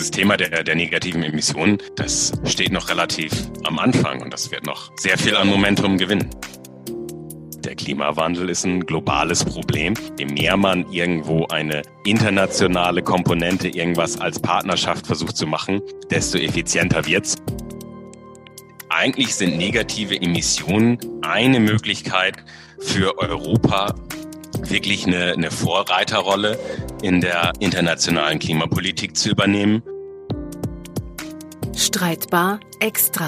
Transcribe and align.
dieses 0.00 0.12
Thema 0.12 0.38
der, 0.38 0.64
der 0.64 0.74
negativen 0.74 1.22
Emissionen, 1.22 1.76
das 1.94 2.32
steht 2.46 2.72
noch 2.72 2.88
relativ 2.88 3.32
am 3.64 3.78
Anfang 3.78 4.22
und 4.22 4.32
das 4.32 4.50
wird 4.50 4.64
noch 4.64 4.90
sehr 4.96 5.18
viel 5.18 5.36
an 5.36 5.46
Momentum 5.46 5.98
gewinnen. 5.98 6.30
Der 7.58 7.74
Klimawandel 7.74 8.48
ist 8.48 8.64
ein 8.64 8.86
globales 8.86 9.44
Problem. 9.44 9.92
Je 10.18 10.24
mehr 10.24 10.56
man 10.56 10.90
irgendwo 10.90 11.44
eine 11.48 11.82
internationale 12.06 13.02
Komponente, 13.02 13.68
irgendwas 13.68 14.18
als 14.18 14.40
Partnerschaft 14.40 15.06
versucht 15.06 15.36
zu 15.36 15.46
machen, 15.46 15.82
desto 16.10 16.38
effizienter 16.38 17.04
wird's. 17.04 17.36
Eigentlich 18.88 19.34
sind 19.34 19.58
negative 19.58 20.18
Emissionen 20.18 20.98
eine 21.20 21.60
Möglichkeit 21.60 22.42
für 22.78 23.18
Europa, 23.18 23.94
wirklich 24.62 25.06
eine, 25.06 25.34
eine 25.34 25.50
Vorreiterrolle 25.50 26.58
in 27.02 27.20
der 27.20 27.52
internationalen 27.60 28.38
Klimapolitik 28.38 29.14
zu 29.14 29.28
übernehmen. 29.28 29.82
Streitbar 31.80 32.60
extra. 32.78 33.26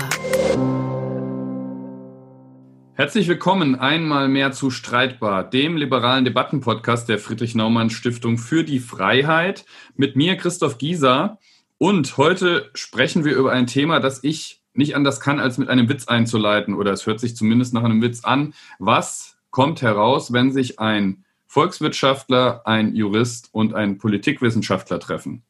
Herzlich 2.92 3.26
willkommen 3.26 3.76
einmal 3.76 4.28
mehr 4.28 4.52
zu 4.52 4.70
Streitbar, 4.70 5.48
dem 5.48 5.78
liberalen 5.78 6.26
Debattenpodcast 6.26 7.08
der 7.08 7.18
Friedrich 7.18 7.54
Naumann 7.54 7.88
Stiftung 7.88 8.36
für 8.36 8.62
die 8.62 8.78
Freiheit. 8.78 9.64
Mit 9.96 10.16
mir 10.16 10.36
Christoph 10.36 10.76
Gieser. 10.76 11.38
Und 11.78 12.18
heute 12.18 12.70
sprechen 12.74 13.24
wir 13.24 13.34
über 13.34 13.52
ein 13.52 13.66
Thema, 13.66 14.00
das 14.00 14.22
ich 14.22 14.60
nicht 14.74 14.96
anders 14.96 15.20
kann, 15.20 15.40
als 15.40 15.56
mit 15.56 15.70
einem 15.70 15.88
Witz 15.88 16.06
einzuleiten, 16.06 16.74
oder 16.74 16.92
es 16.92 17.06
hört 17.06 17.20
sich 17.20 17.34
zumindest 17.34 17.72
nach 17.72 17.84
einem 17.84 18.02
Witz 18.02 18.22
an. 18.22 18.52
Was 18.78 19.38
kommt 19.50 19.80
heraus, 19.80 20.34
wenn 20.34 20.52
sich 20.52 20.78
ein 20.78 21.24
Volkswirtschaftler, 21.46 22.66
ein 22.66 22.94
Jurist 22.94 23.48
und 23.52 23.72
ein 23.72 23.96
Politikwissenschaftler 23.96 25.00
treffen. 25.00 25.42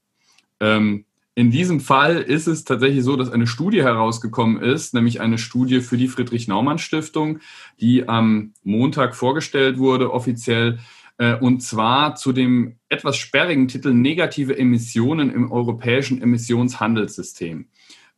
Ähm, 0.60 1.04
in 1.34 1.50
diesem 1.50 1.80
Fall 1.80 2.18
ist 2.18 2.46
es 2.46 2.64
tatsächlich 2.64 3.04
so, 3.04 3.16
dass 3.16 3.30
eine 3.30 3.46
Studie 3.46 3.82
herausgekommen 3.82 4.62
ist, 4.62 4.92
nämlich 4.92 5.20
eine 5.20 5.38
Studie 5.38 5.80
für 5.80 5.96
die 5.96 6.08
Friedrich-Naumann-Stiftung, 6.08 7.38
die 7.80 8.06
am 8.06 8.52
Montag 8.62 9.16
vorgestellt 9.16 9.78
wurde, 9.78 10.12
offiziell, 10.12 10.78
äh, 11.16 11.34
und 11.36 11.62
zwar 11.62 12.16
zu 12.16 12.32
dem 12.32 12.76
etwas 12.90 13.16
sperrigen 13.16 13.66
Titel 13.66 13.94
Negative 13.94 14.58
Emissionen 14.58 15.30
im 15.30 15.50
europäischen 15.50 16.20
Emissionshandelssystem. 16.20 17.66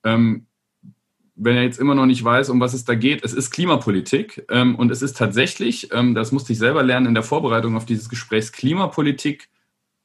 Ähm, 0.03 0.47
wenn 1.37 1.56
er 1.56 1.62
jetzt 1.62 1.78
immer 1.78 1.95
noch 1.95 2.06
nicht 2.06 2.23
weiß, 2.23 2.49
um 2.51 2.61
was 2.61 2.75
es 2.75 2.84
da 2.84 2.95
geht, 2.95 3.25
es 3.25 3.33
ist 3.33 3.51
Klimapolitik 3.51 4.45
ähm, 4.51 4.75
und 4.75 4.91
es 4.91 5.03
ist 5.03 5.17
tatsächlich, 5.17 5.93
ähm, 5.93 6.15
das 6.15 6.33
musste 6.33 6.53
ich 6.53 6.59
selber 6.59 6.83
lernen 6.83 7.06
in 7.06 7.15
der 7.15 7.23
Vorbereitung 7.23 7.77
auf 7.77 7.87
dieses 7.87 8.09
Gespräch, 8.09 8.53
Klimapolitik 8.53 9.49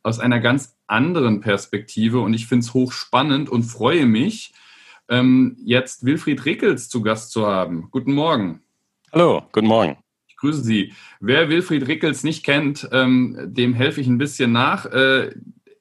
aus 0.04 0.20
einer 0.20 0.40
ganz 0.40 0.78
anderen 0.88 1.42
Perspektive 1.42 2.20
und 2.20 2.34
ich 2.34 2.48
finde 2.48 2.66
es 2.66 2.74
hochspannend 2.74 3.50
und 3.50 3.64
freue 3.64 4.06
mich, 4.06 4.54
ähm, 5.10 5.58
jetzt 5.64 6.06
Wilfried 6.06 6.46
Rickels 6.46 6.90
zu 6.90 7.02
Gast 7.02 7.32
zu 7.32 7.46
haben. 7.46 7.90
Guten 7.92 8.14
Morgen. 8.14 8.62
Hallo, 9.12 9.44
guten 9.52 9.68
Morgen. 9.68 9.98
Ich 10.28 10.38
grüße 10.38 10.64
Sie. 10.64 10.94
Wer 11.20 11.50
Wilfried 11.50 11.88
Rickels 11.88 12.24
nicht 12.24 12.44
kennt, 12.46 12.88
ähm, 12.92 13.38
dem 13.46 13.74
helfe 13.74 14.02
ich 14.02 14.08
ein 14.08 14.18
bisschen 14.18 14.52
nach. 14.52 14.86
Äh, 14.86 15.34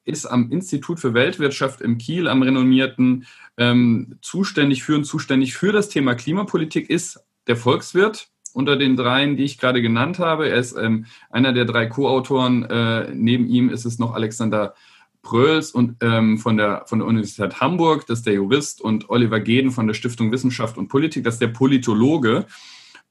ist 0.03 0.25
am 0.25 0.51
Institut 0.51 0.99
für 0.99 1.13
Weltwirtschaft 1.13 1.81
im 1.81 1.99
Kiel, 1.99 2.27
am 2.27 2.41
renommierten, 2.41 3.27
ähm, 3.57 4.17
zuständig 4.21 4.83
für 4.83 4.95
und 4.95 5.03
zuständig 5.03 5.53
für 5.53 5.71
das 5.71 5.89
Thema 5.89 6.15
Klimapolitik 6.15 6.89
ist 6.89 7.19
der 7.47 7.55
Volkswirt 7.55 8.29
unter 8.59 8.75
den 8.75 8.97
dreien, 8.97 9.37
die 9.37 9.45
ich 9.45 9.57
gerade 9.57 9.81
genannt 9.81 10.19
habe. 10.19 10.49
Er 10.49 10.57
ist 10.57 10.75
ähm, 10.77 11.05
einer 11.29 11.53
der 11.53 11.63
drei 11.63 11.85
Co-Autoren. 11.85 12.65
Äh, 12.65 13.09
neben 13.15 13.47
ihm 13.47 13.69
ist 13.69 13.85
es 13.85 13.99
noch 13.99 14.13
Alexander 14.13 14.75
Pröls 15.21 15.71
und 15.71 15.95
ähm, 16.01 16.37
von, 16.37 16.57
der, 16.57 16.83
von 16.85 16.99
der 16.99 17.07
Universität 17.07 17.61
Hamburg, 17.61 18.05
das 18.05 18.19
ist 18.19 18.27
der 18.27 18.33
Jurist, 18.33 18.81
und 18.81 19.09
Oliver 19.09 19.39
Geden 19.39 19.71
von 19.71 19.87
der 19.87 19.93
Stiftung 19.93 20.31
Wissenschaft 20.31 20.77
und 20.77 20.89
Politik, 20.89 21.23
das 21.23 21.35
ist 21.35 21.41
der 21.41 21.47
Politologe. 21.47 22.45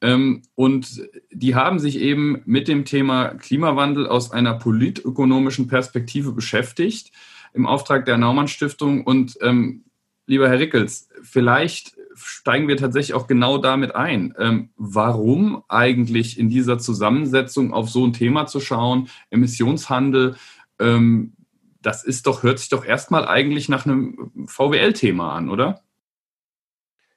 Ähm, 0.00 0.42
und 0.54 1.08
die 1.32 1.54
haben 1.54 1.78
sich 1.78 1.98
eben 1.98 2.42
mit 2.44 2.68
dem 2.68 2.84
Thema 2.84 3.28
Klimawandel 3.28 4.06
aus 4.06 4.30
einer 4.30 4.54
politökonomischen 4.54 5.66
Perspektive 5.66 6.32
beschäftigt 6.32 7.10
im 7.54 7.66
Auftrag 7.66 8.04
der 8.04 8.18
Naumann 8.18 8.48
Stiftung. 8.48 9.04
Und 9.04 9.38
ähm, 9.40 9.84
lieber 10.26 10.48
Herr 10.48 10.60
Rickels, 10.60 11.08
vielleicht 11.22 11.97
steigen 12.18 12.68
wir 12.68 12.76
tatsächlich 12.76 13.14
auch 13.14 13.26
genau 13.26 13.58
damit 13.58 13.94
ein. 13.94 14.34
Ähm, 14.38 14.70
warum 14.76 15.62
eigentlich 15.68 16.38
in 16.38 16.48
dieser 16.48 16.78
Zusammensetzung 16.78 17.72
auf 17.72 17.88
so 17.88 18.06
ein 18.06 18.12
Thema 18.12 18.46
zu 18.46 18.60
schauen, 18.60 19.08
Emissionshandel, 19.30 20.36
ähm, 20.78 21.34
das 21.80 22.04
ist 22.04 22.26
doch, 22.26 22.42
hört 22.42 22.58
sich 22.58 22.68
doch 22.68 22.84
erstmal 22.84 23.26
eigentlich 23.26 23.68
nach 23.68 23.86
einem 23.86 24.30
VWL-Thema 24.46 25.32
an, 25.32 25.48
oder? 25.48 25.82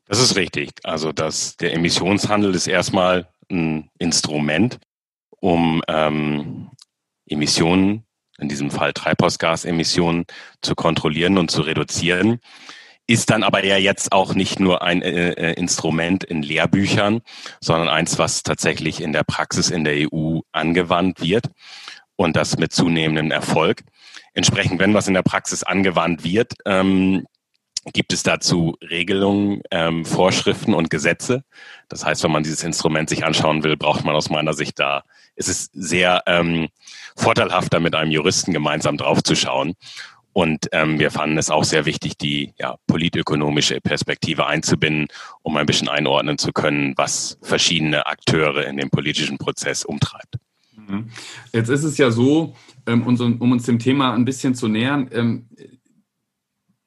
Das 0.06 0.20
ist 0.20 0.36
richtig. 0.36 0.72
Also 0.84 1.12
das, 1.12 1.58
der 1.58 1.74
Emissionshandel 1.74 2.54
ist 2.54 2.68
erstmal 2.68 3.30
ein 3.50 3.90
Instrument, 3.98 4.80
um 5.30 5.82
ähm, 5.88 6.70
Emissionen, 7.26 8.04
in 8.38 8.50
diesem 8.50 8.72
Fall 8.72 8.94
Treibhausgasemissionen, 8.94 10.26
zu 10.62 10.76
kontrollieren 10.76 11.38
und 11.38 11.50
zu 11.50 11.62
reduzieren. 11.62 12.40
Ist 13.08 13.30
dann 13.30 13.44
aber 13.44 13.66
ja 13.66 13.78
jetzt 13.78 14.12
auch 14.12 14.36
nicht 14.36 14.60
nur 14.60 14.84
ein 14.84 15.02
äh, 15.02 15.32
äh 15.32 15.54
Instrument 15.54 16.24
in 16.24 16.44
Lehrbüchern, 16.44 17.22
sondern 17.60 17.90
eins, 17.90 18.18
was 18.18 18.44
tatsächlich 18.44 19.02
in 19.02 19.12
der 19.12 19.24
Praxis 19.24 19.70
in 19.70 19.84
der 19.84 20.08
EU 20.12 20.40
angewandt 20.52 21.22
wird 21.22 21.50
und 22.16 22.36
das 22.36 22.58
mit 22.58 22.72
zunehmendem 22.72 23.32
Erfolg. 23.32 23.84
Entsprechend, 24.34 24.80
wenn 24.80 24.94
was 24.94 25.08
in 25.08 25.14
der 25.14 25.24
Praxis 25.24 25.64
angewandt 25.64 26.24
wird, 26.24 26.54
ähm, 26.66 27.26
gibt 27.94 28.14
es 28.14 28.24
dazu 28.24 28.78
Regelungen, 28.82 29.62
ähm, 29.72 30.06
Vorschriften 30.06 30.74
und 30.74 30.90
Gesetze. 30.90 31.44
Das 31.90 32.06
heißt, 32.06 32.24
wenn 32.24 32.32
man 32.32 32.44
dieses 32.44 32.64
Instrument 32.64 33.10
sich 33.10 33.26
anschauen 33.26 33.64
will, 33.64 33.76
braucht 33.76 34.06
man 34.06 34.16
aus 34.16 34.30
meiner 34.30 34.54
Sicht 34.54 34.80
da, 34.80 35.04
ist 35.36 35.50
es 35.50 35.70
sehr 35.74 36.24
ähm, 36.28 36.70
vorteilhafter, 37.16 37.80
mit 37.80 37.96
einem 37.96 38.12
Juristen 38.12 38.54
gemeinsam 38.54 38.98
draufzuschauen. 38.98 39.74
Und 40.34 40.70
ähm, 40.72 41.00
wir 41.00 41.12
fanden 41.12 41.38
es 41.38 41.50
auch 41.50 41.64
sehr 41.64 41.86
wichtig, 41.86 42.18
die 42.18 42.54
ja, 42.58 42.76
politökonomische 42.88 43.82
Perspektive 43.82 44.48
einzubinden, 44.48 45.08
um 45.42 45.58
ein 45.58 45.66
bisschen 45.66 45.90
einordnen 45.90 46.38
zu 46.38 46.54
können, 46.54 46.94
was 46.96 47.38
verschiedene 47.42 48.06
Akteure 48.06 48.66
in 48.66 48.78
dem 48.78 48.90
politischen 48.90 49.38
Prozess 49.38 49.84
umtreibt. 49.84 50.38
Mhm. 50.76 51.10
Jetzt 51.52 51.70
ist 51.70 51.84
es 51.84 51.98
ja 51.98 52.12
so, 52.12 52.56
ähm, 52.88 53.06
um 53.06 53.52
uns 53.52 53.64
dem 53.64 53.80
Thema 53.80 54.14
ein 54.14 54.26
bisschen 54.26 54.56
zu 54.56 54.68
nähern, 54.68 55.10
ähm, 55.12 55.48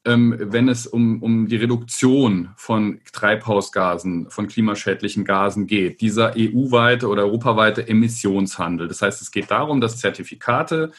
ähm, 0.04 0.34
wenn 0.38 0.68
es 0.68 0.86
um, 0.86 1.22
um 1.22 1.46
die 1.46 1.56
Reduktion 1.56 2.50
von 2.56 3.00
Treibhausgasen, 3.12 4.30
von 4.30 4.48
klimaschädlichen 4.48 5.24
Gasen 5.24 5.66
geht. 5.66 6.00
Dieser 6.00 6.34
EU-weite 6.36 7.08
oder 7.08 7.22
europaweite 7.22 7.86
Emissionshandel. 7.86 8.88
Das 8.88 9.02
heißt, 9.02 9.22
es 9.22 9.30
geht 9.30 9.50
darum, 9.50 9.80
dass 9.80 9.98
Zertifikate 9.98 10.90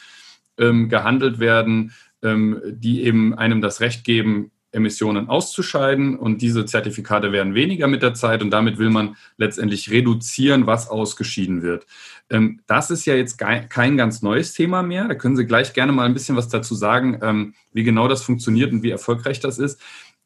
ähm, 0.58 0.88
gehandelt 0.88 1.38
werden, 1.38 1.92
ähm, 2.22 2.60
die 2.64 3.04
eben 3.04 3.34
einem 3.34 3.60
das 3.60 3.80
Recht 3.80 4.04
geben, 4.04 4.50
Emissionen 4.74 5.28
auszuscheiden 5.28 6.18
und 6.18 6.42
diese 6.42 6.66
Zertifikate 6.66 7.32
werden 7.32 7.54
weniger 7.54 7.86
mit 7.86 8.02
der 8.02 8.14
Zeit 8.14 8.42
und 8.42 8.50
damit 8.50 8.78
will 8.78 8.90
man 8.90 9.16
letztendlich 9.36 9.90
reduzieren, 9.90 10.66
was 10.66 10.88
ausgeschieden 10.88 11.62
wird. 11.62 11.86
Ähm, 12.30 12.60
das 12.66 12.90
ist 12.90 13.06
ja 13.06 13.14
jetzt 13.14 13.38
kein 13.38 13.96
ganz 13.96 14.22
neues 14.22 14.52
Thema 14.52 14.82
mehr. 14.82 15.08
Da 15.08 15.14
können 15.14 15.36
Sie 15.36 15.46
gleich 15.46 15.72
gerne 15.72 15.92
mal 15.92 16.06
ein 16.06 16.14
bisschen 16.14 16.36
was 16.36 16.48
dazu 16.48 16.74
sagen, 16.74 17.18
ähm, 17.22 17.54
wie 17.72 17.84
genau 17.84 18.08
das 18.08 18.22
funktioniert 18.22 18.72
und 18.72 18.82
wie 18.82 18.90
erfolgreich 18.90 19.40
das 19.40 19.58
ist. 19.58 19.80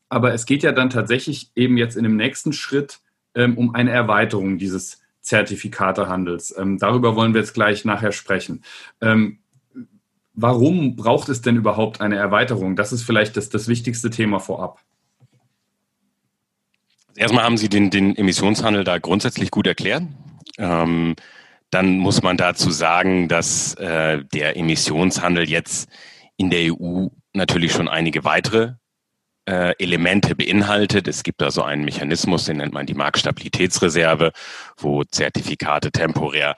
Aber 0.08 0.32
es 0.32 0.46
geht 0.46 0.62
ja 0.62 0.72
dann 0.72 0.90
tatsächlich 0.90 1.50
eben 1.54 1.76
jetzt 1.76 1.96
in 1.96 2.02
dem 2.02 2.16
nächsten 2.16 2.52
Schritt 2.52 3.00
ähm, 3.34 3.58
um 3.58 3.74
eine 3.74 3.90
Erweiterung 3.90 4.58
dieses 4.58 5.02
Zertifikatehandels. 5.20 6.54
darüber 6.78 7.14
wollen 7.14 7.34
wir 7.34 7.42
jetzt 7.42 7.52
gleich 7.52 7.84
nachher 7.84 8.12
sprechen 8.12 8.62
warum 10.40 10.94
braucht 10.94 11.28
es 11.28 11.42
denn 11.42 11.56
überhaupt 11.56 12.00
eine 12.00 12.16
Erweiterung? 12.16 12.76
Das 12.76 12.92
ist 12.92 13.02
vielleicht 13.02 13.36
das, 13.36 13.48
das 13.48 13.66
wichtigste 13.66 14.08
Thema 14.08 14.38
vorab. 14.38 14.80
Erstmal 17.16 17.44
haben 17.44 17.56
Sie 17.56 17.68
den, 17.68 17.90
den 17.90 18.14
Emissionshandel 18.16 18.84
da 18.84 18.98
grundsätzlich 18.98 19.50
gut 19.50 19.66
erklärt. 19.66 20.04
Ähm, 20.56 21.16
dann 21.70 21.98
muss 21.98 22.22
man 22.22 22.36
dazu 22.36 22.70
sagen, 22.70 23.26
dass 23.26 23.74
äh, 23.74 24.24
der 24.32 24.56
Emissionshandel 24.56 25.48
jetzt 25.48 25.90
in 26.36 26.50
der 26.50 26.72
EU 26.72 27.08
natürlich 27.32 27.72
schon 27.72 27.88
einige 27.88 28.24
weitere 28.24 28.74
äh, 29.48 29.74
Elemente 29.78 30.36
beinhaltet. 30.36 31.08
Es 31.08 31.24
gibt 31.24 31.42
also 31.42 31.62
einen 31.62 31.84
Mechanismus, 31.84 32.44
den 32.44 32.58
nennt 32.58 32.72
man 32.72 32.86
die 32.86 32.94
Marktstabilitätsreserve, 32.94 34.30
wo 34.76 35.02
Zertifikate 35.02 35.90
temporär 35.90 36.54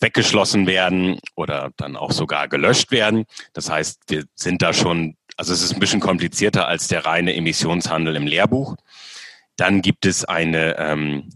weggeschlossen 0.00 0.66
werden 0.66 1.18
oder 1.34 1.70
dann 1.76 1.96
auch 1.96 2.12
sogar 2.12 2.48
gelöscht 2.48 2.90
werden. 2.90 3.24
Das 3.52 3.70
heißt, 3.70 4.02
wir 4.08 4.24
sind 4.34 4.62
da 4.62 4.72
schon, 4.72 5.16
also 5.36 5.52
es 5.52 5.62
ist 5.62 5.72
ein 5.72 5.80
bisschen 5.80 6.00
komplizierter 6.00 6.68
als 6.68 6.88
der 6.88 7.04
reine 7.04 7.34
Emissionshandel 7.34 8.16
im 8.16 8.26
Lehrbuch. 8.26 8.76
Dann 9.56 9.82
gibt 9.82 10.06
es 10.06 10.24
eine 10.24 10.78
ähm, 10.78 11.30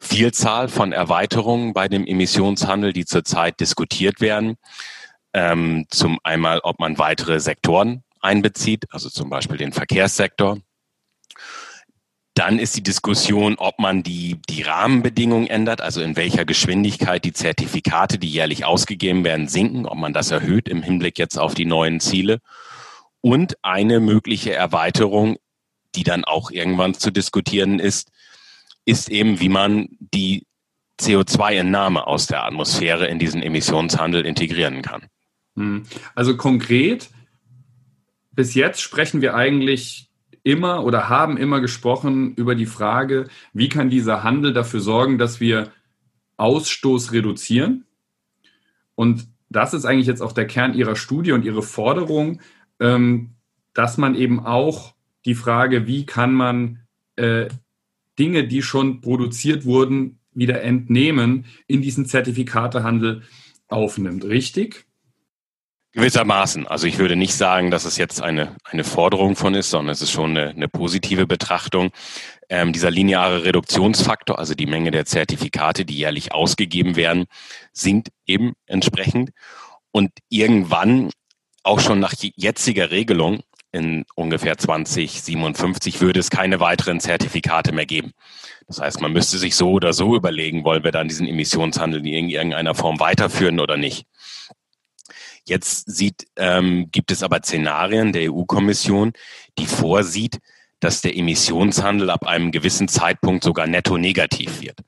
Vielzahl 0.00 0.68
von 0.68 0.92
Erweiterungen 0.92 1.74
bei 1.74 1.88
dem 1.88 2.06
Emissionshandel, 2.06 2.92
die 2.92 3.04
zurzeit 3.04 3.60
diskutiert 3.60 4.20
werden. 4.20 4.56
Ähm, 5.34 5.86
zum 5.90 6.18
einmal, 6.22 6.60
ob 6.60 6.78
man 6.78 6.98
weitere 6.98 7.40
Sektoren 7.40 8.02
einbezieht, 8.20 8.86
also 8.90 9.10
zum 9.10 9.28
Beispiel 9.28 9.58
den 9.58 9.72
Verkehrssektor. 9.72 10.58
Dann 12.38 12.60
ist 12.60 12.76
die 12.76 12.84
Diskussion, 12.84 13.56
ob 13.58 13.80
man 13.80 14.04
die, 14.04 14.40
die 14.48 14.62
Rahmenbedingungen 14.62 15.48
ändert, 15.48 15.80
also 15.80 16.00
in 16.00 16.14
welcher 16.14 16.44
Geschwindigkeit 16.44 17.24
die 17.24 17.32
Zertifikate, 17.32 18.16
die 18.16 18.30
jährlich 18.30 18.64
ausgegeben 18.64 19.24
werden, 19.24 19.48
sinken, 19.48 19.86
ob 19.86 19.98
man 19.98 20.12
das 20.12 20.30
erhöht 20.30 20.68
im 20.68 20.84
Hinblick 20.84 21.18
jetzt 21.18 21.36
auf 21.36 21.54
die 21.54 21.64
neuen 21.64 21.98
Ziele. 21.98 22.38
Und 23.20 23.56
eine 23.62 23.98
mögliche 23.98 24.54
Erweiterung, 24.54 25.38
die 25.96 26.04
dann 26.04 26.22
auch 26.24 26.52
irgendwann 26.52 26.94
zu 26.94 27.10
diskutieren 27.10 27.80
ist, 27.80 28.12
ist 28.84 29.10
eben, 29.10 29.40
wie 29.40 29.48
man 29.48 29.88
die 29.98 30.46
CO2-Entnahme 31.00 32.06
aus 32.06 32.28
der 32.28 32.44
Atmosphäre 32.44 33.08
in 33.08 33.18
diesen 33.18 33.42
Emissionshandel 33.42 34.24
integrieren 34.24 34.82
kann. 34.82 35.08
Hm. 35.56 35.86
Also 36.14 36.36
konkret, 36.36 37.10
bis 38.30 38.54
jetzt 38.54 38.80
sprechen 38.80 39.22
wir 39.22 39.34
eigentlich 39.34 40.07
immer 40.48 40.82
oder 40.82 41.10
haben 41.10 41.36
immer 41.36 41.60
gesprochen 41.60 42.34
über 42.34 42.54
die 42.54 42.64
Frage, 42.64 43.28
wie 43.52 43.68
kann 43.68 43.90
dieser 43.90 44.22
Handel 44.22 44.54
dafür 44.54 44.80
sorgen, 44.80 45.18
dass 45.18 45.40
wir 45.40 45.70
Ausstoß 46.38 47.12
reduzieren? 47.12 47.84
Und 48.94 49.28
das 49.50 49.74
ist 49.74 49.84
eigentlich 49.84 50.06
jetzt 50.06 50.22
auch 50.22 50.32
der 50.32 50.46
Kern 50.46 50.72
Ihrer 50.72 50.96
Studie 50.96 51.32
und 51.32 51.44
Ihre 51.44 51.62
Forderung, 51.62 52.40
ähm, 52.80 53.34
dass 53.74 53.98
man 53.98 54.14
eben 54.14 54.40
auch 54.40 54.94
die 55.26 55.34
Frage, 55.34 55.86
wie 55.86 56.06
kann 56.06 56.32
man 56.32 56.80
äh, 57.16 57.48
Dinge, 58.18 58.48
die 58.48 58.62
schon 58.62 59.02
produziert 59.02 59.66
wurden, 59.66 60.18
wieder 60.32 60.62
entnehmen, 60.62 61.44
in 61.66 61.82
diesen 61.82 62.06
Zertifikatehandel 62.06 63.22
aufnimmt. 63.68 64.24
Richtig? 64.24 64.87
Gewissermaßen. 65.92 66.66
Also 66.66 66.86
ich 66.86 66.98
würde 66.98 67.16
nicht 67.16 67.34
sagen, 67.34 67.70
dass 67.70 67.84
es 67.84 67.96
jetzt 67.96 68.22
eine, 68.22 68.56
eine 68.64 68.84
Forderung 68.84 69.36
von 69.36 69.54
ist, 69.54 69.70
sondern 69.70 69.92
es 69.92 70.02
ist 70.02 70.10
schon 70.10 70.36
eine, 70.36 70.50
eine 70.50 70.68
positive 70.68 71.26
Betrachtung. 71.26 71.90
Ähm, 72.50 72.72
dieser 72.72 72.90
lineare 72.90 73.44
Reduktionsfaktor, 73.44 74.38
also 74.38 74.54
die 74.54 74.66
Menge 74.66 74.90
der 74.90 75.06
Zertifikate, 75.06 75.84
die 75.84 75.96
jährlich 75.96 76.32
ausgegeben 76.32 76.96
werden, 76.96 77.24
sinkt 77.72 78.08
eben 78.26 78.52
entsprechend. 78.66 79.30
Und 79.90 80.10
irgendwann, 80.28 81.10
auch 81.62 81.80
schon 81.80 82.00
nach 82.00 82.14
jetziger 82.18 82.90
Regelung, 82.90 83.40
in 83.72 84.04
ungefähr 84.14 84.56
2057 84.56 86.00
würde 86.00 86.20
es 86.20 86.30
keine 86.30 86.60
weiteren 86.60 87.00
Zertifikate 87.00 87.72
mehr 87.72 87.86
geben. 87.86 88.12
Das 88.66 88.80
heißt, 88.80 89.00
man 89.00 89.12
müsste 89.12 89.38
sich 89.38 89.56
so 89.56 89.72
oder 89.72 89.92
so 89.92 90.16
überlegen, 90.16 90.64
wollen 90.64 90.84
wir 90.84 90.92
dann 90.92 91.08
diesen 91.08 91.26
Emissionshandel 91.26 92.06
in 92.06 92.28
irgendeiner 92.28 92.74
Form 92.74 93.00
weiterführen 93.00 93.60
oder 93.60 93.76
nicht. 93.76 94.06
Jetzt 95.48 95.90
sieht, 95.90 96.26
ähm, 96.36 96.90
gibt 96.92 97.10
es 97.10 97.22
aber 97.22 97.38
Szenarien 97.38 98.12
der 98.12 98.30
EU-Kommission, 98.30 99.14
die 99.58 99.66
vorsieht, 99.66 100.40
dass 100.78 101.00
der 101.00 101.16
Emissionshandel 101.16 102.10
ab 102.10 102.26
einem 102.26 102.52
gewissen 102.52 102.86
Zeitpunkt 102.86 103.42
sogar 103.42 103.66
netto 103.66 103.96
negativ 103.96 104.60
wird. 104.60 104.80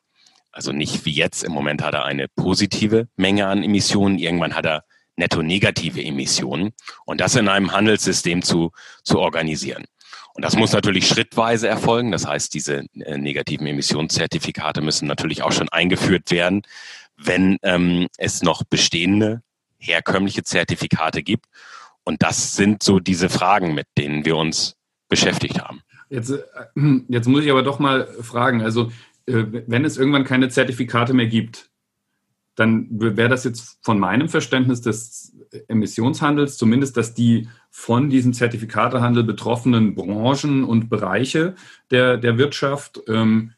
Also 0.53 0.73
nicht 0.73 1.07
wie 1.07 1.13
jetzt, 1.13 1.45
im 1.45 1.53
Moment 1.53 1.83
hat 1.83 1.95
er 1.95 2.05
eine 2.05 2.29
positive 2.29 3.09
Menge 3.17 3.47
an 3.47 3.63
Emissionen, 3.63 4.19
irgendwann 4.19 4.55
hat 4.55 4.67
er 4.67 4.85
netto 5.17 5.43
negative 5.43 6.05
Emissionen 6.05 6.73
und 7.07 7.23
das 7.23 7.37
in 7.37 7.49
einem 7.49 7.73
Handelssystem 7.73 8.43
zu, 8.43 8.73
zu 9.03 9.19
organisieren. 9.19 9.87
Und 10.35 10.45
das 10.45 10.57
muss 10.57 10.73
natürlich 10.73 11.09
schrittweise 11.09 11.69
erfolgen. 11.69 12.13
Das 12.13 12.27
heißt, 12.27 12.53
diese 12.53 12.85
äh, 12.95 13.17
negativen 13.17 13.67
Emissionszertifikate 13.67 14.83
müssen 14.83 15.09
natürlich 15.09 15.43
auch 15.43 15.53
schon 15.53 15.71
eingeführt 15.71 16.31
werden, 16.31 16.63
wenn 17.17 17.59
ähm, 17.63 18.09
es 18.19 18.43
noch 18.43 18.63
bestehende 18.65 19.43
herkömmliche 19.81 20.45
Zertifikate 20.45 21.23
gibt. 21.23 21.47
Und 22.05 22.23
das 22.23 22.57
sind 22.57 22.83
so 22.83 23.01
diese 23.01 23.29
Fragen, 23.29 23.75
mit 23.75 23.87
denen 23.99 24.25
wir 24.25 24.37
uns 24.37 24.77
beschäftigt 25.09 25.61
haben. 25.61 25.83
Jetzt, 26.09 26.31
äh, 26.31 26.41
jetzt 27.09 27.27
muss 27.27 27.45
ich 27.45 27.51
aber 27.51 27.63
doch 27.63 27.79
mal 27.79 28.07
fragen, 28.21 28.63
also 28.63 28.93
äh, 29.27 29.45
wenn 29.67 29.85
es 29.85 29.97
irgendwann 29.97 30.25
keine 30.25 30.49
Zertifikate 30.49 31.15
mehr 31.15 31.27
gibt, 31.27 31.71
dann 32.57 32.89
wäre 32.91 33.29
das 33.29 33.45
jetzt 33.45 33.79
von 33.83 33.99
meinem 33.99 34.29
Verständnis 34.29 34.83
des 34.83 35.35
Emissionshandels 35.69 36.59
zumindest, 36.59 36.97
dass 36.97 37.15
die 37.15 37.49
von 37.71 38.11
diesem 38.11 38.35
Zertifikatehandel 38.35 39.25
betroffenen 39.25 39.95
Branchen 39.95 40.65
und 40.65 40.91
Bereiche 40.91 41.55
der, 41.91 42.19
der 42.19 42.39
Wirtschaft 42.39 43.01
ähm, 43.09 43.55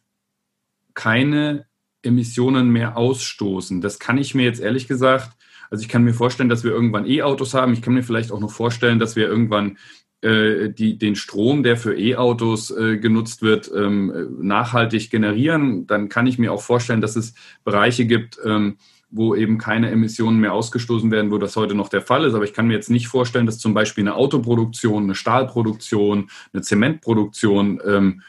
keine 0.94 1.66
Emissionen 2.02 2.70
mehr 2.70 2.96
ausstoßen. 2.96 3.80
Das 3.80 3.98
kann 3.98 4.18
ich 4.18 4.34
mir 4.34 4.44
jetzt 4.44 4.60
ehrlich 4.60 4.86
gesagt 4.88 5.36
also 5.72 5.80
ich 5.80 5.88
kann 5.88 6.04
mir 6.04 6.12
vorstellen, 6.12 6.50
dass 6.50 6.64
wir 6.64 6.70
irgendwann 6.70 7.06
E-Autos 7.06 7.54
haben. 7.54 7.72
Ich 7.72 7.80
kann 7.80 7.94
mir 7.94 8.02
vielleicht 8.02 8.30
auch 8.30 8.40
noch 8.40 8.50
vorstellen, 8.50 8.98
dass 8.98 9.16
wir 9.16 9.26
irgendwann 9.26 9.78
äh, 10.20 10.69
die, 10.69 10.98
den 10.98 11.16
Strom, 11.16 11.62
der 11.62 11.78
für 11.78 11.98
E-Autos 11.98 12.70
äh, 12.70 12.98
genutzt 12.98 13.40
wird, 13.40 13.72
ähm, 13.74 14.36
nachhaltig 14.38 15.10
generieren. 15.10 15.86
Dann 15.86 16.10
kann 16.10 16.26
ich 16.26 16.38
mir 16.38 16.52
auch 16.52 16.60
vorstellen, 16.60 17.00
dass 17.00 17.16
es 17.16 17.32
Bereiche 17.64 18.04
gibt, 18.04 18.38
ähm, 18.44 18.76
wo 19.08 19.34
eben 19.34 19.56
keine 19.56 19.90
Emissionen 19.90 20.40
mehr 20.40 20.52
ausgestoßen 20.52 21.10
werden, 21.10 21.30
wo 21.30 21.38
das 21.38 21.56
heute 21.56 21.75
noch 21.75 21.88
der 21.88 22.02
Fall 22.02 22.26
ist. 22.26 22.34
Aber 22.34 22.44
ich 22.44 22.52
kann 22.52 22.66
mir 22.66 22.75
jetzt 22.75 22.90
nicht 22.90 23.08
vorstellen, 23.08 23.46
dass 23.46 23.58
zum 23.58 23.72
Beispiel 23.72 24.02
eine 24.02 24.14
Autoproduktion, 24.14 25.04
eine 25.04 25.14
Stahlproduktion, 25.14 26.28
eine 26.52 26.60
Zementproduktion 26.60 27.80
ähm, 27.86 28.20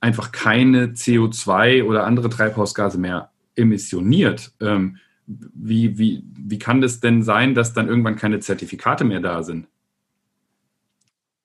einfach 0.00 0.32
keine 0.32 0.88
CO2 0.88 1.82
oder 1.84 2.04
andere 2.04 2.28
Treibhausgase 2.28 2.98
mehr 2.98 3.30
emissioniert. 3.54 4.52
Ähm, 4.60 4.98
wie, 5.26 5.98
wie, 5.98 6.22
wie 6.24 6.58
kann 6.58 6.80
das 6.80 7.00
denn 7.00 7.22
sein, 7.22 7.54
dass 7.54 7.72
dann 7.72 7.88
irgendwann 7.88 8.16
keine 8.16 8.40
Zertifikate 8.40 9.04
mehr 9.04 9.20
da 9.20 9.42
sind? 9.42 9.66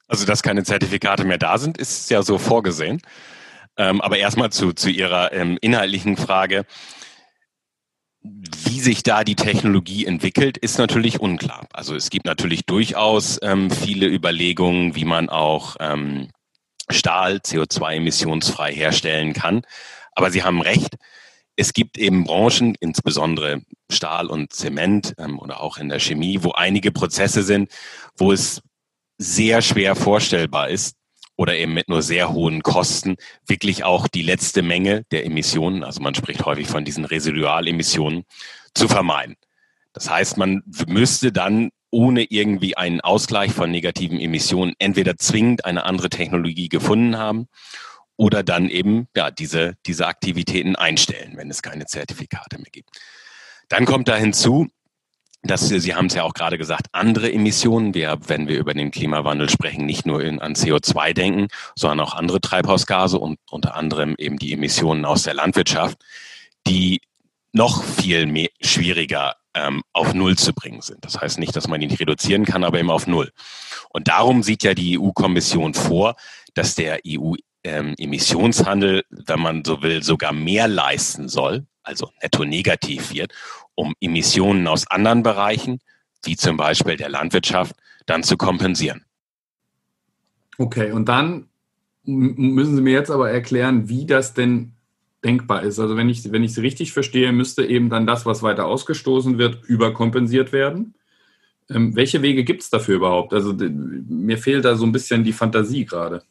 Also, 0.07 0.25
dass 0.25 0.44
keine 0.44 0.63
Zertifikate 0.63 1.24
mehr 1.24 1.38
da 1.38 1.57
sind, 1.57 1.78
ist 1.78 2.10
ja 2.10 2.22
so 2.22 2.38
vorgesehen. 2.38 3.01
Ähm, 3.78 4.01
aber 4.01 4.18
erstmal 4.18 4.51
zu, 4.51 4.74
zu 4.74 4.89
Ihrer 4.89 5.31
ähm, 5.31 5.57
inhaltlichen 5.62 6.18
Frage. 6.18 6.66
Wie 8.22 8.80
sich 8.81 9.01
da 9.01 9.24
die 9.24 9.36
Technologie 9.36 10.06
entwickelt, 10.06 10.57
ist 10.57 10.78
natürlich 10.78 11.19
unklar. 11.19 11.66
Also 11.74 11.95
es 11.95 12.12
gibt 12.12 12.25
natürlich 12.25 12.66
durchaus 12.66 13.39
ähm, 13.42 13.72
viele 13.72 14.06
Überlegungen, 14.07 14.95
wie 14.95 15.06
man 15.06 15.30
auch 15.30 15.78
ähm, 15.80 16.30
Stahl 16.90 17.38
CO2-emissionsfrei 17.38 18.71
herstellen 18.71 19.33
kann. 19.33 19.64
Aber 20.14 20.30
Sie 20.30 20.44
haben 20.44 20.61
recht, 20.61 20.97
es 21.61 21.73
gibt 21.73 21.99
eben 21.99 22.23
Branchen, 22.23 22.75
insbesondere 22.80 23.61
Stahl 23.91 24.27
und 24.27 24.51
Zement 24.51 25.13
ähm, 25.19 25.37
oder 25.37 25.61
auch 25.61 25.77
in 25.77 25.89
der 25.89 25.99
Chemie, 25.99 26.39
wo 26.41 26.53
einige 26.53 26.91
Prozesse 26.91 27.44
sind, 27.44 27.71
wo 28.18 28.31
es 28.31 28.61
sehr 29.19 29.61
schwer 29.61 29.95
vorstellbar 29.95 30.69
ist 30.69 30.95
oder 31.37 31.56
eben 31.56 31.75
mit 31.75 31.87
nur 31.87 32.01
sehr 32.01 32.33
hohen 32.33 32.63
Kosten 32.63 33.15
wirklich 33.45 33.83
auch 33.83 34.07
die 34.07 34.23
letzte 34.23 34.63
Menge 34.63 35.03
der 35.11 35.23
Emissionen, 35.23 35.83
also 35.83 36.01
man 36.01 36.15
spricht 36.15 36.45
häufig 36.45 36.68
von 36.68 36.83
diesen 36.83 37.06
Residualemissionen, 37.06 38.23
zu 38.73 38.87
vermeiden. 38.87 39.35
Das 39.94 40.09
heißt, 40.09 40.37
man 40.37 40.63
müsste 40.87 41.31
dann 41.31 41.69
ohne 41.91 42.23
irgendwie 42.23 42.75
einen 42.75 43.01
Ausgleich 43.01 43.51
von 43.51 43.69
negativen 43.69 44.19
Emissionen 44.19 44.73
entweder 44.80 45.15
zwingend 45.18 45.65
eine 45.65 45.83
andere 45.83 46.09
Technologie 46.09 46.69
gefunden 46.69 47.18
haben 47.18 47.49
oder 48.21 48.44
dann 48.44 48.69
eben 48.69 49.07
ja, 49.16 49.31
diese, 49.31 49.73
diese 49.87 50.06
Aktivitäten 50.06 50.75
einstellen, 50.75 51.37
wenn 51.37 51.49
es 51.49 51.63
keine 51.63 51.87
Zertifikate 51.87 52.59
mehr 52.59 52.69
gibt. 52.71 52.92
Dann 53.68 53.85
kommt 53.85 54.07
da 54.07 54.16
hinzu, 54.16 54.68
dass 55.42 55.68
Sie 55.69 55.95
haben 55.95 56.06
es 56.06 56.13
ja 56.13 56.21
auch 56.21 56.35
gerade 56.35 56.59
gesagt, 56.59 56.85
andere 56.92 57.33
Emissionen, 57.33 57.95
wir, 57.95 58.19
wenn 58.28 58.47
wir 58.47 58.59
über 58.59 58.75
den 58.75 58.92
Klimawandel 58.92 59.49
sprechen, 59.49 59.87
nicht 59.87 60.06
nur 60.06 60.23
in, 60.23 60.40
an 60.40 60.54
CO2 60.54 61.13
denken, 61.13 61.47
sondern 61.75 61.99
auch 62.01 62.13
andere 62.13 62.40
Treibhausgase 62.40 63.18
und 63.18 63.40
unter 63.49 63.73
anderem 63.73 64.13
eben 64.19 64.37
die 64.37 64.54
Emissionen 64.54 65.04
aus 65.04 65.23
der 65.23 65.33
Landwirtschaft, 65.33 65.97
die 66.68 67.01
noch 67.54 67.83
viel 67.83 68.28
mehr, 68.28 68.49
schwieriger 68.61 69.33
ähm, 69.56 69.81
auf 69.94 70.13
Null 70.13 70.37
zu 70.37 70.54
bringen 70.54 70.81
sind. 70.81 71.04
Das 71.04 71.19
heißt 71.19 71.40
nicht, 71.40 71.56
dass 71.56 71.68
man 71.68 71.81
ihn 71.81 71.90
nicht 71.90 71.99
reduzieren 71.99 72.45
kann, 72.45 72.63
aber 72.63 72.78
eben 72.78 72.92
auf 72.92 73.07
Null. 73.07 73.31
Und 73.90 74.09
darum 74.09 74.44
sieht 74.44 74.61
ja 74.61 74.75
die 74.75 74.99
EU-Kommission 74.99 75.73
vor, 75.73 76.16
dass 76.54 76.75
der 76.75 76.99
EU 77.07 77.33
ähm, 77.63 77.95
Emissionshandel, 77.97 79.03
wenn 79.09 79.39
man 79.39 79.63
so 79.63 79.81
will, 79.81 80.03
sogar 80.03 80.33
mehr 80.33 80.68
leisten 80.68 81.30
soll, 81.30 81.65
also 81.83 82.11
netto 82.21 82.44
negativ 82.45 83.13
wird, 83.13 83.33
um 83.75 83.94
Emissionen 83.99 84.68
aus 84.68 84.87
anderen 84.87 85.23
Bereichen, 85.23 85.80
wie 86.23 86.35
zum 86.35 86.57
Beispiel 86.57 86.97
der 86.97 87.09
Landwirtschaft, 87.09 87.75
dann 88.06 88.23
zu 88.23 88.37
kompensieren. 88.37 89.06
Okay, 90.57 90.91
und 90.91 91.09
dann 91.09 91.47
müssen 92.03 92.75
Sie 92.75 92.81
mir 92.81 92.94
jetzt 92.94 93.11
aber 93.11 93.31
erklären, 93.31 93.89
wie 93.89 94.06
das 94.06 94.33
denn 94.33 94.73
denkbar 95.23 95.63
ist. 95.63 95.80
Also 95.80 95.97
wenn 95.97 96.09
ich 96.09 96.31
wenn 96.31 96.44
ich 96.44 96.51
es 96.51 96.61
richtig 96.61 96.94
verstehe, 96.94 97.31
müsste 97.31 97.65
eben 97.65 97.89
dann 97.89 98.07
das, 98.07 98.25
was 98.25 98.44
weiter 98.44 98.65
ausgestoßen 98.65 99.37
wird, 99.37 99.63
überkompensiert 99.65 100.51
werden. 100.51 100.95
Ähm, 101.69 101.95
welche 101.95 102.21
Wege 102.21 102.44
gibt 102.44 102.63
es 102.63 102.69
dafür 102.69 102.95
überhaupt? 102.95 103.33
Also 103.33 103.53
mir 103.53 104.37
fehlt 104.37 104.65
da 104.65 104.75
so 104.75 104.85
ein 104.85 104.91
bisschen 104.91 105.23
die 105.23 105.33
Fantasie 105.33 105.85
gerade. 105.85 106.23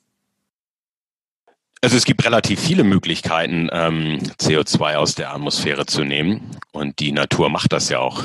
Also 1.82 1.96
es 1.96 2.04
gibt 2.04 2.24
relativ 2.26 2.60
viele 2.60 2.84
Möglichkeiten, 2.84 3.70
ähm, 3.72 4.18
CO2 4.38 4.96
aus 4.96 5.14
der 5.14 5.32
Atmosphäre 5.32 5.86
zu 5.86 6.04
nehmen. 6.04 6.58
Und 6.72 6.98
die 6.98 7.12
Natur 7.12 7.48
macht 7.48 7.72
das 7.72 7.88
ja 7.88 8.00
auch 8.00 8.22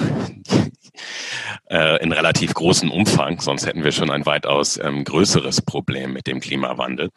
äh, 1.70 2.04
in 2.04 2.12
relativ 2.12 2.54
großem 2.54 2.92
Umfang. 2.92 3.40
Sonst 3.40 3.66
hätten 3.66 3.86
wir 3.86 3.94
schon 3.94 4.10
ein 4.10 4.26
weitaus 4.26 4.78
ähm, 4.78 5.06
größeres 5.06 5.62
Problem 5.62 6.12
mit 6.12 6.28
dem 6.28 6.42
Klimawandel. 6.42 7.12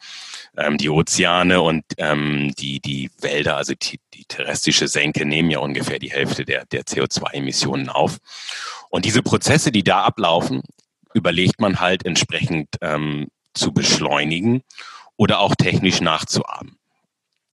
Ähm, 0.55 0.77
die 0.77 0.89
Ozeane 0.89 1.59
und 1.59 1.83
ähm, 1.97 2.53
die, 2.57 2.79
die 2.79 3.11
Wälder, 3.19 3.57
also 3.57 3.73
die, 3.73 3.99
die 4.13 4.23
terrestrische 4.23 4.87
Senke, 4.87 5.25
nehmen 5.25 5.51
ja 5.51 5.59
ungefähr 5.59 5.99
die 5.99 6.11
Hälfte 6.11 6.45
der, 6.45 6.63
der 6.67 6.83
CO2-Emissionen 6.83 7.89
auf. 7.89 8.17
Und 8.89 9.03
diese 9.03 9.23
Prozesse, 9.23 9.73
die 9.73 9.83
da 9.83 10.03
ablaufen, 10.03 10.61
überlegt 11.13 11.59
man 11.59 11.81
halt 11.81 12.05
entsprechend 12.05 12.69
ähm, 12.79 13.27
zu 13.53 13.73
beschleunigen 13.73 14.63
oder 15.19 15.41
auch 15.41 15.53
technisch 15.53 15.99
nachzuahmen. 15.99 16.77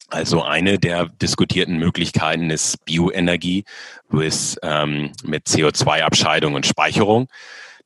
Also 0.08 0.44
eine 0.44 0.78
der 0.78 1.06
diskutierten 1.06 1.78
Möglichkeiten 1.78 2.48
ist 2.50 2.84
Bioenergie 2.84 3.64
with, 4.08 4.56
ähm, 4.62 5.10
mit 5.24 5.48
CO2-Abscheidung 5.48 6.54
und 6.54 6.64
Speicherung. 6.64 7.26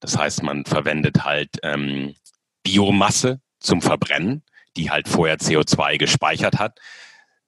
Das 0.01 0.19
heißt, 0.19 0.43
man 0.43 0.67
verwendet 0.67 1.25
halt 1.25 1.49
ähm, 1.63 2.15
Biomasse 2.63 3.41
zum 3.59 3.81
Verbrennen, 3.81 4.43
die 4.77 4.91
halt 4.91 5.09
vorher 5.09 5.39
CO2 5.39 5.97
gespeichert 5.97 6.59
hat, 6.59 6.79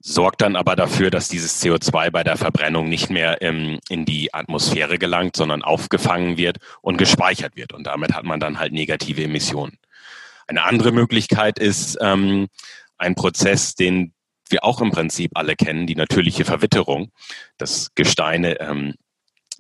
sorgt 0.01 0.41
dann 0.41 0.57
aber 0.57 0.75
dafür, 0.75 1.11
dass 1.11 1.29
dieses 1.29 1.63
CO2 1.63 2.11
bei 2.11 2.25
der 2.25 2.39
Verbrennung 2.39 2.89
nicht 2.89 3.11
mehr 3.11 3.43
ähm, 3.43 3.79
in 3.91 4.07
die 4.07 4.33
Atmosphäre 4.33 4.99
gelangt, 4.99 5.37
sondern 5.37 5.61
aufgefangen 5.61 6.39
wird 6.39 6.57
und 6.81 6.97
gespeichert 6.97 7.57
wird. 7.57 7.75
Und 7.75 7.87
damit 7.87 8.15
hat 8.15 8.25
man 8.25 8.41
dann 8.41 8.59
halt 8.59 8.73
negative 8.73 9.23
Emissionen. 9.23 9.77
Eine 10.53 10.65
andere 10.65 10.93
Möglichkeit 10.93 11.59
ist 11.59 11.97
ähm, 12.03 12.49
ein 12.99 13.15
Prozess, 13.15 13.75
den 13.75 14.13
wir 14.51 14.65
auch 14.65 14.83
im 14.83 14.91
Prinzip 14.91 15.31
alle 15.35 15.57
kennen, 15.57 15.87
die 15.87 15.95
natürliche 15.95 16.45
Verwitterung, 16.45 17.11
dass 17.57 17.95
Gesteine 17.95 18.61
ähm, 18.61 18.95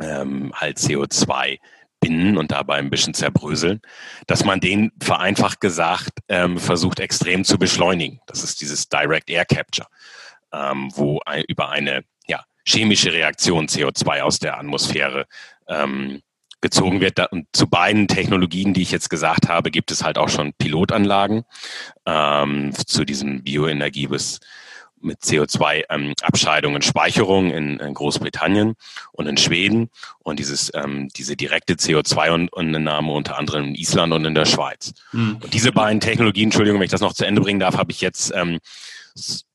ähm, 0.00 0.52
halt 0.54 0.76
CO2 0.76 1.56
binden 1.98 2.36
und 2.36 2.52
dabei 2.52 2.74
ein 2.74 2.90
bisschen 2.90 3.14
zerbröseln, 3.14 3.80
dass 4.26 4.44
man 4.44 4.60
den 4.60 4.92
vereinfacht 5.00 5.62
gesagt 5.62 6.10
ähm, 6.28 6.58
versucht 6.58 7.00
extrem 7.00 7.44
zu 7.44 7.56
beschleunigen. 7.58 8.20
Das 8.26 8.44
ist 8.44 8.60
dieses 8.60 8.90
Direct 8.90 9.30
Air 9.30 9.46
Capture, 9.46 9.88
ähm, 10.52 10.90
wo 10.94 11.20
ein, 11.24 11.42
über 11.48 11.70
eine 11.70 12.04
ja, 12.26 12.44
chemische 12.66 13.14
Reaktion 13.14 13.66
CO2 13.66 14.20
aus 14.20 14.40
der 14.40 14.58
Atmosphäre 14.58 15.24
ähm, 15.68 16.20
gezogen 16.62 17.00
wird. 17.00 17.20
Und 17.30 17.46
zu 17.52 17.66
beiden 17.66 18.08
Technologien, 18.08 18.72
die 18.72 18.82
ich 18.82 18.90
jetzt 18.90 19.10
gesagt 19.10 19.48
habe, 19.48 19.70
gibt 19.70 19.90
es 19.90 20.02
halt 20.02 20.16
auch 20.16 20.28
schon 20.28 20.54
Pilotanlagen 20.54 21.44
ähm, 22.06 22.72
zu 22.86 23.04
diesem 23.04 23.42
Bioenergie 23.42 24.06
bis 24.06 24.40
mit 25.02 25.20
CO2-Abscheidung 25.20 26.70
ähm, 26.72 26.76
und 26.76 26.84
Speicherung 26.84 27.50
in, 27.50 27.80
in, 27.80 27.94
Großbritannien 27.94 28.74
und 29.10 29.26
in 29.26 29.36
Schweden 29.36 29.90
und 30.20 30.38
dieses, 30.38 30.70
ähm, 30.74 31.08
diese 31.16 31.36
direkte 31.36 31.74
CO2-Entnahme 31.74 33.10
unter 33.10 33.36
anderem 33.36 33.64
in 33.64 33.74
Island 33.74 34.12
und 34.12 34.24
in 34.24 34.34
der 34.34 34.44
Schweiz. 34.44 34.94
Mhm. 35.12 35.38
Und 35.42 35.54
diese 35.54 35.72
beiden 35.72 36.00
Technologien, 36.00 36.44
Entschuldigung, 36.44 36.78
wenn 36.78 36.84
ich 36.84 36.92
das 36.92 37.00
noch 37.00 37.14
zu 37.14 37.26
Ende 37.26 37.40
bringen 37.40 37.60
darf, 37.60 37.76
habe 37.76 37.90
ich 37.90 38.00
jetzt 38.00 38.32
ähm, 38.34 38.60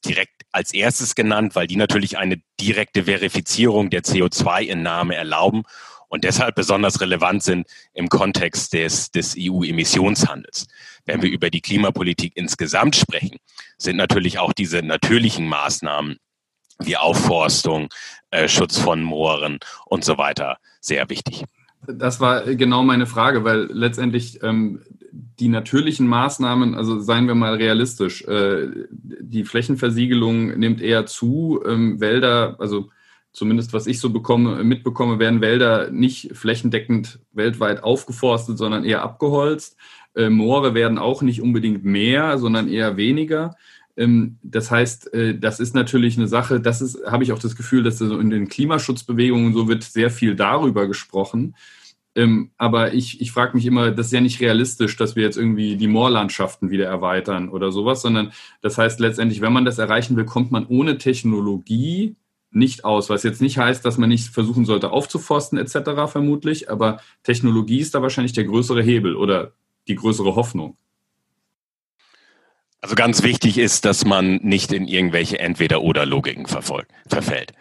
direkt 0.05 0.43
als 0.51 0.73
erstes 0.73 1.15
genannt, 1.15 1.55
weil 1.55 1.67
die 1.67 1.75
natürlich 1.75 2.17
eine 2.17 2.41
direkte 2.59 3.05
Verifizierung 3.05 3.89
der 3.89 4.03
CO2-Entnahme 4.03 5.15
erlauben 5.15 5.63
und 6.07 6.23
deshalb 6.23 6.55
besonders 6.55 7.01
relevant 7.01 7.43
sind 7.43 7.67
im 7.93 8.09
Kontext 8.09 8.73
des, 8.73 9.11
des 9.11 9.35
EU-Emissionshandels. 9.37 10.67
Wenn 11.05 11.21
wir 11.21 11.29
über 11.29 11.49
die 11.49 11.61
Klimapolitik 11.61 12.33
insgesamt 12.35 12.95
sprechen, 12.95 13.37
sind 13.77 13.97
natürlich 13.97 14.39
auch 14.39 14.53
diese 14.53 14.81
natürlichen 14.81 15.47
Maßnahmen 15.47 16.17
wie 16.79 16.97
Aufforstung, 16.97 17.89
äh, 18.31 18.47
Schutz 18.47 18.77
von 18.77 19.01
Mooren 19.01 19.59
und 19.85 20.05
so 20.05 20.17
weiter 20.17 20.57
sehr 20.79 21.09
wichtig. 21.09 21.43
Das 21.87 22.19
war 22.19 22.43
genau 22.55 22.83
meine 22.83 23.05
Frage, 23.05 23.43
weil 23.43 23.69
letztendlich 23.71 24.43
ähm, 24.43 24.81
die 25.11 25.47
natürlichen 25.47 26.07
Maßnahmen, 26.07 26.75
also 26.75 26.99
seien 26.99 27.27
wir 27.27 27.35
mal 27.35 27.55
realistisch, 27.55 28.23
äh, 28.23 28.69
die 28.91 29.45
Flächenversiegelung 29.45 30.57
nimmt 30.59 30.81
eher 30.81 31.05
zu, 31.05 31.61
ähm, 31.65 31.99
Wälder, 31.99 32.55
also 32.59 32.89
zumindest 33.37 33.71
was 33.71 33.85
ich 33.85 33.99
so 33.99 34.09
bekomme, 34.09 34.63
mitbekomme, 34.63 35.19
werden 35.19 35.41
Wälder 35.41 35.91
nicht 35.91 36.35
flächendeckend 36.35 37.19
weltweit 37.33 37.83
aufgeforstet, 37.83 38.57
sondern 38.57 38.83
eher 38.83 39.03
abgeholzt. 39.03 39.77
Äh, 40.15 40.29
Moore 40.29 40.73
werden 40.73 40.97
auch 40.97 41.21
nicht 41.21 41.43
unbedingt 41.43 41.85
mehr, 41.85 42.39
sondern 42.39 42.67
eher 42.67 42.97
weniger. 42.97 43.55
Ähm, 43.95 44.39
das 44.41 44.71
heißt, 44.71 45.13
äh, 45.13 45.37
das 45.37 45.59
ist 45.59 45.75
natürlich 45.75 46.17
eine 46.17 46.27
Sache, 46.27 46.59
das 46.59 46.81
ist, 46.81 47.05
habe 47.05 47.23
ich 47.23 47.31
auch 47.31 47.37
das 47.37 47.55
Gefühl, 47.55 47.83
dass 47.83 47.99
so 47.99 48.19
in 48.19 48.31
den 48.31 48.47
Klimaschutzbewegungen 48.47 49.53
so 49.53 49.67
wird 49.67 49.83
sehr 49.83 50.09
viel 50.09 50.35
darüber 50.35 50.87
gesprochen. 50.87 51.55
Ähm, 52.15 52.49
aber 52.57 52.95
ich, 52.95 53.21
ich 53.21 53.31
frage 53.31 53.55
mich 53.55 53.67
immer, 53.67 53.91
das 53.91 54.07
ist 54.07 54.13
ja 54.13 54.21
nicht 54.21 54.41
realistisch, 54.41 54.97
dass 54.97 55.15
wir 55.15 55.21
jetzt 55.21 55.37
irgendwie 55.37 55.77
die 55.77 55.87
Moorlandschaften 55.87 56.71
wieder 56.71 56.87
erweitern 56.87 57.49
oder 57.49 57.71
sowas, 57.71 58.01
sondern 58.01 58.31
das 58.63 58.79
heißt 58.79 58.99
letztendlich, 58.99 59.41
wenn 59.41 59.53
man 59.53 59.65
das 59.65 59.77
erreichen 59.77 60.17
will, 60.17 60.25
kommt 60.25 60.51
man 60.51 60.65
ohne 60.65 60.97
Technologie 60.97 62.15
nicht 62.57 62.83
aus, 62.83 63.09
was 63.09 63.23
jetzt 63.23 63.41
nicht 63.41 63.57
heißt, 63.57 63.85
dass 63.85 63.97
man 63.97 64.09
nicht 64.09 64.29
versuchen 64.29 64.65
sollte 64.65 64.91
aufzuforsten 64.91 65.57
etc. 65.57 66.09
vermutlich, 66.11 66.69
aber 66.69 66.99
Technologie 67.23 67.79
ist 67.79 67.95
da 67.95 68.01
wahrscheinlich 68.01 68.33
der 68.33 68.45
größere 68.45 68.81
Hebel 68.81 69.15
oder 69.15 69.53
die 69.87 69.95
größere 69.95 70.35
Hoffnung. 70.35 70.77
Also 72.81 72.95
ganz 72.95 73.23
wichtig 73.23 73.57
ist, 73.57 73.85
dass 73.85 74.05
man 74.05 74.35
nicht 74.37 74.71
in 74.71 74.87
irgendwelche 74.87 75.39
Entweder-oder-Logiken 75.39 76.45
verfällt. 76.45 77.53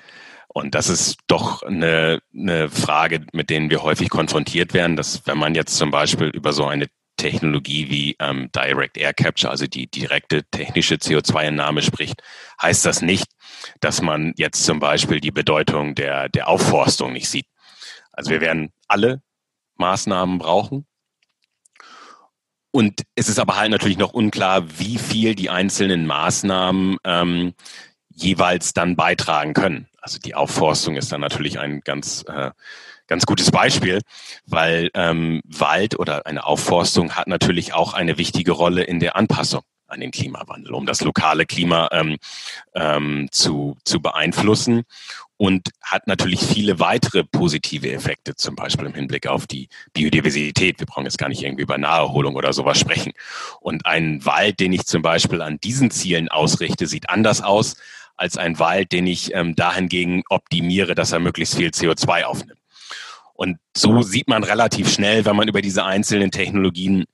Und 0.48 0.74
das 0.74 0.88
ist 0.88 1.18
doch 1.26 1.62
eine, 1.62 2.20
eine 2.34 2.68
Frage, 2.68 3.26
mit 3.32 3.50
denen 3.50 3.70
wir 3.70 3.82
häufig 3.82 4.08
konfrontiert 4.08 4.72
werden, 4.72 4.96
dass 4.96 5.26
wenn 5.26 5.38
man 5.38 5.54
jetzt 5.54 5.76
zum 5.76 5.90
Beispiel 5.90 6.28
über 6.28 6.52
so 6.52 6.64
eine 6.64 6.86
Technologie 7.16 7.90
wie 7.90 8.16
ähm, 8.20 8.50
Direct 8.54 8.96
Air 8.98 9.14
Capture, 9.14 9.50
also 9.50 9.66
die 9.66 9.86
direkte 9.86 10.44
technische 10.44 10.96
CO2-Entnahme 10.96 11.82
spricht, 11.82 12.22
heißt 12.60 12.84
das 12.84 13.02
nicht, 13.02 13.26
dass 13.86 14.02
man 14.02 14.34
jetzt 14.36 14.64
zum 14.64 14.80
Beispiel 14.80 15.20
die 15.20 15.30
Bedeutung 15.30 15.94
der, 15.94 16.28
der 16.28 16.48
Aufforstung 16.48 17.12
nicht 17.12 17.28
sieht. 17.28 17.46
Also 18.10 18.32
wir 18.32 18.40
werden 18.40 18.72
alle 18.88 19.22
Maßnahmen 19.76 20.38
brauchen. 20.38 20.86
Und 22.72 23.02
es 23.14 23.28
ist 23.28 23.38
aber 23.38 23.56
halt 23.56 23.70
natürlich 23.70 23.96
noch 23.96 24.12
unklar, 24.12 24.80
wie 24.80 24.98
viel 24.98 25.36
die 25.36 25.50
einzelnen 25.50 26.04
Maßnahmen 26.04 26.96
ähm, 27.04 27.54
jeweils 28.08 28.72
dann 28.72 28.96
beitragen 28.96 29.54
können. 29.54 29.86
Also 30.00 30.18
die 30.18 30.34
Aufforstung 30.34 30.96
ist 30.96 31.12
dann 31.12 31.20
natürlich 31.20 31.60
ein 31.60 31.80
ganz 31.82 32.24
äh, 32.26 32.50
ganz 33.06 33.24
gutes 33.24 33.52
Beispiel, 33.52 34.00
weil 34.46 34.90
ähm, 34.94 35.42
Wald 35.44 35.96
oder 35.96 36.26
eine 36.26 36.44
Aufforstung 36.44 37.12
hat 37.12 37.28
natürlich 37.28 37.72
auch 37.72 37.94
eine 37.94 38.18
wichtige 38.18 38.50
Rolle 38.50 38.82
in 38.82 38.98
der 38.98 39.14
Anpassung 39.14 39.62
an 39.88 40.00
den 40.00 40.10
Klimawandel, 40.10 40.74
um 40.74 40.86
das 40.86 41.00
lokale 41.00 41.46
Klima 41.46 41.88
ähm, 41.92 42.16
ähm, 42.74 43.28
zu, 43.30 43.76
zu 43.84 44.00
beeinflussen 44.00 44.84
und 45.36 45.70
hat 45.82 46.06
natürlich 46.06 46.40
viele 46.40 46.80
weitere 46.80 47.24
positive 47.24 47.92
Effekte, 47.92 48.34
zum 48.34 48.56
Beispiel 48.56 48.86
im 48.86 48.94
Hinblick 48.94 49.26
auf 49.26 49.46
die 49.46 49.68
Biodiversität. 49.92 50.78
Wir 50.80 50.86
brauchen 50.86 51.04
jetzt 51.04 51.18
gar 51.18 51.28
nicht 51.28 51.42
irgendwie 51.42 51.62
über 51.62 51.78
Naherholung 51.78 52.36
oder 52.36 52.52
sowas 52.52 52.78
sprechen. 52.78 53.12
Und 53.60 53.84
ein 53.84 54.24
Wald, 54.24 54.60
den 54.60 54.72
ich 54.72 54.86
zum 54.86 55.02
Beispiel 55.02 55.42
an 55.42 55.58
diesen 55.58 55.90
Zielen 55.90 56.28
ausrichte, 56.28 56.86
sieht 56.86 57.10
anders 57.10 57.42
aus 57.42 57.76
als 58.16 58.38
ein 58.38 58.58
Wald, 58.58 58.92
den 58.92 59.06
ich 59.06 59.34
ähm, 59.34 59.54
dahingegen 59.54 60.22
optimiere, 60.30 60.94
dass 60.94 61.12
er 61.12 61.20
möglichst 61.20 61.56
viel 61.56 61.68
CO2 61.68 62.24
aufnimmt. 62.24 62.60
Und 63.34 63.58
so 63.76 64.00
sieht 64.00 64.28
man 64.28 64.42
relativ 64.42 64.90
schnell, 64.90 65.26
wenn 65.26 65.36
man 65.36 65.48
über 65.48 65.60
diese 65.60 65.84
einzelnen 65.84 66.30
Technologien 66.30 67.04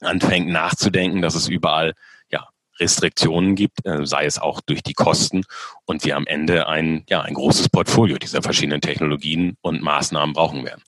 anfängt 0.00 0.48
nachzudenken, 0.48 1.22
dass 1.22 1.34
es 1.34 1.48
überall 1.48 1.94
ja, 2.30 2.48
Restriktionen 2.78 3.54
gibt, 3.54 3.84
äh, 3.84 4.06
sei 4.06 4.24
es 4.24 4.38
auch 4.38 4.60
durch 4.60 4.82
die 4.82 4.94
Kosten 4.94 5.44
und 5.84 6.04
wir 6.04 6.16
am 6.16 6.26
Ende 6.26 6.68
ein, 6.68 7.04
ja, 7.08 7.22
ein 7.22 7.34
großes 7.34 7.68
Portfolio 7.68 8.18
dieser 8.18 8.42
verschiedenen 8.42 8.80
Technologien 8.80 9.56
und 9.60 9.82
Maßnahmen 9.82 10.34
brauchen 10.34 10.64
werden. 10.64 10.82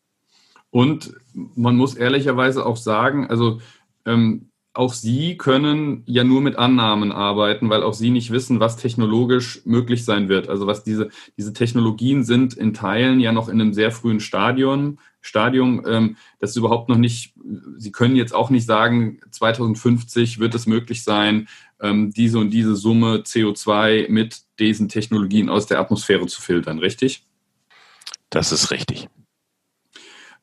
Und 0.71 1.13
man 1.35 1.77
muss 1.77 1.95
ehrlicherweise 1.95 2.65
auch 2.65 2.77
sagen, 2.77 3.29
also 3.29 3.61
ähm, 4.07 4.50
auch 4.81 4.95
Sie 4.95 5.37
können 5.37 6.03
ja 6.07 6.25
nur 6.25 6.41
mit 6.41 6.57
Annahmen 6.57 7.13
arbeiten, 7.13 7.69
weil 7.69 7.83
auch 7.83 7.93
Sie 7.93 8.09
nicht 8.09 8.31
wissen, 8.31 8.61
was 8.61 8.79
technologisch 8.79 9.61
möglich 9.67 10.07
sein 10.07 10.31
wird. 10.31 10.49
Also 10.49 10.67
was 10.67 10.83
diese, 10.83 11.11
diese 11.37 11.53
Technologien 11.53 12.25
sind 12.25 12.55
in 12.55 12.73
Teilen 12.73 13.21
ja 13.21 13.31
noch 13.31 13.51
in 13.51 13.61
einem 13.61 13.75
sehr 13.75 13.91
frühen 13.93 14.21
Stadion, 14.21 14.99
Stadium. 15.21 15.85
Ähm, 15.87 16.17
das 16.39 16.51
ist 16.51 16.57
überhaupt 16.57 16.89
noch 16.89 16.97
nicht, 16.97 17.35
Sie 17.77 17.93
können 17.93 18.17
jetzt 18.17 18.35
auch 18.35 18.49
nicht 18.49 18.65
sagen, 18.65 19.21
2050 19.31 20.39
wird 20.39 20.55
es 20.55 20.67
möglich 20.67 21.05
sein, 21.05 21.47
ähm, 21.83 22.11
diese 22.11 22.39
und 22.39 22.49
diese 22.49 22.75
Summe 22.75 23.19
CO2 23.19 24.09
mit 24.09 24.41
diesen 24.59 24.89
Technologien 24.89 25.51
aus 25.51 25.67
der 25.67 25.79
Atmosphäre 25.79 26.27
zu 26.27 26.41
filtern, 26.41 26.79
richtig? 26.79 27.27
Das 28.31 28.51
ist 28.51 28.71
richtig. 28.71 29.11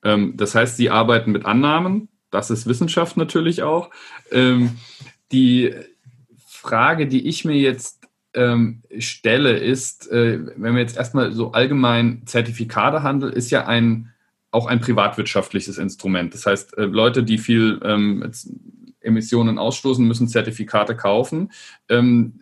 Ähm, 0.03 0.37
das 0.37 0.53
heißt, 0.53 0.77
Sie 0.77 0.91
arbeiten 0.91 1.31
mit 1.31 1.43
Annahmen 1.45 2.09
das 2.37 2.49
ist 2.49 2.67
Wissenschaft 2.67 3.17
natürlich 3.17 3.63
auch. 3.63 3.89
Ähm, 4.31 4.77
die 5.31 5.73
Frage, 6.47 7.07
die 7.07 7.27
ich 7.27 7.45
mir 7.45 7.55
jetzt 7.55 8.07
ähm, 8.33 8.83
stelle, 8.99 9.57
ist, 9.57 10.09
äh, 10.11 10.39
wenn 10.55 10.73
wir 10.73 10.81
jetzt 10.81 10.97
erstmal 10.97 11.31
so 11.33 11.51
allgemein 11.51 12.23
Zertifikatehandel 12.25 13.31
ist 13.31 13.49
ja 13.51 13.65
ein 13.65 14.13
auch 14.51 14.65
ein 14.65 14.79
privatwirtschaftliches 14.79 15.77
Instrument. 15.77 16.33
Das 16.33 16.45
heißt, 16.45 16.77
äh, 16.77 16.85
Leute, 16.85 17.23
die 17.23 17.37
viel 17.37 17.79
ähm, 17.83 18.31
Emissionen 19.01 19.59
ausstoßen, 19.59 20.05
müssen 20.07 20.27
Zertifikate 20.27 20.95
kaufen. 20.95 21.51
Ähm, 21.89 22.41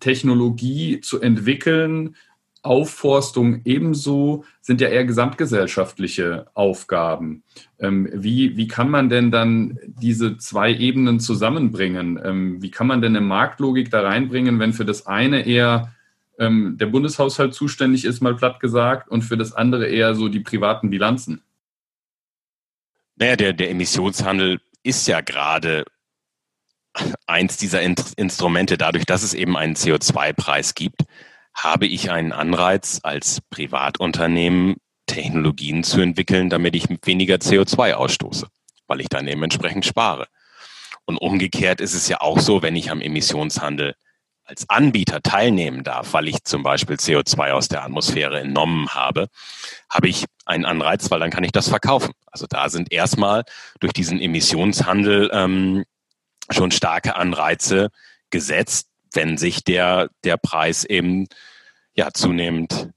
Technologie 0.00 1.00
zu 1.00 1.20
entwickeln, 1.20 2.16
Aufforstung 2.64 3.60
ebenso 3.64 4.44
sind 4.62 4.80
ja 4.80 4.88
eher 4.88 5.04
gesamtgesellschaftliche 5.04 6.46
Aufgaben. 6.54 7.42
Ähm, 7.78 8.08
wie, 8.12 8.56
wie 8.56 8.68
kann 8.68 8.90
man 8.90 9.10
denn 9.10 9.30
dann 9.30 9.78
diese 9.84 10.38
zwei 10.38 10.74
Ebenen 10.74 11.20
zusammenbringen? 11.20 12.18
Ähm, 12.24 12.62
wie 12.62 12.70
kann 12.70 12.86
man 12.86 13.02
denn 13.02 13.16
eine 13.16 13.24
Marktlogik 13.24 13.90
da 13.90 14.00
reinbringen, 14.00 14.58
wenn 14.58 14.72
für 14.72 14.86
das 14.86 15.06
eine 15.06 15.46
eher 15.46 15.92
ähm, 16.38 16.76
der 16.78 16.86
Bundeshaushalt 16.86 17.54
zuständig 17.54 18.04
ist, 18.04 18.22
mal 18.22 18.34
platt 18.34 18.60
gesagt, 18.60 19.10
und 19.10 19.22
für 19.22 19.36
das 19.36 19.52
andere 19.52 19.86
eher 19.86 20.14
so 20.14 20.28
die 20.28 20.40
privaten 20.40 20.88
Bilanzen? 20.88 21.42
Naja, 23.16 23.36
der, 23.36 23.52
der 23.52 23.70
Emissionshandel 23.70 24.60
ist 24.82 25.06
ja 25.06 25.20
gerade 25.20 25.84
eins 27.26 27.56
dieser 27.56 27.82
In 27.82 27.94
Instrumente, 28.16 28.78
dadurch, 28.78 29.04
dass 29.04 29.22
es 29.22 29.34
eben 29.34 29.56
einen 29.56 29.74
CO2-Preis 29.74 30.74
gibt, 30.74 31.02
habe 31.54 31.86
ich 31.86 32.10
einen 32.10 32.32
Anreiz 32.32 33.00
als 33.02 33.40
Privatunternehmen, 33.50 34.76
Technologien 35.06 35.84
zu 35.84 36.00
entwickeln, 36.00 36.50
damit 36.50 36.74
ich 36.74 36.88
weniger 37.04 37.36
CO2 37.36 37.94
ausstoße, 37.94 38.48
weil 38.86 39.00
ich 39.00 39.08
dann 39.08 39.28
eben 39.28 39.42
entsprechend 39.42 39.86
spare. 39.86 40.26
Und 41.04 41.18
umgekehrt 41.18 41.80
ist 41.80 41.94
es 41.94 42.08
ja 42.08 42.20
auch 42.20 42.40
so, 42.40 42.62
wenn 42.62 42.76
ich 42.76 42.90
am 42.90 43.00
Emissionshandel 43.00 43.94
als 44.44 44.68
Anbieter 44.68 45.22
teilnehmen 45.22 45.84
darf, 45.84 46.12
weil 46.12 46.28
ich 46.28 46.44
zum 46.44 46.62
Beispiel 46.62 46.96
CO2 46.96 47.52
aus 47.52 47.68
der 47.68 47.82
Atmosphäre 47.82 48.40
entnommen 48.40 48.90
habe, 48.90 49.28
habe 49.88 50.08
ich 50.08 50.26
einen 50.44 50.66
Anreiz, 50.66 51.10
weil 51.10 51.20
dann 51.20 51.30
kann 51.30 51.44
ich 51.44 51.52
das 51.52 51.68
verkaufen. 51.68 52.12
Also 52.26 52.46
da 52.46 52.68
sind 52.68 52.92
erstmal 52.92 53.44
durch 53.80 53.92
diesen 53.92 54.20
Emissionshandel 54.20 55.30
ähm, 55.32 55.84
schon 56.50 56.70
starke 56.70 57.16
Anreize 57.16 57.88
gesetzt, 58.30 58.88
wenn 59.14 59.36
sich 59.36 59.64
der, 59.64 60.10
der 60.24 60.36
Preis 60.36 60.84
eben 60.84 61.26
ja 61.94 62.10
zunehmend 62.12 62.90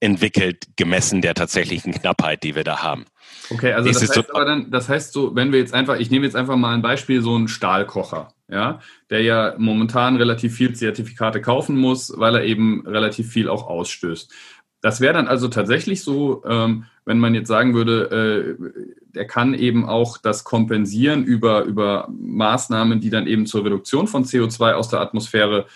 entwickelt, 0.00 0.66
gemessen 0.76 1.22
der 1.22 1.34
tatsächlichen 1.34 1.92
Knappheit, 1.92 2.42
die 2.42 2.54
wir 2.54 2.64
da 2.64 2.82
haben. 2.82 3.04
Okay, 3.50 3.72
also 3.72 3.88
das 3.88 4.02
heißt 4.02 4.14
so, 4.14 4.22
aber 4.32 4.44
dann, 4.44 4.70
das 4.70 4.88
heißt 4.88 5.12
so, 5.12 5.34
wenn 5.34 5.52
wir 5.52 5.58
jetzt 5.58 5.74
einfach, 5.74 5.98
ich 5.98 6.10
nehme 6.10 6.24
jetzt 6.24 6.36
einfach 6.36 6.56
mal 6.56 6.74
ein 6.74 6.82
Beispiel, 6.82 7.20
so 7.20 7.34
einen 7.34 7.48
Stahlkocher, 7.48 8.32
ja, 8.48 8.80
der 9.10 9.22
ja 9.22 9.54
momentan 9.58 10.16
relativ 10.16 10.54
viel 10.54 10.74
Zertifikate 10.74 11.40
kaufen 11.40 11.76
muss, 11.76 12.12
weil 12.16 12.36
er 12.36 12.44
eben 12.44 12.86
relativ 12.86 13.30
viel 13.30 13.48
auch 13.48 13.66
ausstößt. 13.66 14.32
Das 14.80 15.00
wäre 15.00 15.14
dann 15.14 15.28
also 15.28 15.48
tatsächlich 15.48 16.02
so, 16.02 16.44
ähm, 16.46 16.84
wenn 17.04 17.18
man 17.18 17.34
jetzt 17.34 17.48
sagen 17.48 17.74
würde, 17.74 18.56
äh, 18.60 18.96
der 19.14 19.26
kann 19.26 19.54
eben 19.54 19.88
auch 19.88 20.18
das 20.18 20.44
kompensieren 20.44 21.24
über, 21.24 21.64
über 21.64 22.08
Maßnahmen, 22.10 23.00
die 23.00 23.10
dann 23.10 23.26
eben 23.26 23.46
zur 23.46 23.64
Reduktion 23.64 24.06
von 24.06 24.24
CO2 24.24 24.72
aus 24.72 24.88
der 24.88 25.00
Atmosphäre 25.00 25.66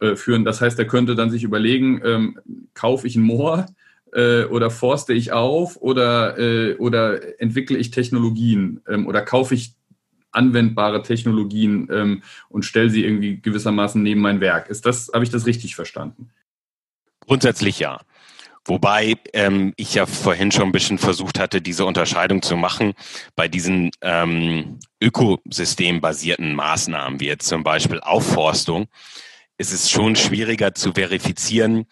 äh, 0.00 0.16
führen. 0.16 0.44
Das 0.44 0.60
heißt, 0.60 0.78
er 0.78 0.86
könnte 0.86 1.14
dann 1.14 1.30
sich 1.30 1.44
überlegen, 1.44 2.00
ähm, 2.04 2.38
kaufe 2.74 3.06
ich 3.06 3.16
ein 3.16 3.22
Moor 3.22 3.66
äh, 4.12 4.44
oder 4.44 4.70
forste 4.70 5.12
ich 5.12 5.32
auf 5.32 5.76
oder, 5.76 6.38
äh, 6.38 6.76
oder 6.76 7.40
entwickle 7.40 7.78
ich 7.78 7.90
Technologien 7.90 8.80
ähm, 8.88 9.06
oder 9.06 9.22
kaufe 9.22 9.54
ich 9.54 9.74
anwendbare 10.30 11.02
Technologien 11.02 11.88
ähm, 11.90 12.22
und 12.48 12.64
stelle 12.64 12.90
sie 12.90 13.04
irgendwie 13.04 13.40
gewissermaßen 13.40 14.02
neben 14.02 14.20
mein 14.20 14.40
Werk. 14.40 14.68
Ist 14.68 14.84
das, 14.84 15.10
habe 15.14 15.24
ich 15.24 15.30
das 15.30 15.46
richtig 15.46 15.74
verstanden? 15.74 16.30
Grundsätzlich 17.20 17.78
ja. 17.78 18.00
Wobei 18.66 19.16
ähm, 19.34 19.74
ich 19.76 19.94
ja 19.94 20.06
vorhin 20.06 20.50
schon 20.50 20.64
ein 20.64 20.72
bisschen 20.72 20.98
versucht 20.98 21.38
hatte, 21.38 21.60
diese 21.60 21.84
Unterscheidung 21.84 22.40
zu 22.40 22.56
machen 22.56 22.94
bei 23.36 23.46
diesen 23.46 23.90
ähm, 24.00 24.78
ökosystembasierten 25.02 26.54
Maßnahmen, 26.54 27.20
wie 27.20 27.26
jetzt 27.26 27.46
zum 27.46 27.62
Beispiel 27.62 28.00
Aufforstung, 28.00 28.86
ist 29.58 29.72
es 29.72 29.90
schon 29.90 30.16
schwieriger 30.16 30.74
zu 30.74 30.92
verifizieren, 30.92 31.86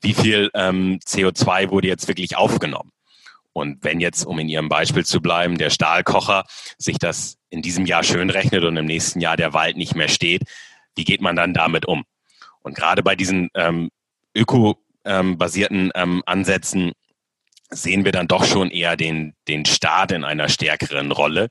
wie 0.00 0.14
viel 0.14 0.50
ähm, 0.54 0.98
CO2 1.06 1.70
wurde 1.70 1.88
jetzt 1.88 2.08
wirklich 2.08 2.36
aufgenommen. 2.36 2.90
Und 3.52 3.84
wenn 3.84 4.00
jetzt, 4.00 4.26
um 4.26 4.38
in 4.38 4.48
Ihrem 4.48 4.68
Beispiel 4.68 5.06
zu 5.06 5.22
bleiben, 5.22 5.56
der 5.56 5.70
Stahlkocher 5.70 6.44
sich 6.76 6.98
das 6.98 7.38
in 7.48 7.62
diesem 7.62 7.86
Jahr 7.86 8.02
schön 8.02 8.30
rechnet 8.30 8.64
und 8.64 8.76
im 8.76 8.84
nächsten 8.84 9.20
Jahr 9.20 9.36
der 9.36 9.54
Wald 9.54 9.76
nicht 9.76 9.94
mehr 9.94 10.08
steht, 10.08 10.42
wie 10.94 11.04
geht 11.04 11.22
man 11.22 11.36
dann 11.36 11.54
damit 11.54 11.86
um? 11.86 12.04
Und 12.62 12.74
gerade 12.74 13.02
bei 13.02 13.16
diesen 13.16 13.48
ähm, 13.54 13.90
öko 14.34 14.76
basierten 15.38 15.90
ähm, 15.94 16.22
Ansätzen 16.26 16.92
sehen 17.70 18.04
wir 18.04 18.12
dann 18.12 18.28
doch 18.28 18.44
schon 18.44 18.70
eher 18.70 18.96
den, 18.96 19.34
den 19.48 19.64
Staat 19.64 20.12
in 20.12 20.24
einer 20.24 20.48
stärkeren 20.48 21.12
Rolle, 21.12 21.48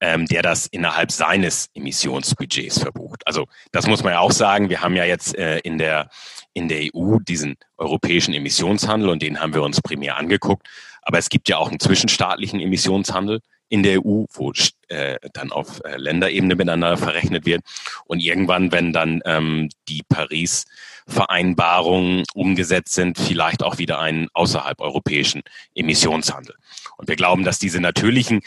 ähm, 0.00 0.26
der 0.26 0.42
das 0.42 0.66
innerhalb 0.66 1.10
seines 1.10 1.70
Emissionsbudgets 1.74 2.78
verbucht. 2.78 3.26
Also 3.26 3.46
das 3.72 3.86
muss 3.86 4.02
man 4.02 4.12
ja 4.12 4.20
auch 4.20 4.32
sagen. 4.32 4.68
Wir 4.68 4.82
haben 4.82 4.96
ja 4.96 5.04
jetzt 5.04 5.36
äh, 5.36 5.58
in, 5.60 5.78
der, 5.78 6.10
in 6.52 6.68
der 6.68 6.90
EU 6.94 7.18
diesen 7.20 7.56
europäischen 7.78 8.34
Emissionshandel 8.34 9.08
und 9.08 9.22
den 9.22 9.40
haben 9.40 9.54
wir 9.54 9.62
uns 9.62 9.80
primär 9.80 10.16
angeguckt. 10.16 10.66
Aber 11.02 11.18
es 11.18 11.28
gibt 11.28 11.48
ja 11.48 11.56
auch 11.56 11.70
einen 11.70 11.80
zwischenstaatlichen 11.80 12.60
Emissionshandel 12.60 13.40
in 13.68 13.82
der 13.82 14.04
EU, 14.04 14.24
wo 14.32 14.52
äh, 14.88 15.18
dann 15.32 15.52
auf 15.52 15.80
äh, 15.84 15.96
Länderebene 15.96 16.54
miteinander 16.54 16.96
verrechnet 16.96 17.46
wird. 17.46 17.62
Und 18.04 18.20
irgendwann, 18.20 18.72
wenn 18.72 18.92
dann 18.92 19.20
ähm, 19.24 19.68
die 19.88 20.02
Paris-Vereinbarungen 20.08 22.24
umgesetzt 22.34 22.94
sind, 22.94 23.18
vielleicht 23.18 23.62
auch 23.62 23.78
wieder 23.78 23.98
einen 23.98 24.28
außerhalb 24.32 24.80
europäischen 24.80 25.42
Emissionshandel. 25.74 26.54
Und 26.96 27.08
wir 27.08 27.16
glauben, 27.16 27.44
dass 27.44 27.58
diese 27.58 27.80
natürlichen 27.80 28.40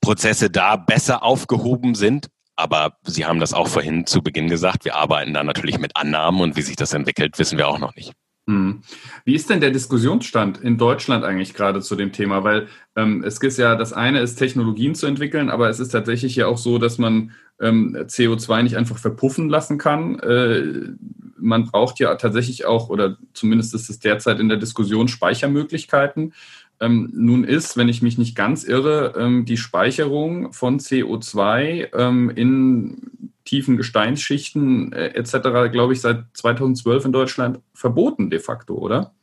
Prozesse 0.00 0.50
da 0.50 0.76
besser 0.76 1.22
aufgehoben 1.22 1.94
sind. 1.94 2.28
Aber 2.54 2.96
Sie 3.02 3.26
haben 3.26 3.40
das 3.40 3.52
auch 3.52 3.68
vorhin 3.68 4.06
zu 4.06 4.22
Beginn 4.22 4.48
gesagt, 4.48 4.84
wir 4.84 4.94
arbeiten 4.94 5.34
da 5.34 5.44
natürlich 5.44 5.78
mit 5.78 5.96
Annahmen 5.96 6.40
und 6.40 6.56
wie 6.56 6.62
sich 6.62 6.76
das 6.76 6.94
entwickelt, 6.94 7.38
wissen 7.38 7.58
wir 7.58 7.68
auch 7.68 7.78
noch 7.78 7.94
nicht. 7.96 8.12
Hm. 8.48 8.82
Wie 9.24 9.34
ist 9.34 9.50
denn 9.50 9.60
der 9.60 9.72
Diskussionsstand 9.72 10.58
in 10.58 10.78
Deutschland 10.78 11.24
eigentlich 11.24 11.52
gerade 11.52 11.80
zu 11.80 11.96
dem 11.96 12.12
Thema? 12.12 12.44
Weil 12.44 12.68
ähm, 12.94 13.24
es 13.24 13.38
ist 13.38 13.58
ja, 13.58 13.74
das 13.74 13.92
eine 13.92 14.20
ist 14.20 14.36
Technologien 14.36 14.94
zu 14.94 15.06
entwickeln, 15.06 15.50
aber 15.50 15.68
es 15.68 15.80
ist 15.80 15.88
tatsächlich 15.88 16.36
ja 16.36 16.46
auch 16.46 16.58
so, 16.58 16.78
dass 16.78 16.98
man 16.98 17.32
ähm, 17.60 17.96
CO2 17.96 18.62
nicht 18.62 18.76
einfach 18.76 18.98
verpuffen 18.98 19.48
lassen 19.48 19.78
kann. 19.78 20.20
Äh, 20.20 20.94
man 21.38 21.64
braucht 21.64 21.98
ja 21.98 22.14
tatsächlich 22.14 22.66
auch, 22.66 22.88
oder 22.88 23.18
zumindest 23.34 23.74
ist 23.74 23.90
es 23.90 23.98
derzeit 23.98 24.38
in 24.38 24.48
der 24.48 24.58
Diskussion, 24.58 25.08
Speichermöglichkeiten. 25.08 26.32
Ähm, 26.78 27.10
nun 27.14 27.42
ist, 27.42 27.76
wenn 27.76 27.88
ich 27.88 28.00
mich 28.00 28.16
nicht 28.16 28.36
ganz 28.36 28.62
irre, 28.62 29.14
ähm, 29.16 29.44
die 29.44 29.56
Speicherung 29.56 30.52
von 30.52 30.78
CO2 30.78 31.88
ähm, 31.94 32.30
in 32.30 33.32
tiefen 33.46 33.78
Gesteinsschichten 33.78 34.92
äh, 34.92 35.08
etc., 35.14 35.70
glaube 35.72 35.94
ich, 35.94 36.02
seit 36.02 36.24
2012 36.34 37.06
in 37.06 37.12
Deutschland 37.12 37.60
verboten 37.72 38.28
de 38.28 38.40
facto, 38.40 38.74
oder? 38.74 39.14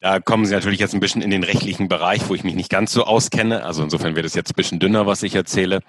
Da 0.00 0.20
kommen 0.20 0.46
Sie 0.46 0.54
natürlich 0.54 0.80
jetzt 0.80 0.94
ein 0.94 1.00
bisschen 1.00 1.22
in 1.22 1.30
den 1.30 1.42
rechtlichen 1.42 1.88
Bereich, 1.88 2.28
wo 2.28 2.34
ich 2.34 2.44
mich 2.44 2.54
nicht 2.54 2.70
ganz 2.70 2.92
so 2.92 3.04
auskenne. 3.04 3.64
Also 3.64 3.82
insofern 3.82 4.14
wird 4.14 4.26
es 4.26 4.34
jetzt 4.34 4.50
ein 4.52 4.56
bisschen 4.56 4.78
dünner, 4.78 5.06
was 5.06 5.22
ich 5.22 5.34
erzähle. 5.34 5.80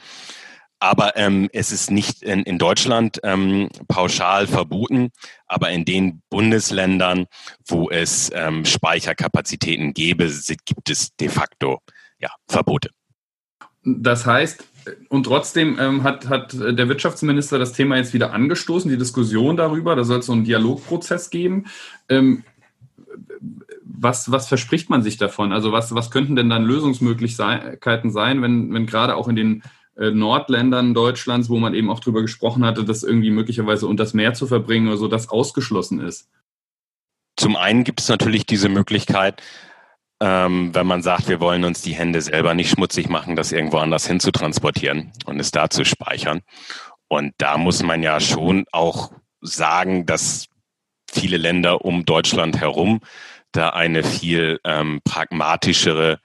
Aber 0.79 1.17
ähm, 1.17 1.49
es 1.53 1.71
ist 1.71 1.89
nicht 1.89 2.21
in, 2.21 2.43
in 2.43 2.59
Deutschland 2.59 3.19
ähm, 3.23 3.69
pauschal 3.87 4.47
verboten, 4.47 5.09
aber 5.47 5.71
in 5.71 5.85
den 5.85 6.21
Bundesländern, 6.29 7.25
wo 7.67 7.89
es 7.89 8.31
ähm, 8.33 8.63
Speicherkapazitäten 8.63 9.93
gäbe, 9.93 10.31
gibt 10.65 10.89
es 10.89 11.15
de 11.15 11.29
facto 11.29 11.79
ja, 12.19 12.29
Verbote. 12.47 12.91
Das 13.83 14.25
heißt, 14.25 14.63
und 15.09 15.23
trotzdem 15.23 15.77
ähm, 15.79 16.03
hat, 16.03 16.29
hat 16.29 16.53
der 16.53 16.89
Wirtschaftsminister 16.89 17.59
das 17.59 17.73
Thema 17.73 17.97
jetzt 17.97 18.13
wieder 18.13 18.33
angestoßen, 18.33 18.89
die 18.89 18.97
Diskussion 18.97 19.57
darüber. 19.57 19.95
Da 19.95 20.03
soll 20.03 20.19
es 20.19 20.27
so 20.27 20.33
einen 20.33 20.43
Dialogprozess 20.43 21.29
geben. 21.29 21.65
Ähm, 22.09 22.43
was, 23.81 24.31
was 24.31 24.47
verspricht 24.47 24.89
man 24.89 25.01
sich 25.01 25.17
davon? 25.17 25.51
Also 25.51 25.71
was, 25.71 25.93
was 25.95 26.11
könnten 26.11 26.35
denn 26.35 26.49
dann 26.49 26.63
Lösungsmöglichkeiten 26.63 28.11
sein, 28.11 28.41
wenn, 28.41 28.73
wenn 28.73 28.85
gerade 28.85 29.15
auch 29.15 29.27
in 29.27 29.35
den 29.35 29.63
äh, 29.97 30.11
Nordländern 30.11 30.93
Deutschlands, 30.93 31.49
wo 31.49 31.57
man 31.57 31.73
eben 31.73 31.89
auch 31.89 31.99
drüber 31.99 32.21
gesprochen 32.21 32.63
hatte, 32.63 32.83
das 32.83 33.03
irgendwie 33.03 33.31
möglicherweise 33.31 33.87
unter 33.87 34.03
das 34.03 34.13
Meer 34.13 34.33
zu 34.33 34.45
verbringen 34.45 34.87
oder 34.87 34.97
so, 34.97 35.07
das 35.07 35.29
ausgeschlossen 35.29 35.99
ist? 35.99 36.29
Zum 37.35 37.55
einen 37.55 37.83
gibt 37.83 38.01
es 38.01 38.09
natürlich 38.09 38.45
diese 38.45 38.69
Möglichkeit, 38.69 39.41
ähm, 40.19 40.73
wenn 40.73 40.87
man 40.87 41.01
sagt, 41.01 41.27
wir 41.27 41.39
wollen 41.39 41.63
uns 41.63 41.81
die 41.81 41.93
Hände 41.93 42.21
selber 42.21 42.53
nicht 42.53 42.71
schmutzig 42.71 43.09
machen, 43.09 43.35
das 43.35 43.51
irgendwo 43.51 43.77
anders 43.77 44.07
hin 44.07 44.19
zu 44.19 44.31
transportieren 44.31 45.11
und 45.25 45.39
es 45.39 45.51
da 45.51 45.69
zu 45.69 45.85
speichern. 45.85 46.41
Und 47.07 47.33
da 47.37 47.57
muss 47.57 47.83
man 47.83 48.03
ja 48.03 48.19
schon 48.19 48.65
auch 48.71 49.11
sagen, 49.41 50.05
dass 50.05 50.47
viele 51.09 51.37
Länder 51.37 51.85
um 51.85 52.05
Deutschland 52.05 52.59
herum 52.59 52.99
da 53.51 53.69
eine 53.69 54.03
viel 54.03 54.59
ähm, 54.65 54.99
pragmatischere 55.03 56.19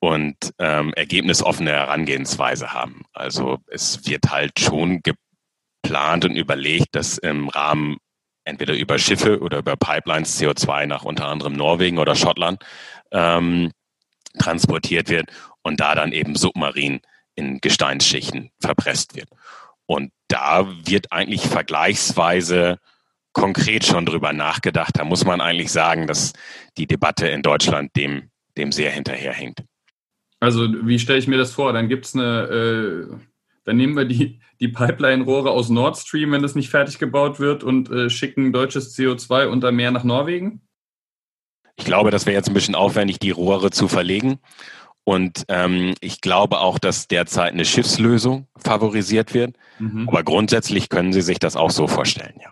und 0.00 0.36
ähm, 0.58 0.92
ergebnisoffene 0.94 1.70
Herangehensweise 1.70 2.72
haben. 2.72 3.04
Also 3.12 3.58
es 3.66 4.06
wird 4.06 4.30
halt 4.30 4.58
schon 4.58 5.00
geplant 5.02 6.24
und 6.24 6.36
überlegt, 6.36 6.88
dass 6.92 7.18
im 7.18 7.48
Rahmen 7.48 7.98
entweder 8.44 8.74
über 8.74 8.98
Schiffe 8.98 9.40
oder 9.40 9.58
über 9.58 9.76
Pipelines 9.76 10.40
CO2 10.40 10.86
nach 10.86 11.04
unter 11.04 11.26
anderem 11.26 11.52
Norwegen 11.52 11.98
oder 11.98 12.14
Schottland 12.14 12.64
ähm, 13.12 13.72
transportiert 14.38 15.08
wird 15.08 15.30
und 15.62 15.80
da 15.80 15.94
dann 15.94 16.12
eben 16.12 16.34
submarin 16.34 17.00
in 17.34 17.60
Gesteinsschichten 17.60 18.50
verpresst 18.60 19.14
wird. 19.16 19.28
Und 19.86 20.12
da 20.28 20.66
wird 20.84 21.12
eigentlich 21.12 21.46
vergleichsweise 21.46 22.78
konkret 23.32 23.84
schon 23.84 24.04
drüber 24.04 24.32
nachgedacht. 24.32 24.98
Da 24.98 25.04
muss 25.04 25.24
man 25.24 25.40
eigentlich 25.40 25.72
sagen, 25.72 26.06
dass 26.06 26.32
die 26.76 26.86
Debatte 26.86 27.28
in 27.28 27.42
Deutschland 27.42 27.94
dem, 27.96 28.30
dem 28.56 28.72
sehr 28.72 28.90
hinterherhängt. 28.90 29.64
Also 30.40 30.68
wie 30.86 30.98
stelle 30.98 31.18
ich 31.18 31.28
mir 31.28 31.38
das 31.38 31.52
vor? 31.52 31.72
Dann 31.72 31.88
gibt 31.88 32.06
es 32.06 32.14
eine, 32.14 32.42
äh, 32.42 33.16
dann 33.64 33.76
nehmen 33.76 33.96
wir 33.96 34.04
die, 34.04 34.40
die 34.60 34.68
Pipeline-Rohre 34.68 35.50
aus 35.50 35.68
Nord 35.68 35.96
Stream, 35.96 36.32
wenn 36.32 36.42
das 36.42 36.54
nicht 36.54 36.70
fertig 36.70 36.98
gebaut 36.98 37.40
wird, 37.40 37.64
und 37.64 37.90
äh, 37.90 38.10
schicken 38.10 38.52
deutsches 38.52 38.96
CO2 38.96 39.46
unter 39.46 39.72
Meer 39.72 39.90
nach 39.90 40.04
Norwegen? 40.04 40.67
Ich 41.78 41.84
glaube, 41.84 42.10
das 42.10 42.26
wäre 42.26 42.36
jetzt 42.36 42.48
ein 42.48 42.54
bisschen 42.54 42.74
aufwendig, 42.74 43.18
die 43.18 43.30
Rohre 43.30 43.70
zu 43.70 43.88
verlegen. 43.88 44.40
Und 45.04 45.44
ähm, 45.48 45.94
ich 46.00 46.20
glaube 46.20 46.60
auch, 46.60 46.78
dass 46.78 47.08
derzeit 47.08 47.54
eine 47.54 47.64
Schiffslösung 47.64 48.46
favorisiert 48.58 49.32
wird. 49.32 49.56
Mhm. 49.78 50.06
Aber 50.06 50.22
grundsätzlich 50.22 50.90
können 50.90 51.14
Sie 51.14 51.22
sich 51.22 51.38
das 51.38 51.56
auch 51.56 51.70
so 51.70 51.86
vorstellen, 51.86 52.34
ja. 52.42 52.50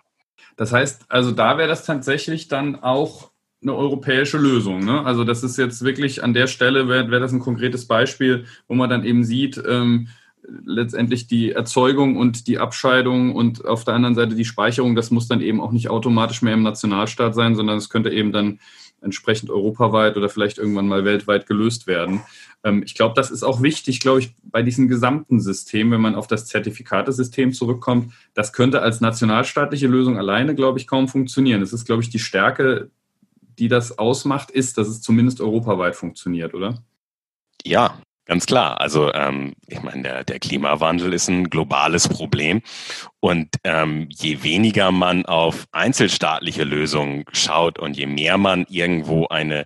Das 0.55 0.73
heißt, 0.73 1.05
also 1.09 1.31
da 1.31 1.59
wäre 1.59 1.67
das 1.67 1.85
tatsächlich 1.85 2.47
dann 2.47 2.81
auch 2.81 3.29
eine 3.61 3.75
europäische 3.75 4.39
Lösung. 4.39 4.79
Ne? 4.83 5.05
Also 5.05 5.23
das 5.23 5.43
ist 5.43 5.57
jetzt 5.57 5.83
wirklich 5.83 6.23
an 6.23 6.33
der 6.33 6.47
Stelle, 6.47 6.87
wäre 6.87 7.11
wär 7.11 7.19
das 7.19 7.31
ein 7.31 7.39
konkretes 7.39 7.87
Beispiel, 7.87 8.45
wo 8.67 8.73
man 8.73 8.89
dann 8.89 9.03
eben 9.03 9.23
sieht, 9.23 9.61
ähm, 9.67 10.07
letztendlich 10.65 11.27
die 11.27 11.51
Erzeugung 11.51 12.17
und 12.17 12.47
die 12.47 12.57
Abscheidung 12.57 13.35
und 13.35 13.65
auf 13.65 13.83
der 13.83 13.93
anderen 13.93 14.15
Seite 14.15 14.35
die 14.35 14.45
Speicherung, 14.45 14.95
das 14.95 15.11
muss 15.11 15.27
dann 15.27 15.41
eben 15.41 15.61
auch 15.61 15.71
nicht 15.71 15.89
automatisch 15.89 16.41
mehr 16.41 16.53
im 16.53 16.63
Nationalstaat 16.63 17.35
sein, 17.35 17.55
sondern 17.55 17.77
es 17.77 17.89
könnte 17.89 18.09
eben 18.09 18.31
dann 18.31 18.59
entsprechend 19.07 19.49
europaweit 19.49 20.17
oder 20.17 20.29
vielleicht 20.29 20.57
irgendwann 20.57 20.87
mal 20.87 21.05
weltweit 21.05 21.47
gelöst 21.47 21.87
werden. 21.87 22.21
Ähm, 22.63 22.83
ich 22.85 22.93
glaube, 22.93 23.15
das 23.15 23.31
ist 23.31 23.43
auch 23.43 23.61
wichtig, 23.61 23.99
glaube 23.99 24.19
ich, 24.19 24.35
bei 24.43 24.61
diesem 24.61 24.87
gesamten 24.87 25.39
System, 25.39 25.91
wenn 25.91 26.01
man 26.01 26.15
auf 26.15 26.27
das 26.27 26.45
Zertifikatesystem 26.45 27.53
zurückkommt. 27.53 28.13
Das 28.33 28.53
könnte 28.53 28.81
als 28.81 29.01
nationalstaatliche 29.01 29.87
Lösung 29.87 30.17
alleine, 30.17 30.53
glaube 30.53 30.79
ich, 30.79 30.87
kaum 30.87 31.07
funktionieren. 31.07 31.61
Es 31.61 31.73
ist, 31.73 31.85
glaube 31.85 32.03
ich, 32.03 32.09
die 32.09 32.19
Stärke, 32.19 32.91
die 33.57 33.67
das 33.67 33.97
ausmacht, 33.97 34.51
ist, 34.51 34.77
dass 34.77 34.87
es 34.87 35.01
zumindest 35.01 35.41
europaweit 35.41 35.95
funktioniert, 35.95 36.53
oder? 36.53 36.83
Ja, 37.65 37.99
Ganz 38.27 38.45
klar. 38.45 38.81
Also 38.81 39.13
ähm, 39.13 39.55
ich 39.67 39.81
meine, 39.81 40.03
der, 40.03 40.23
der 40.25 40.39
Klimawandel 40.39 41.13
ist 41.13 41.29
ein 41.29 41.49
globales 41.49 42.09
Problem. 42.09 42.61
Und 43.21 43.47
ähm, 43.63 44.09
je 44.11 44.43
weniger 44.43 44.91
man 44.91 45.25
auf 45.25 45.65
einzelstaatliche 45.71 46.65
Lösungen 46.65 47.23
schaut 47.31 47.79
und 47.79 47.95
je 47.95 48.05
mehr 48.05 48.37
man 48.37 48.65
irgendwo 48.69 49.27
eine 49.27 49.65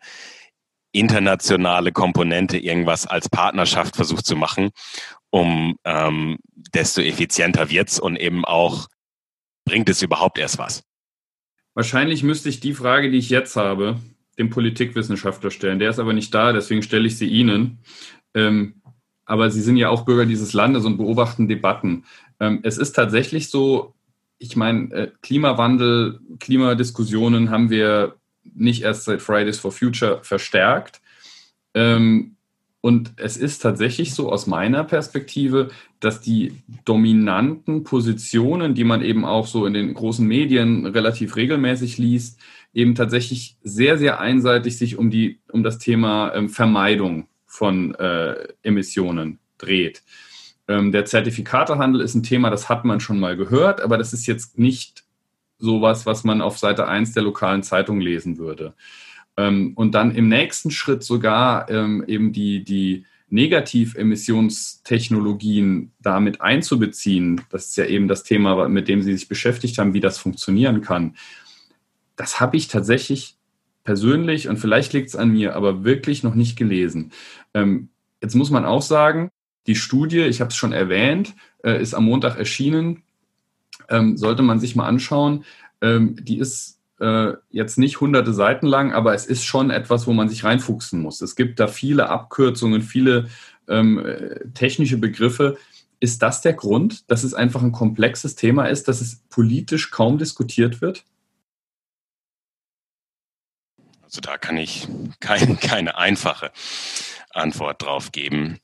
internationale 0.91 1.91
Komponente, 1.91 2.60
irgendwas 2.60 3.08
als 3.08 3.30
Partnerschaft 3.30 3.95
versucht 3.95 4.28
zu 4.28 4.36
machen, 4.36 4.69
um 5.32 5.78
ähm, 5.84 6.38
desto 6.74 7.02
effizienter 7.02 7.69
wird's 7.71 8.00
und 8.00 8.17
eben 8.17 8.45
auch 8.45 8.88
bringt 9.65 9.89
es 9.89 10.04
überhaupt 10.04 10.38
erst 10.38 10.60
was. 10.60 10.84
Wahrscheinlich 11.74 12.21
müsste 12.21 12.50
ich 12.50 12.60
die 12.60 12.74
Frage, 12.74 13.10
die 13.10 13.17
ich 13.17 13.30
jetzt 13.30 13.56
habe, 13.56 14.00
dem 14.38 14.50
Politikwissenschaftler 14.50 15.50
stellen. 15.50 15.80
Der 15.80 15.89
ist 15.89 16.00
aber 16.00 16.13
nicht 16.13 16.34
da, 16.34 16.52
deswegen 16.52 16.84
stelle 16.84 17.08
ich 17.08 17.17
sie 17.17 17.28
Ihnen. 17.28 17.80
Ähm, 18.33 18.75
aber 19.25 19.49
Sie 19.49 19.61
sind 19.61 19.77
ja 19.77 19.89
auch 19.89 20.03
Bürger 20.03 20.25
dieses 20.25 20.53
Landes 20.53 20.85
und 20.85 20.97
beobachten 20.97 21.47
Debatten. 21.47 22.03
Ähm, 22.39 22.59
es 22.63 22.77
ist 22.77 22.93
tatsächlich 22.93 23.49
so, 23.49 23.93
ich 24.39 24.55
meine, 24.55 24.93
äh, 24.93 25.11
Klimawandel, 25.21 26.19
Klimadiskussionen 26.39 27.49
haben 27.49 27.69
wir 27.69 28.15
nicht 28.43 28.83
erst 28.83 29.05
seit 29.05 29.21
Fridays 29.21 29.59
for 29.59 29.71
Future 29.71 30.19
verstärkt. 30.23 31.01
Ähm, 31.73 32.35
und 32.81 33.13
es 33.17 33.37
ist 33.37 33.59
tatsächlich 33.59 34.15
so 34.15 34.31
aus 34.31 34.47
meiner 34.47 34.83
Perspektive, 34.83 35.69
dass 35.99 36.19
die 36.19 36.63
dominanten 36.83 37.83
Positionen, 37.83 38.73
die 38.73 38.83
man 38.83 39.03
eben 39.03 39.23
auch 39.23 39.45
so 39.45 39.67
in 39.67 39.75
den 39.75 39.93
großen 39.93 40.27
Medien 40.27 40.87
relativ 40.87 41.35
regelmäßig 41.35 41.99
liest, 41.99 42.39
eben 42.73 42.95
tatsächlich 42.95 43.55
sehr, 43.63 43.99
sehr 43.99 44.19
einseitig 44.19 44.77
sich 44.77 44.97
um, 44.97 45.11
die, 45.11 45.39
um 45.51 45.61
das 45.61 45.77
Thema 45.77 46.33
ähm, 46.33 46.49
Vermeidung 46.49 47.27
von 47.51 47.93
äh, 47.95 48.47
Emissionen 48.63 49.39
dreht. 49.57 50.03
Ähm, 50.69 50.93
der 50.93 51.03
Zertifikatehandel 51.03 51.99
ist 51.99 52.15
ein 52.15 52.23
Thema, 52.23 52.49
das 52.49 52.69
hat 52.69 52.85
man 52.85 53.01
schon 53.01 53.19
mal 53.19 53.35
gehört, 53.35 53.81
aber 53.81 53.97
das 53.97 54.13
ist 54.13 54.25
jetzt 54.25 54.57
nicht 54.57 55.03
sowas, 55.57 56.05
was 56.05 56.23
man 56.23 56.41
auf 56.41 56.57
Seite 56.57 56.87
1 56.87 57.11
der 57.13 57.23
lokalen 57.23 57.61
Zeitung 57.61 57.99
lesen 57.99 58.37
würde. 58.37 58.73
Ähm, 59.35 59.73
und 59.75 59.93
dann 59.93 60.15
im 60.15 60.29
nächsten 60.29 60.71
Schritt 60.71 61.03
sogar 61.03 61.69
ähm, 61.69 62.05
eben 62.07 62.31
die, 62.31 62.63
die 62.63 63.05
Negativemissionstechnologien 63.27 65.91
damit 65.99 66.39
einzubeziehen, 66.39 67.41
das 67.49 67.65
ist 67.65 67.75
ja 67.75 67.83
eben 67.85 68.07
das 68.07 68.23
Thema, 68.23 68.69
mit 68.69 68.87
dem 68.87 69.01
Sie 69.01 69.11
sich 69.11 69.27
beschäftigt 69.27 69.77
haben, 69.77 69.93
wie 69.93 69.99
das 69.99 70.17
funktionieren 70.17 70.79
kann. 70.79 71.17
Das 72.15 72.39
habe 72.39 72.55
ich 72.55 72.69
tatsächlich 72.69 73.35
persönlich, 73.83 74.47
und 74.47 74.57
vielleicht 74.57 74.93
liegt 74.93 75.09
es 75.09 75.15
an 75.15 75.29
mir, 75.29 75.55
aber 75.55 75.83
wirklich 75.83 76.23
noch 76.23 76.35
nicht 76.35 76.57
gelesen. 76.57 77.11
Ähm, 77.53 77.89
jetzt 78.21 78.35
muss 78.35 78.51
man 78.51 78.65
auch 78.65 78.81
sagen, 78.81 79.29
die 79.67 79.75
Studie, 79.75 80.21
ich 80.21 80.41
habe 80.41 80.49
es 80.49 80.55
schon 80.55 80.73
erwähnt, 80.73 81.35
äh, 81.63 81.81
ist 81.81 81.93
am 81.93 82.05
Montag 82.05 82.37
erschienen. 82.37 83.03
Ähm, 83.89 84.17
sollte 84.17 84.41
man 84.41 84.59
sich 84.59 84.75
mal 84.75 84.87
anschauen. 84.87 85.43
Ähm, 85.81 86.15
die 86.19 86.39
ist 86.39 86.79
äh, 86.99 87.33
jetzt 87.49 87.77
nicht 87.77 87.99
hunderte 87.99 88.33
Seiten 88.33 88.67
lang, 88.67 88.93
aber 88.93 89.13
es 89.13 89.25
ist 89.25 89.43
schon 89.43 89.69
etwas, 89.69 90.07
wo 90.07 90.13
man 90.13 90.29
sich 90.29 90.43
reinfuchsen 90.43 91.01
muss. 91.01 91.21
Es 91.21 91.35
gibt 91.35 91.59
da 91.59 91.67
viele 91.67 92.09
Abkürzungen, 92.09 92.81
viele 92.81 93.27
ähm, 93.67 93.99
äh, 93.99 94.47
technische 94.53 94.97
Begriffe. 94.97 95.57
Ist 95.99 96.21
das 96.21 96.41
der 96.41 96.53
Grund, 96.53 97.09
dass 97.09 97.23
es 97.23 97.33
einfach 97.33 97.61
ein 97.61 97.71
komplexes 97.71 98.35
Thema 98.35 98.65
ist, 98.65 98.87
dass 98.87 99.01
es 99.01 99.21
politisch 99.29 99.91
kaum 99.91 100.17
diskutiert 100.17 100.81
wird? 100.81 101.05
Also 104.12 104.19
da 104.19 104.38
kann 104.38 104.58
ich 104.58 104.88
kein, 105.21 105.60
keine 105.60 105.97
einfache 105.97 106.52
Antwort 107.30 107.82
drauf 107.82 108.12
geben. 108.12 108.60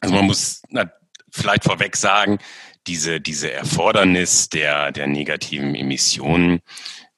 Also 0.00 0.14
man 0.14 0.26
muss 0.26 0.62
na, 0.68 0.90
vielleicht 1.30 1.64
vorweg 1.64 1.96
sagen, 1.96 2.38
diese, 2.86 3.20
diese 3.20 3.50
Erfordernis 3.50 4.48
der, 4.48 4.92
der 4.92 5.08
negativen 5.08 5.74
Emissionen, 5.74 6.60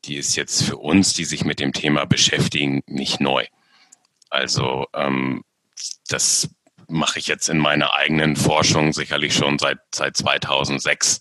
die 0.06 0.16
ist 0.16 0.34
jetzt 0.34 0.62
für 0.62 0.78
uns, 0.78 1.12
die 1.12 1.26
sich 1.26 1.44
mit 1.44 1.60
dem 1.60 1.74
Thema 1.74 2.06
beschäftigen, 2.06 2.80
nicht 2.86 3.20
neu. 3.20 3.44
Also 4.30 4.86
ähm, 4.94 5.44
das 6.08 6.48
mache 6.88 7.18
ich 7.18 7.26
jetzt 7.26 7.50
in 7.50 7.58
meiner 7.58 7.92
eigenen 7.92 8.34
Forschung 8.36 8.94
sicherlich 8.94 9.34
schon 9.34 9.58
seit, 9.58 9.78
seit 9.94 10.16
2006. 10.16 11.20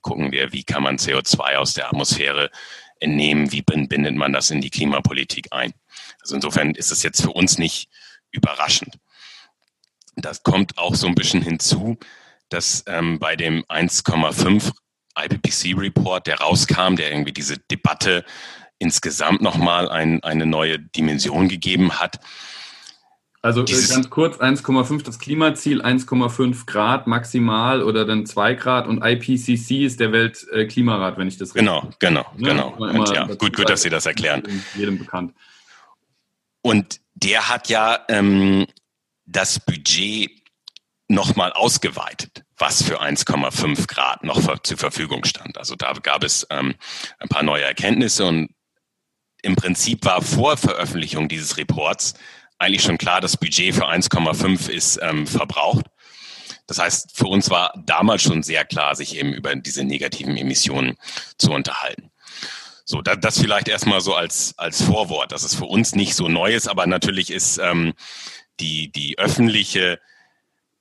Gucken 0.00 0.32
wir, 0.32 0.52
wie 0.52 0.64
kann 0.64 0.82
man 0.82 0.96
CO2 0.96 1.56
aus 1.56 1.74
der 1.74 1.88
Atmosphäre 1.88 2.50
entnehmen, 2.98 3.52
wie 3.52 3.62
bindet 3.62 4.14
man 4.14 4.32
das 4.32 4.50
in 4.50 4.62
die 4.62 4.70
Klimapolitik 4.70 5.48
ein. 5.50 5.74
Also 6.22 6.36
insofern 6.36 6.74
ist 6.74 6.90
es 6.90 7.02
jetzt 7.02 7.22
für 7.22 7.30
uns 7.30 7.58
nicht 7.58 7.88
überraschend. 8.30 8.98
Das 10.16 10.42
kommt 10.42 10.78
auch 10.78 10.94
so 10.94 11.06
ein 11.06 11.14
bisschen 11.14 11.42
hinzu, 11.42 11.98
dass 12.48 12.84
ähm, 12.86 13.18
bei 13.18 13.36
dem 13.36 13.64
1,5 13.64 14.72
IPCC-Report, 15.18 16.26
der 16.26 16.40
rauskam, 16.40 16.96
der 16.96 17.10
irgendwie 17.12 17.32
diese 17.32 17.58
Debatte 17.58 18.24
insgesamt 18.78 19.42
nochmal 19.42 19.88
ein, 19.88 20.22
eine 20.22 20.46
neue 20.46 20.78
Dimension 20.78 21.48
gegeben 21.48 22.00
hat. 22.00 22.18
Also 23.42 23.62
äh, 23.62 23.64
Dieses, 23.64 23.90
ganz 23.90 24.08
kurz, 24.08 24.38
1,5 24.38 25.02
das 25.02 25.18
Klimaziel, 25.18 25.82
1,5 25.82 26.66
Grad 26.66 27.06
maximal 27.06 27.82
oder 27.82 28.04
dann 28.04 28.24
2 28.24 28.54
Grad 28.54 28.86
und 28.86 29.04
IPCC 29.04 29.84
ist 29.84 29.98
der 29.98 30.12
Weltklimarat, 30.12 31.18
wenn 31.18 31.26
ich 31.26 31.38
das 31.38 31.54
richtig 31.54 31.66
Genau, 31.66 31.90
genau, 31.98 32.26
ja, 32.38 32.48
genau. 32.48 32.74
Und 32.78 33.08
ja, 33.10 33.26
gut, 33.26 33.56
gut, 33.56 33.68
dass 33.68 33.82
Sie 33.82 33.90
das 33.90 34.06
erklären. 34.06 34.42
Jedem 34.76 34.98
bekannt. 34.98 35.34
Und 36.62 37.00
der 37.14 37.48
hat 37.48 37.68
ja 37.68 38.04
ähm, 38.08 38.66
das 39.26 39.60
Budget 39.60 40.30
nochmal 41.08 41.52
ausgeweitet, 41.52 42.44
was 42.56 42.82
für 42.82 43.02
1,5 43.02 43.86
Grad 43.86 44.24
noch 44.24 44.58
zur 44.62 44.78
Verfügung 44.78 45.24
stand. 45.24 45.58
Also 45.58 45.74
da 45.76 45.92
gab 45.92 46.24
es 46.24 46.46
ähm, 46.50 46.74
ein 47.18 47.28
paar 47.28 47.42
neue 47.42 47.64
Erkenntnisse 47.64 48.26
und 48.26 48.50
im 49.42 49.56
Prinzip 49.56 50.04
war 50.04 50.22
vor 50.22 50.56
Veröffentlichung 50.56 51.28
dieses 51.28 51.56
Reports 51.56 52.14
eigentlich 52.62 52.82
schon 52.82 52.98
klar, 52.98 53.20
das 53.20 53.36
Budget 53.36 53.74
für 53.74 53.88
1,5 53.88 54.70
ist 54.70 55.00
ähm, 55.02 55.26
verbraucht. 55.26 55.86
Das 56.68 56.78
heißt, 56.78 57.16
für 57.16 57.26
uns 57.26 57.50
war 57.50 57.74
damals 57.84 58.22
schon 58.22 58.44
sehr 58.44 58.64
klar, 58.64 58.94
sich 58.94 59.16
eben 59.16 59.32
über 59.32 59.54
diese 59.56 59.82
negativen 59.82 60.36
Emissionen 60.36 60.94
zu 61.38 61.50
unterhalten. 61.50 62.11
So, 62.84 63.02
da, 63.02 63.16
das 63.16 63.38
vielleicht 63.38 63.68
erstmal 63.68 64.00
so 64.00 64.14
als, 64.14 64.54
als 64.58 64.82
Vorwort, 64.82 65.32
dass 65.32 65.44
es 65.44 65.54
für 65.54 65.64
uns 65.66 65.94
nicht 65.94 66.14
so 66.14 66.28
neu 66.28 66.54
ist, 66.54 66.68
aber 66.68 66.86
natürlich 66.86 67.30
ist 67.30 67.58
ähm, 67.58 67.94
die, 68.60 68.90
die 68.90 69.18
öffentliche 69.18 70.00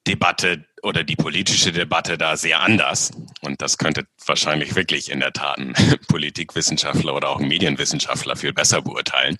Debatte 0.07 0.65
oder 0.81 1.03
die 1.03 1.15
politische 1.15 1.71
Debatte 1.71 2.17
da 2.17 2.35
sehr 2.35 2.61
anders. 2.61 3.11
Und 3.41 3.61
das 3.61 3.77
könnte 3.77 4.07
wahrscheinlich 4.25 4.75
wirklich 4.75 5.11
in 5.11 5.19
der 5.19 5.31
Tat 5.31 5.59
ein 5.59 5.73
Politikwissenschaftler 6.07 7.13
oder 7.15 7.29
auch 7.29 7.39
ein 7.39 7.47
Medienwissenschaftler 7.47 8.35
viel 8.35 8.53
besser 8.53 8.81
beurteilen. 8.81 9.37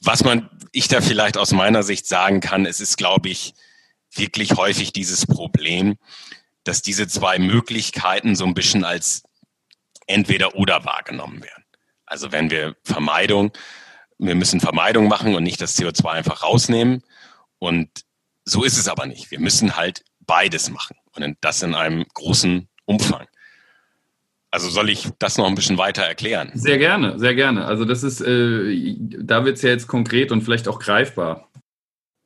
Was 0.00 0.24
man, 0.24 0.48
ich 0.72 0.88
da 0.88 1.00
vielleicht 1.00 1.36
aus 1.36 1.52
meiner 1.52 1.82
Sicht 1.82 2.06
sagen 2.06 2.40
kann, 2.40 2.64
es 2.64 2.80
ist, 2.80 2.96
glaube 2.96 3.28
ich, 3.28 3.54
wirklich 4.14 4.52
häufig 4.52 4.92
dieses 4.92 5.26
Problem, 5.26 5.98
dass 6.64 6.82
diese 6.82 7.06
zwei 7.08 7.38
Möglichkeiten 7.38 8.34
so 8.34 8.44
ein 8.46 8.54
bisschen 8.54 8.84
als 8.84 9.24
entweder 10.08 10.56
oder 10.56 10.84
wahrgenommen 10.84 11.42
werden. 11.42 11.64
Also 12.06 12.32
wenn 12.32 12.50
wir 12.50 12.74
Vermeidung, 12.82 13.52
wir 14.18 14.34
müssen 14.34 14.60
Vermeidung 14.60 15.06
machen 15.06 15.34
und 15.34 15.44
nicht 15.44 15.60
das 15.60 15.78
CO2 15.78 16.08
einfach 16.08 16.42
rausnehmen. 16.42 17.04
Und 17.58 17.88
so 18.44 18.64
ist 18.64 18.78
es 18.78 18.88
aber 18.88 19.06
nicht. 19.06 19.30
Wir 19.30 19.38
müssen 19.38 19.76
halt 19.76 20.02
beides 20.20 20.70
machen 20.70 20.96
und 21.14 21.36
das 21.40 21.62
in 21.62 21.74
einem 21.74 22.04
großen 22.14 22.68
Umfang. 22.86 23.26
Also 24.50 24.70
soll 24.70 24.88
ich 24.88 25.08
das 25.18 25.36
noch 25.36 25.46
ein 25.46 25.54
bisschen 25.54 25.76
weiter 25.76 26.02
erklären? 26.02 26.50
Sehr 26.54 26.78
gerne, 26.78 27.18
sehr 27.18 27.34
gerne. 27.34 27.66
Also 27.66 27.84
das 27.84 28.02
ist, 28.02 28.22
äh, 28.22 28.96
da 28.98 29.44
wird 29.44 29.56
es 29.56 29.62
ja 29.62 29.68
jetzt 29.68 29.88
konkret 29.88 30.32
und 30.32 30.40
vielleicht 30.40 30.68
auch 30.68 30.78
greifbar. 30.78 31.47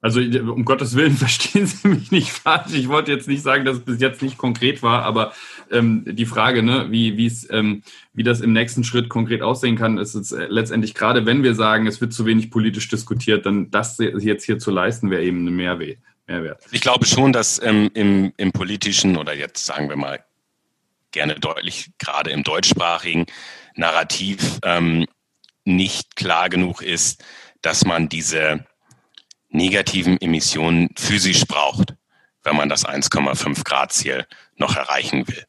Also 0.02 0.20
um 0.20 0.64
Gottes 0.64 0.96
Willen 0.96 1.16
verstehen 1.16 1.66
Sie 1.66 1.88
mich 1.88 2.10
nicht 2.10 2.32
falsch. 2.32 2.74
Ich 2.74 2.88
wollte 2.88 3.12
jetzt 3.12 3.28
nicht 3.28 3.42
sagen, 3.42 3.64
dass 3.64 3.78
es 3.78 3.84
bis 3.84 4.00
jetzt 4.00 4.20
nicht 4.20 4.36
konkret 4.36 4.82
war, 4.82 5.04
aber 5.04 5.32
ähm, 5.70 6.04
die 6.04 6.26
Frage, 6.26 6.62
ne, 6.62 6.88
wie, 6.90 7.32
ähm, 7.50 7.82
wie 8.12 8.24
das 8.24 8.40
im 8.40 8.52
nächsten 8.52 8.82
Schritt 8.82 9.08
konkret 9.08 9.42
aussehen 9.42 9.76
kann, 9.76 9.98
ist 9.98 10.14
es 10.14 10.32
äh, 10.32 10.46
letztendlich 10.48 10.94
gerade, 10.94 11.24
wenn 11.24 11.44
wir 11.44 11.54
sagen, 11.54 11.86
es 11.86 12.00
wird 12.00 12.12
zu 12.12 12.26
wenig 12.26 12.50
politisch 12.50 12.88
diskutiert, 12.88 13.46
dann 13.46 13.70
das 13.70 13.96
jetzt 13.98 14.44
hier 14.44 14.58
zu 14.58 14.72
leisten, 14.72 15.08
wäre 15.08 15.22
eben 15.22 15.46
ein 15.46 15.54
Mehrwert. 15.54 15.98
Mehrwert. 16.26 16.62
Ich 16.72 16.80
glaube 16.80 17.06
schon, 17.06 17.32
dass 17.32 17.62
ähm, 17.62 17.90
im, 17.94 18.32
im 18.36 18.52
politischen 18.52 19.16
oder 19.16 19.34
jetzt 19.34 19.64
sagen 19.64 19.88
wir 19.88 19.96
mal 19.96 20.24
gerne 21.12 21.36
deutlich, 21.36 21.90
gerade 21.98 22.30
im 22.30 22.42
deutschsprachigen 22.42 23.26
Narrativ 23.76 24.58
ähm, 24.64 25.06
nicht 25.64 26.16
klar 26.16 26.48
genug 26.48 26.82
ist, 26.82 27.24
dass 27.60 27.84
man 27.84 28.08
diese 28.08 28.64
negativen 29.52 30.20
Emissionen 30.20 30.90
physisch 30.96 31.44
braucht, 31.46 31.94
wenn 32.42 32.56
man 32.56 32.68
das 32.68 32.84
1,5 32.84 33.64
Grad 33.64 33.92
Ziel 33.92 34.26
noch 34.56 34.76
erreichen 34.76 35.28
will. 35.28 35.44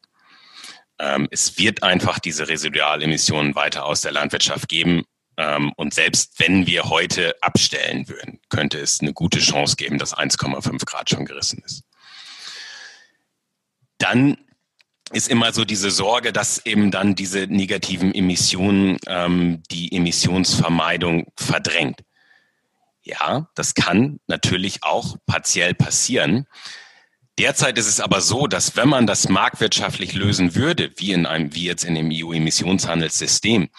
Ähm, 1.00 1.28
es 1.32 1.58
wird 1.58 1.84
einfach 1.84 2.20
diese 2.20 2.48
Residualemissionen 2.48 3.56
weiter 3.56 3.86
aus 3.86 4.02
der 4.02 4.12
Landwirtschaft 4.12 4.70
geben. 4.70 5.04
Ähm, 5.38 5.74
und 5.76 5.94
selbst 5.94 6.40
wenn 6.40 6.68
wir 6.68 6.84
heute 6.86 7.36
abstellen 7.42 8.08
würden, 8.08 8.40
könnte 8.50 8.80
es 8.80 9.02
eine 9.02 9.14
gute 9.14 9.40
Chance 9.40 9.76
geben, 9.76 9.98
dass 9.98 10.16
1,5 10.16 10.86
Grad 10.86 11.10
schon 11.10 11.26
gerissen 11.26 11.64
ist. 11.66 11.84
Dann 13.98 14.38
ist 15.12 15.30
immer 15.30 15.54
so 15.54 15.66
diese 15.66 15.92
Sorge, 15.92 16.34
dass 16.34 16.66
eben 16.66 16.92
dann 16.92 17.16
diese 17.16 17.48
negativen 17.48 18.14
Emissionen 18.14 18.98
ähm, 19.08 19.64
die 19.72 19.96
Emissionsvermeidung 19.96 21.32
verdrängt. 21.38 22.02
Ja, 23.04 23.50
das 23.56 23.76
kann 23.76 24.20
natürlich 24.28 24.84
auch 24.84 25.18
partiell 25.26 25.74
passieren. 25.74 26.48
Derzeit 27.38 27.78
ist 27.78 27.88
es 27.88 28.00
aber 28.00 28.22
so, 28.22 28.48
dass 28.48 28.76
wenn 28.78 28.88
man 28.88 29.08
das 29.08 29.28
marktwirtschaftlich 29.28 30.14
lösen 30.14 30.56
würde, 30.56 30.92
wie 30.98 31.12
in 31.12 31.26
einem, 31.26 31.54
wie 31.54 31.66
jetzt 31.66 31.84
in 31.84 31.96
dem 31.96 32.10
EU-Emissionshandelssystem, 32.12 33.70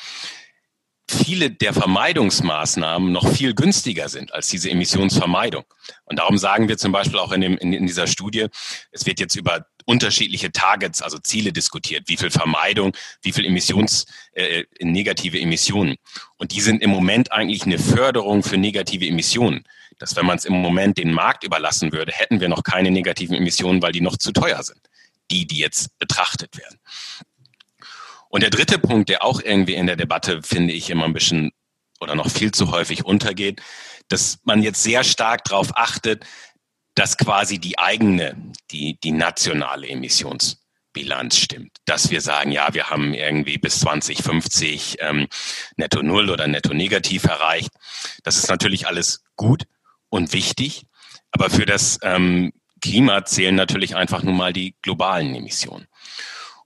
viele 1.14 1.50
der 1.50 1.72
Vermeidungsmaßnahmen 1.72 3.12
noch 3.12 3.28
viel 3.28 3.54
günstiger 3.54 4.08
sind 4.08 4.32
als 4.32 4.48
diese 4.48 4.70
Emissionsvermeidung. 4.70 5.64
Und 6.04 6.18
darum 6.18 6.38
sagen 6.38 6.68
wir 6.68 6.78
zum 6.78 6.92
Beispiel 6.92 7.18
auch 7.18 7.32
in, 7.32 7.40
dem, 7.40 7.58
in, 7.58 7.72
in 7.72 7.86
dieser 7.86 8.06
Studie, 8.06 8.46
es 8.90 9.06
wird 9.06 9.20
jetzt 9.20 9.36
über 9.36 9.66
unterschiedliche 9.84 10.50
Targets, 10.52 11.02
also 11.02 11.18
Ziele 11.18 11.52
diskutiert, 11.52 12.04
wie 12.06 12.16
viel 12.16 12.30
Vermeidung, 12.30 12.96
wie 13.22 13.32
viel 13.32 13.44
Emissions, 13.44 14.06
äh, 14.32 14.64
negative 14.80 15.40
Emissionen. 15.40 15.96
Und 16.36 16.52
die 16.52 16.60
sind 16.60 16.82
im 16.82 16.90
Moment 16.90 17.32
eigentlich 17.32 17.64
eine 17.64 17.78
Förderung 17.78 18.42
für 18.42 18.56
negative 18.56 19.06
Emissionen. 19.06 19.64
Dass 19.98 20.16
wenn 20.16 20.26
man 20.26 20.38
es 20.38 20.44
im 20.44 20.54
Moment 20.54 20.98
den 20.98 21.12
Markt 21.12 21.44
überlassen 21.44 21.92
würde, 21.92 22.12
hätten 22.12 22.40
wir 22.40 22.48
noch 22.48 22.64
keine 22.64 22.90
negativen 22.90 23.36
Emissionen, 23.36 23.80
weil 23.82 23.92
die 23.92 24.00
noch 24.00 24.16
zu 24.16 24.32
teuer 24.32 24.62
sind. 24.62 24.80
Die, 25.30 25.46
die 25.46 25.58
jetzt 25.58 25.98
betrachtet 25.98 26.56
werden. 26.58 26.78
Und 28.34 28.42
der 28.42 28.50
dritte 28.50 28.80
Punkt, 28.80 29.10
der 29.10 29.22
auch 29.22 29.40
irgendwie 29.40 29.74
in 29.74 29.86
der 29.86 29.94
Debatte, 29.94 30.42
finde 30.42 30.72
ich, 30.72 30.90
immer 30.90 31.04
ein 31.04 31.12
bisschen 31.12 31.52
oder 32.00 32.16
noch 32.16 32.28
viel 32.28 32.50
zu 32.50 32.72
häufig 32.72 33.04
untergeht, 33.04 33.62
dass 34.08 34.40
man 34.42 34.60
jetzt 34.60 34.82
sehr 34.82 35.04
stark 35.04 35.44
darauf 35.44 35.76
achtet, 35.76 36.26
dass 36.96 37.16
quasi 37.16 37.60
die 37.60 37.78
eigene, 37.78 38.34
die, 38.72 38.98
die 38.98 39.12
nationale 39.12 39.86
Emissionsbilanz 39.86 41.36
stimmt. 41.36 41.76
Dass 41.84 42.10
wir 42.10 42.20
sagen, 42.20 42.50
ja, 42.50 42.74
wir 42.74 42.90
haben 42.90 43.14
irgendwie 43.14 43.56
bis 43.56 43.78
2050 43.78 44.96
ähm, 44.98 45.28
netto 45.76 46.02
null 46.02 46.28
oder 46.28 46.48
netto 46.48 46.74
negativ 46.74 47.22
erreicht. 47.26 47.70
Das 48.24 48.36
ist 48.36 48.48
natürlich 48.48 48.88
alles 48.88 49.22
gut 49.36 49.62
und 50.08 50.32
wichtig, 50.32 50.86
aber 51.30 51.50
für 51.50 51.66
das 51.66 52.00
ähm, 52.02 52.52
Klima 52.80 53.24
zählen 53.26 53.54
natürlich 53.54 53.94
einfach 53.94 54.24
nur 54.24 54.34
mal 54.34 54.52
die 54.52 54.74
globalen 54.82 55.36
Emissionen. 55.36 55.86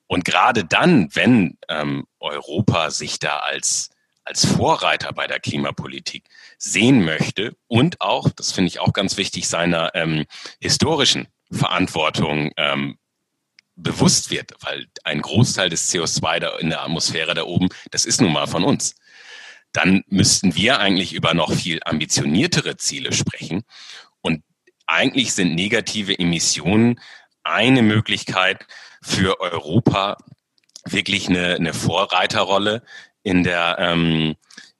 Und 0.09 0.25
gerade 0.25 0.65
dann, 0.65 1.15
wenn 1.15 1.59
ähm, 1.69 2.07
Europa 2.19 2.91
sich 2.91 3.19
da 3.19 3.39
als, 3.39 3.91
als 4.25 4.45
Vorreiter 4.45 5.13
bei 5.13 5.27
der 5.27 5.39
Klimapolitik 5.39 6.25
sehen 6.57 7.05
möchte 7.05 7.55
und 7.69 8.01
auch, 8.01 8.31
das 8.31 8.53
finde 8.53 8.69
ich 8.69 8.81
auch 8.81 8.93
ganz 8.93 9.17
wichtig, 9.19 9.49
seiner 9.49 9.95
ähm, 9.95 10.25
historischen 10.61 11.29
Verantwortung 11.53 12.51
ähm, 12.57 12.99
bewusst 13.77 14.31
wird, 14.31 14.55
weil 14.61 14.87
ein 15.05 15.21
Großteil 15.21 15.69
des 15.69 15.93
CO2 15.93 16.41
da 16.41 16.57
in 16.57 16.71
der 16.71 16.83
Atmosphäre 16.83 17.35
da 17.35 17.45
oben, 17.45 17.69
das 17.91 18.07
ist 18.07 18.21
nun 18.21 18.33
mal 18.33 18.47
von 18.47 18.65
uns. 18.65 18.97
Dann 19.73 20.03
müssten 20.09 20.57
wir 20.57 20.81
eigentlich 20.81 21.13
über 21.13 21.35
noch 21.35 21.53
viel 21.53 21.81
ambitioniertere 21.85 22.79
Ziele 22.79 23.13
sprechen. 23.13 23.63
Und 24.23 24.43
eigentlich 24.87 25.35
sind 25.35 25.55
negative 25.55 26.19
Emissionen 26.19 26.99
eine 27.45 27.83
Möglichkeit, 27.83 28.67
für 29.03 29.41
Europa 29.41 30.17
wirklich 30.93 31.29
eine, 31.29 31.57
eine 31.57 31.75
Vorreiterrolle 31.75 32.83
in 33.23 33.45
der 33.45 33.77
ähm, 33.79 34.35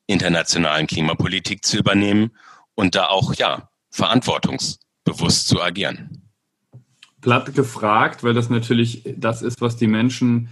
internationalen 0.07 0.87
Klimapolitik 0.87 1.65
zu 1.65 1.79
übernehmen 1.79 2.31
und 2.75 2.95
da 2.95 3.09
auch 3.09 3.35
ja 3.35 3.69
verantwortungsbewusst 3.91 5.49
zu 5.49 5.61
agieren. 5.61 6.23
Platt 7.21 7.55
gefragt, 7.55 8.23
weil 8.23 8.35
das 8.35 8.49
natürlich 8.49 9.03
das 9.17 9.43
ist, 9.43 9.61
was 9.61 9.77
die 9.77 9.89
Menschen 9.89 10.49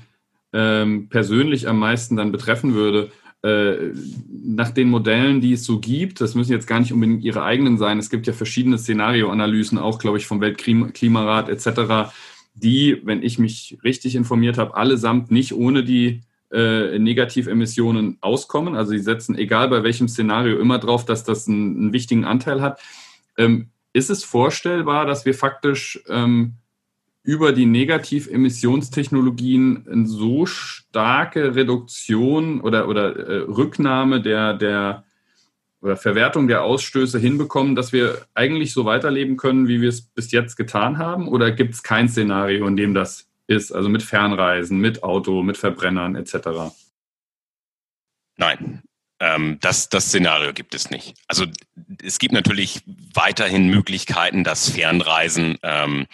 ähm, 0.52 1.08
persönlich 1.08 1.68
am 1.68 1.78
meisten 1.78 2.16
dann 2.16 2.32
betreffen 2.32 2.74
würde. 2.74 3.12
Äh, 3.42 3.92
nach 4.28 4.70
den 4.70 4.88
Modellen, 4.88 5.40
die 5.40 5.52
es 5.52 5.64
so 5.64 5.78
gibt, 5.78 6.20
das 6.20 6.34
müssen 6.34 6.52
jetzt 6.52 6.66
gar 6.66 6.80
nicht 6.80 6.92
unbedingt 6.92 7.22
ihre 7.22 7.44
eigenen 7.44 7.78
sein. 7.78 7.98
Es 7.98 8.10
gibt 8.10 8.26
ja 8.26 8.32
verschiedene 8.32 8.78
Szenarioanalysen, 8.78 9.78
auch 9.78 9.98
glaube 9.98 10.18
ich 10.18 10.26
vom 10.26 10.40
Weltklimarat 10.40 11.48
etc 11.48 12.10
die, 12.56 13.00
wenn 13.04 13.22
ich 13.22 13.38
mich 13.38 13.78
richtig 13.84 14.16
informiert 14.16 14.58
habe, 14.58 14.76
allesamt 14.76 15.30
nicht 15.30 15.52
ohne 15.52 15.84
die 15.84 16.22
äh, 16.50 16.98
Negativemissionen 16.98 18.16
auskommen. 18.20 18.74
Also 18.74 18.90
sie 18.92 18.98
setzen, 18.98 19.36
egal 19.36 19.68
bei 19.68 19.82
welchem 19.82 20.08
Szenario, 20.08 20.58
immer 20.58 20.78
drauf, 20.78 21.04
dass 21.04 21.22
das 21.22 21.46
einen, 21.46 21.76
einen 21.76 21.92
wichtigen 21.92 22.24
Anteil 22.24 22.62
hat. 22.62 22.80
Ähm, 23.36 23.68
ist 23.92 24.08
es 24.10 24.24
vorstellbar, 24.24 25.04
dass 25.06 25.26
wir 25.26 25.34
faktisch 25.34 26.02
ähm, 26.08 26.54
über 27.22 27.52
die 27.52 27.66
Negativemissionstechnologien 27.66 29.86
eine 29.90 30.06
so 30.06 30.46
starke 30.46 31.56
Reduktion 31.56 32.60
oder, 32.60 32.88
oder 32.88 33.16
äh, 33.16 33.38
Rücknahme 33.40 34.22
der, 34.22 34.54
der 34.54 35.04
oder 35.86 35.96
Verwertung 35.96 36.48
der 36.48 36.64
Ausstöße 36.64 37.18
hinbekommen, 37.18 37.76
dass 37.76 37.92
wir 37.92 38.26
eigentlich 38.34 38.72
so 38.72 38.84
weiterleben 38.84 39.36
können, 39.36 39.68
wie 39.68 39.80
wir 39.80 39.88
es 39.88 40.02
bis 40.02 40.32
jetzt 40.32 40.56
getan 40.56 40.98
haben? 40.98 41.28
Oder 41.28 41.52
gibt 41.52 41.74
es 41.74 41.82
kein 41.84 42.08
Szenario, 42.08 42.66
in 42.66 42.76
dem 42.76 42.92
das 42.92 43.28
ist, 43.46 43.70
also 43.70 43.88
mit 43.88 44.02
Fernreisen, 44.02 44.80
mit 44.80 45.04
Auto, 45.04 45.44
mit 45.44 45.56
Verbrennern 45.56 46.16
etc.? 46.16 46.74
Nein, 48.36 48.82
ähm, 49.20 49.58
das, 49.60 49.88
das 49.88 50.06
Szenario 50.06 50.52
gibt 50.52 50.74
es 50.74 50.90
nicht. 50.90 51.14
Also 51.28 51.46
es 52.02 52.18
gibt 52.18 52.34
natürlich 52.34 52.82
weiterhin 53.14 53.68
Möglichkeiten, 53.68 54.42
dass 54.42 54.68
Fernreisen 54.68 55.56
ähm, 55.62 56.06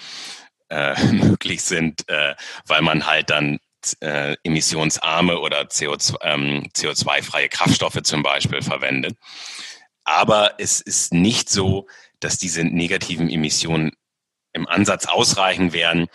äh, 0.69 0.95
möglich 1.13 1.63
sind, 1.63 2.07
äh, 2.11 2.35
weil 2.67 2.83
man 2.83 3.07
halt 3.07 3.31
dann 3.31 3.59
äh, 4.01 4.37
emissionsarme 4.42 5.38
oder 5.38 5.62
CO2, 5.62 6.16
ähm, 6.23 6.68
CO2-freie 6.75 7.49
Kraftstoffe 7.49 8.03
zum 8.03 8.23
Beispiel 8.23 8.62
verwendet. 8.62 9.16
Aber 10.05 10.55
es 10.59 10.81
ist 10.81 11.12
nicht 11.12 11.49
so, 11.49 11.87
dass 12.21 12.38
diese 12.38 12.64
negativen 12.64 13.29
Emissionen 13.31 13.92
im 14.53 14.66
Ansatz 14.66 15.07
ausreichen 15.07 15.73
werden, 15.73 16.09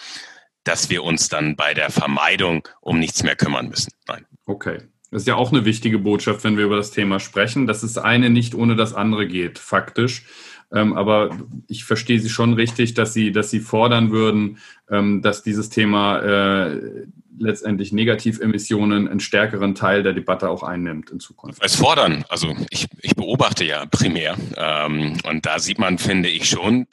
dass 0.63 0.89
wir 0.89 1.03
uns 1.03 1.29
dann 1.29 1.55
bei 1.55 1.73
der 1.73 1.89
Vermeidung 1.89 2.67
um 2.81 2.99
nichts 2.99 3.23
mehr 3.23 3.35
kümmern 3.35 3.69
müssen. 3.69 3.93
Nein. 4.07 4.25
Okay. 4.45 4.79
Das 5.09 5.21
ist 5.21 5.27
ja 5.27 5.35
auch 5.35 5.53
eine 5.53 5.63
wichtige 5.63 5.99
Botschaft, 5.99 6.43
wenn 6.43 6.57
wir 6.57 6.65
über 6.65 6.75
das 6.75 6.91
Thema 6.91 7.21
sprechen, 7.21 7.65
dass 7.65 7.81
das 7.81 7.97
eine 7.97 8.29
nicht 8.29 8.53
ohne 8.55 8.75
das 8.75 8.93
andere 8.93 9.25
geht, 9.25 9.57
faktisch. 9.57 10.25
Ähm, 10.73 10.93
aber 10.93 11.29
ich 11.69 11.85
verstehe 11.85 12.19
Sie 12.19 12.29
schon 12.29 12.53
richtig, 12.53 12.93
dass 12.93 13.13
Sie, 13.13 13.31
dass 13.31 13.49
Sie 13.49 13.61
fordern 13.61 14.11
würden, 14.11 14.57
ähm, 14.91 15.21
dass 15.21 15.43
dieses 15.43 15.69
Thema 15.69 16.19
äh, 16.19 17.05
letztendlich 17.39 17.91
Negativemissionen 17.91 19.07
einen 19.07 19.19
stärkeren 19.19 19.75
Teil 19.75 20.03
der 20.03 20.13
Debatte 20.13 20.49
auch 20.49 20.63
einnimmt 20.63 21.09
in 21.09 21.19
Zukunft. 21.19 21.63
Es 21.63 21.75
fordern, 21.75 22.25
also 22.29 22.55
ich, 22.69 22.87
ich 23.01 23.15
beobachte 23.15 23.65
ja 23.65 23.85
primär 23.85 24.35
ähm, 24.55 25.17
und 25.27 25.45
da 25.45 25.59
sieht 25.59 25.79
man, 25.79 25.97
finde 25.97 26.29
ich 26.29 26.49
schon. 26.49 26.87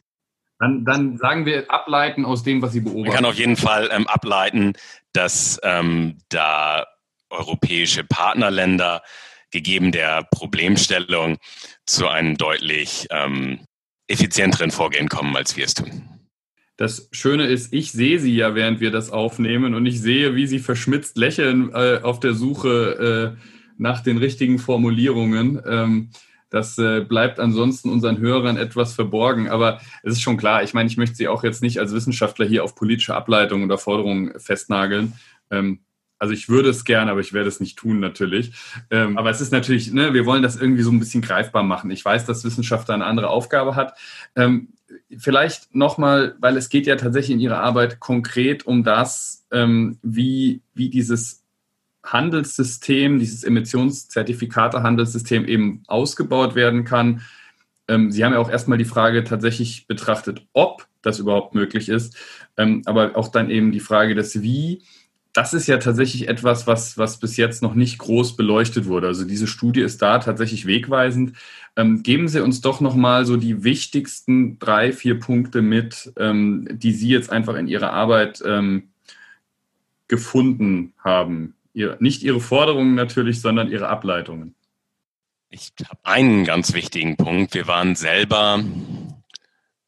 Dann, 0.58 0.84
dann 0.84 1.18
sagen 1.18 1.46
wir 1.46 1.70
ableiten 1.70 2.24
aus 2.24 2.42
dem, 2.42 2.62
was 2.62 2.72
Sie 2.72 2.80
beobachten. 2.80 3.08
Man 3.08 3.16
kann 3.16 3.24
auf 3.24 3.34
jeden 3.34 3.56
Fall 3.56 3.90
ähm, 3.92 4.06
ableiten, 4.06 4.74
dass 5.12 5.58
ähm, 5.62 6.18
da 6.28 6.86
europäische 7.30 8.04
Partnerländer 8.04 9.02
gegeben 9.50 9.92
der 9.92 10.24
Problemstellung 10.30 11.38
zu 11.86 12.08
einem 12.08 12.36
deutlich 12.36 13.06
ähm, 13.10 13.60
effizienteren 14.06 14.70
Vorgehen 14.70 15.08
kommen, 15.08 15.36
als 15.36 15.56
wir 15.56 15.64
es 15.64 15.74
tun. 15.74 16.13
Das 16.76 17.08
Schöne 17.12 17.46
ist, 17.46 17.72
ich 17.72 17.92
sehe 17.92 18.18
sie 18.18 18.34
ja, 18.34 18.54
während 18.54 18.80
wir 18.80 18.90
das 18.90 19.10
aufnehmen 19.10 19.74
und 19.74 19.86
ich 19.86 20.00
sehe, 20.00 20.34
wie 20.34 20.46
sie 20.46 20.58
verschmitzt 20.58 21.16
lächeln 21.16 21.70
äh, 21.72 22.00
auf 22.02 22.18
der 22.18 22.34
Suche 22.34 23.36
äh, 23.36 23.40
nach 23.78 24.00
den 24.00 24.18
richtigen 24.18 24.58
Formulierungen. 24.58 25.62
Ähm, 25.66 26.10
das 26.50 26.78
äh, 26.78 27.00
bleibt 27.00 27.40
ansonsten 27.40 27.90
unseren 27.90 28.18
Hörern 28.18 28.56
etwas 28.56 28.94
verborgen. 28.94 29.48
Aber 29.48 29.80
es 30.02 30.14
ist 30.14 30.22
schon 30.22 30.36
klar, 30.36 30.62
ich 30.62 30.74
meine, 30.74 30.88
ich 30.88 30.96
möchte 30.96 31.16
Sie 31.16 31.28
auch 31.28 31.42
jetzt 31.42 31.62
nicht 31.62 31.78
als 31.78 31.92
Wissenschaftler 31.92 32.46
hier 32.46 32.64
auf 32.64 32.74
politische 32.74 33.14
Ableitungen 33.14 33.64
oder 33.64 33.78
Forderungen 33.78 34.38
festnageln. 34.38 35.14
Ähm, 35.50 35.80
also 36.18 36.32
ich 36.32 36.48
würde 36.48 36.70
es 36.70 36.84
gerne, 36.84 37.10
aber 37.10 37.20
ich 37.20 37.32
werde 37.32 37.48
es 37.48 37.60
nicht 37.60 37.76
tun 37.76 38.00
natürlich. 38.00 38.52
Ähm, 38.90 39.18
aber 39.18 39.30
es 39.30 39.40
ist 39.40 39.52
natürlich, 39.52 39.92
ne, 39.92 40.14
wir 40.14 40.26
wollen 40.26 40.42
das 40.42 40.56
irgendwie 40.56 40.82
so 40.82 40.90
ein 40.90 40.98
bisschen 40.98 41.22
greifbar 41.22 41.62
machen. 41.62 41.90
Ich 41.90 42.04
weiß, 42.04 42.24
dass 42.24 42.44
Wissenschaftler 42.44 42.94
eine 42.94 43.06
andere 43.06 43.28
Aufgabe 43.28 43.76
hat. 43.76 43.96
Ähm, 44.36 44.68
vielleicht 45.16 45.74
nochmal, 45.74 46.36
weil 46.40 46.56
es 46.56 46.68
geht 46.68 46.86
ja 46.86 46.96
tatsächlich 46.96 47.34
in 47.34 47.40
Ihrer 47.40 47.60
Arbeit 47.60 48.00
konkret 48.00 48.66
um 48.66 48.84
das, 48.84 49.44
ähm, 49.50 49.98
wie, 50.02 50.62
wie 50.74 50.88
dieses 50.88 51.44
Handelssystem, 52.04 53.18
dieses 53.18 53.44
Emissionszertifikate-Handelssystem 53.44 55.46
eben 55.46 55.82
ausgebaut 55.86 56.54
werden 56.54 56.84
kann. 56.84 57.22
Ähm, 57.88 58.10
Sie 58.10 58.24
haben 58.24 58.32
ja 58.32 58.38
auch 58.38 58.50
erstmal 58.50 58.78
die 58.78 58.84
Frage 58.84 59.24
tatsächlich 59.24 59.86
betrachtet, 59.86 60.46
ob 60.52 60.86
das 61.02 61.18
überhaupt 61.18 61.54
möglich 61.54 61.88
ist, 61.88 62.16
ähm, 62.56 62.82
aber 62.86 63.16
auch 63.16 63.28
dann 63.28 63.50
eben 63.50 63.72
die 63.72 63.80
Frage 63.80 64.14
des 64.14 64.42
Wie 64.42 64.82
das 65.34 65.52
ist 65.52 65.66
ja 65.66 65.78
tatsächlich 65.78 66.28
etwas, 66.28 66.68
was, 66.68 66.96
was 66.96 67.18
bis 67.18 67.36
jetzt 67.36 67.60
noch 67.60 67.74
nicht 67.74 67.98
groß 67.98 68.36
beleuchtet 68.36 68.86
wurde. 68.86 69.08
Also 69.08 69.24
diese 69.24 69.48
Studie 69.48 69.80
ist 69.80 70.00
da 70.00 70.20
tatsächlich 70.20 70.64
wegweisend. 70.64 71.36
Ähm, 71.74 72.04
geben 72.04 72.28
Sie 72.28 72.42
uns 72.42 72.60
doch 72.60 72.80
nochmal 72.80 73.26
so 73.26 73.36
die 73.36 73.64
wichtigsten 73.64 74.60
drei, 74.60 74.92
vier 74.92 75.18
Punkte 75.18 75.60
mit, 75.60 76.12
ähm, 76.16 76.68
die 76.70 76.92
Sie 76.92 77.08
jetzt 77.08 77.30
einfach 77.30 77.56
in 77.56 77.66
Ihrer 77.66 77.92
Arbeit 77.92 78.42
ähm, 78.46 78.90
gefunden 80.06 80.92
haben. 81.02 81.56
Ihr, 81.72 81.96
nicht 81.98 82.22
Ihre 82.22 82.40
Forderungen 82.40 82.94
natürlich, 82.94 83.40
sondern 83.40 83.68
Ihre 83.68 83.88
Ableitungen. 83.88 84.54
Ich 85.50 85.72
habe 85.88 86.00
einen 86.04 86.44
ganz 86.44 86.74
wichtigen 86.74 87.16
Punkt. 87.16 87.54
Wir 87.54 87.66
waren 87.66 87.96
selber 87.96 88.62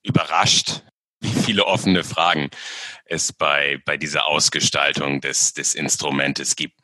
überrascht, 0.03 0.83
viele 1.47 1.65
offene 1.65 2.05
Fragen 2.05 2.51
es 3.05 3.33
bei, 3.33 3.81
bei 3.85 3.97
dieser 3.97 4.27
Ausgestaltung 4.27 5.21
des, 5.21 5.55
des 5.55 5.75
Instrumentes 5.75 6.57
gibt. 6.57 6.79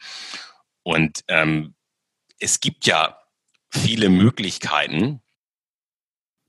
Und 0.84 1.24
ähm, 1.28 1.74
es 2.38 2.60
gibt 2.60 2.86
ja 2.86 3.18
viele 3.70 4.08
Möglichkeiten. 4.08 5.21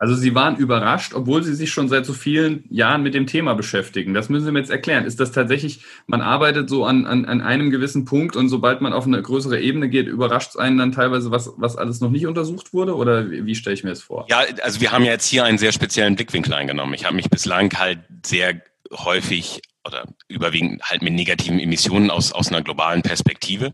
Also 0.04 0.16
Sie 0.16 0.36
waren 0.36 0.58
überrascht, 0.58 1.14
obwohl 1.14 1.44
Sie 1.44 1.54
sich 1.54 1.72
schon 1.72 1.88
seit 1.88 2.06
so 2.06 2.12
vielen 2.12 2.66
Jahren 2.70 3.04
mit 3.04 3.14
dem 3.14 3.26
Thema 3.26 3.54
beschäftigen. 3.54 4.14
Das 4.14 4.28
müssen 4.28 4.44
Sie 4.44 4.52
mir 4.52 4.60
jetzt 4.60 4.70
erklären. 4.70 5.06
Ist 5.06 5.22
das 5.22 5.32
tatsächlich, 5.32 5.86
man 6.08 6.20
arbeitet 6.20 6.70
so 6.70 6.84
an, 6.84 7.06
an, 7.06 7.24
an 7.24 7.40
einem 7.40 7.72
gewissen 7.72 8.04
Punkt 8.04 8.36
und 8.36 8.50
sobald 8.50 8.82
man 8.82 8.92
auf 8.92 9.06
eine 9.06 9.22
größere 9.22 9.62
Ebene 9.62 9.88
geht, 9.88 10.08
überrascht 10.08 10.50
es 10.50 10.58
einen 10.58 10.78
dann 10.78 10.92
teilweise, 10.92 11.32
was, 11.32 11.54
was 11.56 11.78
alles 11.78 12.02
noch 12.02 12.10
nicht 12.10 12.28
untersucht 12.28 12.74
wurde? 12.74 12.98
Oder 12.98 13.32
wie, 13.32 13.46
wie 13.46 13.56
stelle 13.56 13.76
ich 13.76 13.86
mir 13.86 13.92
das 13.92 14.02
vor? 14.02 14.26
Ja, 14.30 14.42
also 14.62 14.82
wir 14.82 14.92
haben 14.92 15.06
ja 15.06 15.14
jetzt 15.14 15.28
hier 15.30 15.46
einen 15.46 15.58
sehr 15.58 15.72
speziellen 15.72 16.18
Blickwinkel 16.18 16.54
eingenommen. 16.54 16.94
Ich 16.96 17.06
habe 17.06 17.16
mich 17.16 17.30
bislang 17.30 17.72
halt 17.80 18.00
sehr 18.26 18.62
häufig 18.92 19.62
oder 19.86 20.04
überwiegend 20.28 20.84
halt 20.84 21.02
mit 21.02 21.14
negativen 21.14 21.62
Emissionen 21.62 22.10
aus, 22.10 22.34
aus 22.34 22.50
einer 22.50 22.62
globalen 22.62 23.04
Perspektive 23.04 23.74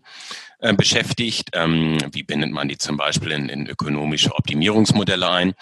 äh, 0.59 0.75
beschäftigt. 0.75 1.49
Ähm, 1.53 1.97
wie 2.11 2.21
bindet 2.21 2.51
man 2.51 2.67
die 2.67 2.77
zum 2.77 2.97
Beispiel 2.97 3.31
in, 3.31 3.49
in 3.49 3.65
ökonomische 3.65 4.35
Optimierungsmodelle 4.35 5.27
ein? 5.27 5.53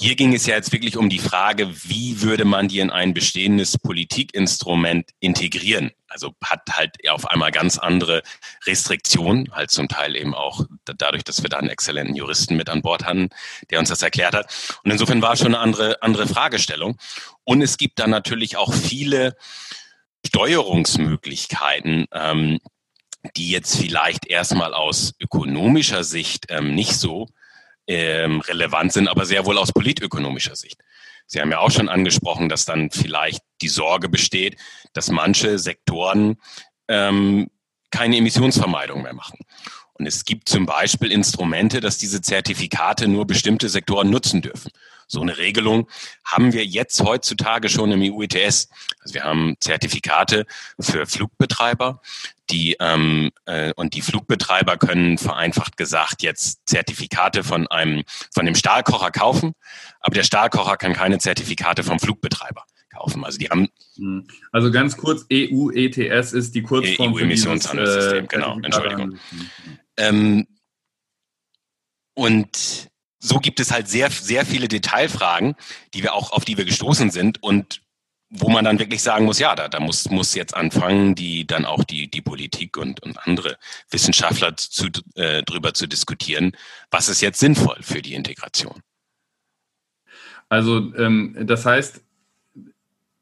Hier 0.00 0.14
ging 0.14 0.32
es 0.32 0.46
ja 0.46 0.54
jetzt 0.54 0.70
wirklich 0.70 0.96
um 0.96 1.10
die 1.10 1.18
Frage, 1.18 1.74
wie 1.82 2.22
würde 2.22 2.44
man 2.44 2.68
die 2.68 2.78
in 2.78 2.90
ein 2.90 3.14
bestehendes 3.14 3.76
Politikinstrument 3.78 5.10
integrieren? 5.18 5.90
Also 6.06 6.36
hat 6.40 6.60
halt 6.70 6.94
auf 7.10 7.26
einmal 7.28 7.50
ganz 7.50 7.78
andere 7.78 8.22
Restriktionen, 8.64 9.50
halt 9.50 9.72
zum 9.72 9.88
Teil 9.88 10.14
eben 10.14 10.36
auch 10.36 10.64
dadurch, 10.84 11.24
dass 11.24 11.42
wir 11.42 11.50
da 11.50 11.56
einen 11.56 11.68
exzellenten 11.68 12.14
Juristen 12.14 12.54
mit 12.54 12.68
an 12.68 12.80
Bord 12.80 13.06
hatten, 13.06 13.30
der 13.70 13.80
uns 13.80 13.88
das 13.88 14.02
erklärt 14.02 14.36
hat. 14.36 14.78
Und 14.84 14.92
insofern 14.92 15.20
war 15.20 15.32
es 15.32 15.40
schon 15.40 15.48
eine 15.48 15.58
andere, 15.58 16.00
andere 16.00 16.28
Fragestellung. 16.28 16.96
Und 17.42 17.60
es 17.60 17.76
gibt 17.76 17.98
dann 17.98 18.10
natürlich 18.10 18.56
auch 18.56 18.72
viele 18.72 19.36
Steuerungsmöglichkeiten, 20.24 22.06
ähm, 22.12 22.60
die 23.36 23.50
jetzt 23.50 23.76
vielleicht 23.76 24.28
erstmal 24.28 24.74
aus 24.74 25.14
ökonomischer 25.18 26.04
Sicht 26.04 26.46
ähm, 26.50 26.76
nicht 26.76 26.94
so 26.94 27.26
ähm, 27.88 28.40
relevant 28.42 28.92
sind, 28.92 29.08
aber 29.08 29.24
sehr 29.26 29.46
wohl 29.46 29.58
aus 29.58 29.72
politökonomischer 29.72 30.54
Sicht. 30.54 30.78
Sie 31.26 31.40
haben 31.40 31.50
ja 31.50 31.58
auch 31.58 31.70
schon 31.70 31.88
angesprochen, 31.88 32.48
dass 32.48 32.64
dann 32.64 32.90
vielleicht 32.90 33.42
die 33.60 33.68
Sorge 33.68 34.08
besteht, 34.08 34.56
dass 34.92 35.10
manche 35.10 35.58
Sektoren 35.58 36.36
ähm, 36.88 37.50
keine 37.90 38.16
Emissionsvermeidung 38.16 39.02
mehr 39.02 39.14
machen. 39.14 39.38
Und 39.94 40.06
es 40.06 40.24
gibt 40.24 40.48
zum 40.48 40.64
Beispiel 40.64 41.10
Instrumente, 41.10 41.80
dass 41.80 41.98
diese 41.98 42.22
Zertifikate 42.22 43.08
nur 43.08 43.26
bestimmte 43.26 43.68
Sektoren 43.68 44.10
nutzen 44.10 44.42
dürfen. 44.42 44.70
So 45.06 45.20
eine 45.20 45.38
Regelung 45.38 45.88
haben 46.24 46.52
wir 46.52 46.64
jetzt 46.64 47.02
heutzutage 47.02 47.68
schon 47.68 47.90
im 47.92 48.02
EU 48.02 48.22
ETS. 48.22 48.68
Also 49.00 49.14
wir 49.14 49.24
haben 49.24 49.56
Zertifikate 49.58 50.46
für 50.78 51.06
Flugbetreiber, 51.06 52.00
die 52.50 52.76
ähm, 52.80 53.30
äh, 53.46 53.72
und 53.74 53.94
die 53.94 54.02
Flugbetreiber 54.02 54.76
können 54.76 55.18
vereinfacht 55.18 55.76
gesagt 55.76 56.22
jetzt 56.22 56.60
Zertifikate 56.66 57.44
von 57.44 57.66
einem 57.68 58.04
von 58.34 58.46
dem 58.46 58.54
Stahlkocher 58.54 59.10
kaufen, 59.10 59.52
aber 60.00 60.14
der 60.14 60.22
Stahlkocher 60.22 60.76
kann 60.76 60.92
keine 60.92 61.18
Zertifikate 61.18 61.82
vom 61.82 61.98
Flugbetreiber 61.98 62.64
kaufen. 62.90 63.24
Also 63.24 63.38
die 63.38 63.48
haben 63.48 63.68
hm. 63.96 64.26
also 64.52 64.70
ganz 64.70 64.96
kurz 64.96 65.26
EU 65.32 65.70
ETS 65.70 66.32
ist 66.32 66.54
die 66.54 66.62
Kurzform 66.62 67.14
EU 67.14 67.18
Emissionshandelssystem, 67.18 68.24
äh, 68.24 68.28
genau, 68.28 68.58
Entschuldigung. 68.62 69.18
Ähm, 69.96 70.46
und 72.14 72.88
so 73.20 73.38
gibt 73.38 73.60
es 73.60 73.72
halt 73.72 73.88
sehr, 73.88 74.10
sehr 74.10 74.46
viele 74.46 74.68
Detailfragen, 74.68 75.54
die 75.94 76.02
wir 76.02 76.14
auch, 76.14 76.32
auf 76.32 76.44
die 76.44 76.56
wir 76.56 76.64
gestoßen 76.64 77.10
sind 77.10 77.42
und 77.42 77.80
wo 78.30 78.48
man 78.50 78.64
dann 78.64 78.78
wirklich 78.78 79.02
sagen 79.02 79.24
muss, 79.24 79.38
ja, 79.38 79.54
da, 79.54 79.68
da 79.68 79.80
muss, 79.80 80.10
muss 80.10 80.34
jetzt 80.34 80.54
anfangen, 80.54 81.14
die 81.14 81.46
dann 81.46 81.64
auch 81.64 81.84
die, 81.84 82.10
die 82.10 82.20
Politik 82.20 82.76
und, 82.76 83.02
und 83.02 83.18
andere 83.26 83.56
Wissenschaftler 83.90 84.56
zu, 84.56 84.88
äh, 85.14 85.42
drüber 85.42 85.72
zu 85.72 85.86
diskutieren, 85.86 86.52
was 86.90 87.08
ist 87.08 87.22
jetzt 87.22 87.40
sinnvoll 87.40 87.78
für 87.80 88.02
die 88.02 88.14
Integration. 88.14 88.82
Also 90.50 90.94
ähm, 90.96 91.36
das 91.40 91.64
heißt, 91.64 92.02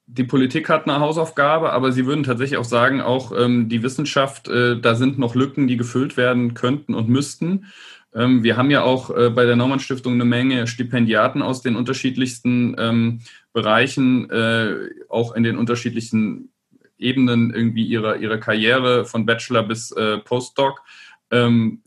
die 0.09 0.25
Politik 0.25 0.69
hat 0.69 0.88
eine 0.88 1.01
Hausaufgabe, 1.01 1.73
aber 1.73 1.90
Sie 1.90 2.07
würden 2.07 2.23
tatsächlich 2.23 2.59
auch 2.59 2.64
sagen, 2.64 3.01
auch 3.01 3.33
ähm, 3.37 3.69
die 3.69 3.83
Wissenschaft, 3.83 4.49
äh, 4.49 4.81
da 4.81 4.95
sind 4.95 5.19
noch 5.19 5.35
Lücken, 5.35 5.66
die 5.66 5.77
gefüllt 5.77 6.16
werden 6.16 6.55
könnten 6.55 6.95
und 6.95 7.09
müssten. 7.09 7.66
Ähm, 8.14 8.42
wir 8.45 8.57
haben 8.57 8.71
ja 8.71 8.83
auch 8.83 9.11
äh, 9.11 9.31
bei 9.31 9.45
der 9.45 9.57
Naumann 9.57 9.81
Stiftung 9.81 10.14
eine 10.14 10.25
Menge 10.25 10.67
Stipendiaten 10.69 11.42
aus 11.42 11.61
den 11.61 11.77
unterschiedlichsten 11.77 12.77
ähm, 12.79 13.21
Bereichen, 13.57 14.29
äh, 14.29 14.90
auch 15.09 15.35
in 15.35 15.42
den 15.42 15.57
unterschiedlichen 15.57 16.52
Ebenen 16.98 17.54
irgendwie 17.54 17.87
ihrer, 17.87 18.17
ihrer 18.17 18.37
Karriere 18.37 19.07
von 19.07 19.25
Bachelor 19.25 19.63
bis 19.63 19.92
äh, 19.92 20.19
Postdoc. 20.19 20.83
Ähm, 21.31 21.81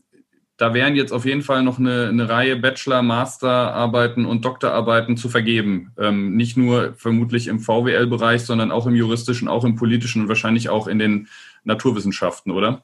da 0.56 0.74
wären 0.74 0.96
jetzt 0.96 1.12
auf 1.12 1.24
jeden 1.24 1.42
Fall 1.42 1.62
noch 1.62 1.78
eine, 1.78 2.08
eine 2.08 2.28
Reihe 2.28 2.56
Bachelor, 2.56 3.02
Masterarbeiten 3.02 4.26
und 4.26 4.44
Doktorarbeiten 4.44 5.16
zu 5.16 5.28
vergeben. 5.28 5.92
Ähm, 5.96 6.34
nicht 6.34 6.56
nur 6.56 6.94
vermutlich 6.94 7.46
im 7.46 7.60
VWL-Bereich, 7.60 8.42
sondern 8.42 8.72
auch 8.72 8.88
im 8.88 8.96
juristischen, 8.96 9.46
auch 9.46 9.64
im 9.64 9.76
politischen 9.76 10.22
und 10.22 10.28
wahrscheinlich 10.28 10.70
auch 10.70 10.88
in 10.88 10.98
den 10.98 11.28
Naturwissenschaften, 11.62 12.50
oder? 12.50 12.82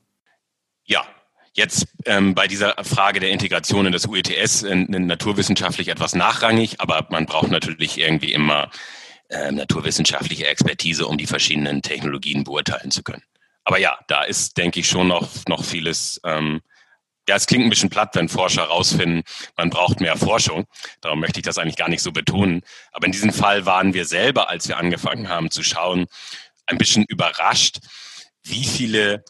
Ja, 0.84 1.04
Jetzt 1.56 1.86
ähm, 2.04 2.34
bei 2.34 2.48
dieser 2.48 2.74
Frage 2.84 3.18
der 3.18 3.30
Integration 3.30 3.86
in 3.86 3.92
das 3.92 4.06
UETS 4.06 4.62
äh, 4.62 4.74
naturwissenschaftlich 4.74 5.88
etwas 5.88 6.14
nachrangig, 6.14 6.82
aber 6.82 7.06
man 7.08 7.24
braucht 7.24 7.50
natürlich 7.50 7.96
irgendwie 7.96 8.34
immer 8.34 8.70
äh, 9.30 9.50
naturwissenschaftliche 9.52 10.46
Expertise, 10.46 11.06
um 11.06 11.16
die 11.16 11.26
verschiedenen 11.26 11.80
Technologien 11.80 12.44
beurteilen 12.44 12.90
zu 12.90 13.02
können. 13.02 13.22
Aber 13.64 13.78
ja, 13.78 13.98
da 14.06 14.22
ist, 14.24 14.58
denke 14.58 14.80
ich, 14.80 14.86
schon 14.86 15.08
noch, 15.08 15.30
noch 15.48 15.64
vieles 15.64 16.20
ähm, 16.24 16.60
Ja, 17.26 17.36
es 17.36 17.46
klingt 17.46 17.64
ein 17.64 17.70
bisschen 17.70 17.88
platt, 17.88 18.14
wenn 18.16 18.28
Forscher 18.28 18.64
herausfinden, 18.64 19.22
man 19.56 19.70
braucht 19.70 20.00
mehr 20.00 20.18
Forschung. 20.18 20.66
Darum 21.00 21.20
möchte 21.20 21.40
ich 21.40 21.46
das 21.46 21.56
eigentlich 21.56 21.76
gar 21.76 21.88
nicht 21.88 22.02
so 22.02 22.12
betonen. 22.12 22.60
Aber 22.92 23.06
in 23.06 23.12
diesem 23.12 23.32
Fall 23.32 23.64
waren 23.64 23.94
wir 23.94 24.04
selber, 24.04 24.50
als 24.50 24.68
wir 24.68 24.76
angefangen 24.76 25.30
haben 25.30 25.50
zu 25.50 25.62
schauen, 25.62 26.04
ein 26.66 26.76
bisschen 26.76 27.06
überrascht, 27.08 27.78
wie 28.42 28.64
viele 28.64 29.24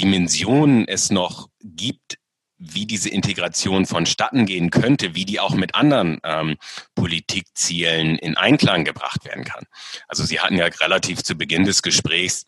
Dimensionen 0.00 0.86
es 0.88 1.10
noch 1.10 1.48
gibt, 1.62 2.18
wie 2.58 2.86
diese 2.86 3.10
Integration 3.10 3.84
vonstatten 3.86 4.46
gehen 4.46 4.70
könnte, 4.70 5.14
wie 5.14 5.24
die 5.24 5.40
auch 5.40 5.54
mit 5.54 5.74
anderen 5.74 6.20
ähm, 6.24 6.56
Politikzielen 6.94 8.16
in 8.18 8.36
Einklang 8.36 8.84
gebracht 8.84 9.24
werden 9.24 9.44
kann. 9.44 9.64
Also 10.08 10.24
Sie 10.24 10.40
hatten 10.40 10.56
ja 10.56 10.66
relativ 10.66 11.22
zu 11.22 11.36
Beginn 11.36 11.64
des 11.64 11.82
Gesprächs 11.82 12.46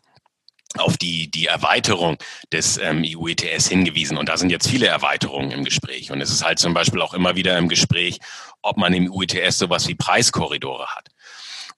auf 0.79 0.97
die, 0.97 1.31
die 1.31 1.47
Erweiterung 1.47 2.19
des 2.53 2.79
ähm, 2.79 3.03
EU-ETS 3.05 3.69
hingewiesen. 3.69 4.17
Und 4.17 4.29
da 4.29 4.37
sind 4.37 4.51
jetzt 4.51 4.69
viele 4.69 4.87
Erweiterungen 4.87 5.51
im 5.51 5.65
Gespräch. 5.65 6.11
Und 6.11 6.21
es 6.21 6.31
ist 6.31 6.45
halt 6.45 6.59
zum 6.59 6.75
Beispiel 6.75 7.01
auch 7.01 7.15
immer 7.15 7.37
wieder 7.37 7.57
im 7.59 7.69
Gespräch, 7.69 8.19
ob 8.63 8.77
man 8.77 8.93
im 8.93 9.11
EU-ETS 9.11 9.59
sowas 9.59 9.89
wie 9.89 9.95
Preiskorridore 9.95 10.87
hat. 10.89 11.09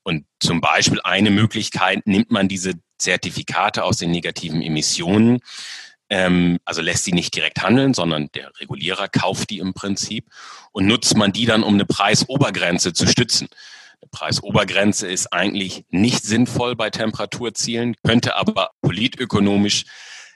Und 0.02 0.24
zum 0.40 0.60
Beispiel 0.60 1.00
eine 1.02 1.30
Möglichkeit, 1.30 2.06
nimmt 2.06 2.30
man 2.30 2.48
diese 2.48 2.74
Zertifikate 2.98 3.84
aus 3.84 3.98
den 3.98 4.10
negativen 4.10 4.62
Emissionen, 4.62 5.40
ähm, 6.10 6.58
also 6.64 6.80
lässt 6.80 7.04
sie 7.04 7.12
nicht 7.12 7.34
direkt 7.34 7.62
handeln, 7.62 7.94
sondern 7.94 8.28
der 8.34 8.50
Regulierer 8.60 9.08
kauft 9.08 9.50
die 9.50 9.58
im 9.58 9.74
Prinzip 9.74 10.26
und 10.72 10.86
nutzt 10.86 11.16
man 11.16 11.32
die 11.32 11.46
dann, 11.46 11.62
um 11.62 11.74
eine 11.74 11.84
Preisobergrenze 11.84 12.92
zu 12.92 13.06
stützen. 13.06 13.48
Eine 14.00 14.08
Preisobergrenze 14.10 15.08
ist 15.08 15.32
eigentlich 15.32 15.84
nicht 15.90 16.24
sinnvoll 16.24 16.76
bei 16.76 16.90
Temperaturzielen, 16.90 17.94
könnte 18.04 18.36
aber 18.36 18.70
politökonomisch 18.80 19.84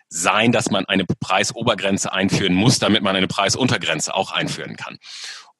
sein, 0.08 0.52
dass 0.52 0.70
man 0.70 0.84
eine 0.86 1.06
Preisobergrenze 1.06 2.12
einführen 2.12 2.54
muss, 2.54 2.78
damit 2.78 3.02
man 3.02 3.16
eine 3.16 3.28
Preisuntergrenze 3.28 4.14
auch 4.14 4.30
einführen 4.30 4.76
kann. 4.76 4.98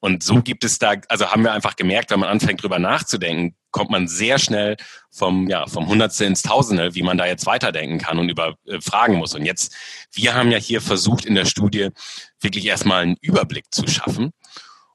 Und 0.00 0.22
so 0.22 0.42
gibt 0.42 0.64
es 0.64 0.78
da, 0.78 0.94
also 1.08 1.30
haben 1.30 1.44
wir 1.44 1.52
einfach 1.52 1.76
gemerkt, 1.76 2.10
wenn 2.10 2.20
man 2.20 2.28
anfängt 2.28 2.62
drüber 2.62 2.78
nachzudenken, 2.78 3.56
kommt 3.72 3.90
man 3.90 4.06
sehr 4.06 4.38
schnell 4.38 4.76
vom, 5.10 5.48
ja, 5.48 5.66
vom 5.66 5.88
Hundertste 5.88 6.24
ins 6.24 6.42
Tausende, 6.42 6.94
wie 6.94 7.02
man 7.02 7.18
da 7.18 7.26
jetzt 7.26 7.46
weiterdenken 7.46 7.98
kann 7.98 8.18
und 8.18 8.28
über 8.28 8.56
äh, 8.66 8.80
Fragen 8.80 9.16
muss. 9.16 9.34
Und 9.34 9.44
jetzt, 9.44 9.74
wir 10.12 10.34
haben 10.34 10.50
ja 10.50 10.58
hier 10.58 10.80
versucht 10.80 11.24
in 11.24 11.34
der 11.34 11.46
Studie 11.46 11.88
wirklich 12.40 12.66
erstmal 12.66 13.02
einen 13.02 13.16
Überblick 13.20 13.64
zu 13.70 13.86
schaffen. 13.88 14.30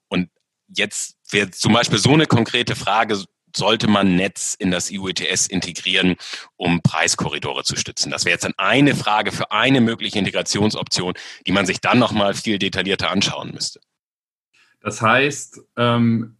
Und 0.07 0.29
jetzt 0.67 1.17
wäre 1.29 1.51
zum 1.51 1.73
Beispiel 1.73 1.99
so 1.99 2.13
eine 2.13 2.25
konkrete 2.25 2.75
Frage, 2.75 3.21
sollte 3.55 3.87
man 3.87 4.15
Netz 4.15 4.55
in 4.57 4.71
das 4.71 4.91
EU-ETS 4.93 5.47
integrieren, 5.47 6.15
um 6.55 6.81
Preiskorridore 6.81 7.63
zu 7.63 7.75
stützen? 7.75 8.11
Das 8.11 8.25
wäre 8.25 8.33
jetzt 8.33 8.43
dann 8.43 8.53
eine 8.57 8.95
Frage 8.95 9.31
für 9.31 9.51
eine 9.51 9.81
mögliche 9.81 10.19
Integrationsoption, 10.19 11.13
die 11.45 11.51
man 11.51 11.65
sich 11.65 11.81
dann 11.81 11.99
nochmal 11.99 12.33
viel 12.33 12.59
detaillierter 12.59 13.09
anschauen 13.09 13.51
müsste. 13.53 13.79
Das 14.81 15.01
heißt, 15.01 15.61
ähm, 15.75 16.37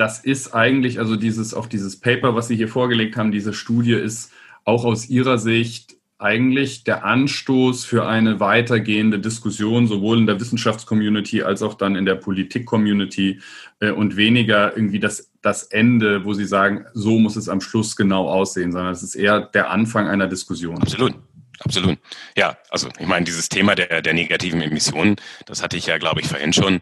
das 0.00 0.18
ist 0.18 0.54
eigentlich, 0.54 0.98
also 0.98 1.14
dieses, 1.14 1.52
auch 1.52 1.66
dieses 1.66 2.00
Paper, 2.00 2.34
was 2.34 2.48
Sie 2.48 2.56
hier 2.56 2.68
vorgelegt 2.68 3.18
haben, 3.18 3.32
diese 3.32 3.52
Studie 3.52 3.92
ist 3.92 4.32
auch 4.64 4.86
aus 4.86 5.10
Ihrer 5.10 5.36
Sicht 5.36 5.96
eigentlich 6.18 6.84
der 6.84 7.04
Anstoß 7.04 7.84
für 7.84 8.06
eine 8.06 8.40
weitergehende 8.40 9.18
Diskussion, 9.18 9.88
sowohl 9.88 10.18
in 10.18 10.26
der 10.26 10.40
Wissenschaftscommunity 10.40 11.42
als 11.42 11.62
auch 11.62 11.74
dann 11.74 11.96
in 11.96 12.06
der 12.06 12.14
Politik-Community 12.14 13.40
äh, 13.80 13.90
und 13.90 14.16
weniger 14.16 14.74
irgendwie 14.74 15.00
das, 15.00 15.30
das 15.42 15.64
Ende, 15.64 16.24
wo 16.24 16.32
Sie 16.32 16.46
sagen, 16.46 16.86
so 16.94 17.18
muss 17.18 17.36
es 17.36 17.50
am 17.50 17.60
Schluss 17.60 17.94
genau 17.94 18.26
aussehen, 18.26 18.72
sondern 18.72 18.92
es 18.92 19.02
ist 19.02 19.16
eher 19.16 19.40
der 19.40 19.70
Anfang 19.70 20.08
einer 20.08 20.28
Diskussion. 20.28 20.80
Absolut. 20.80 21.14
Absolut. 21.62 21.98
Ja, 22.38 22.56
also 22.70 22.88
ich 22.98 23.06
meine, 23.06 23.26
dieses 23.26 23.50
Thema 23.50 23.74
der, 23.74 24.00
der 24.00 24.14
negativen 24.14 24.62
Emissionen, 24.62 25.16
das 25.44 25.62
hatte 25.62 25.76
ich 25.76 25.86
ja, 25.86 25.98
glaube 25.98 26.22
ich, 26.22 26.26
vorhin 26.26 26.54
schon 26.54 26.80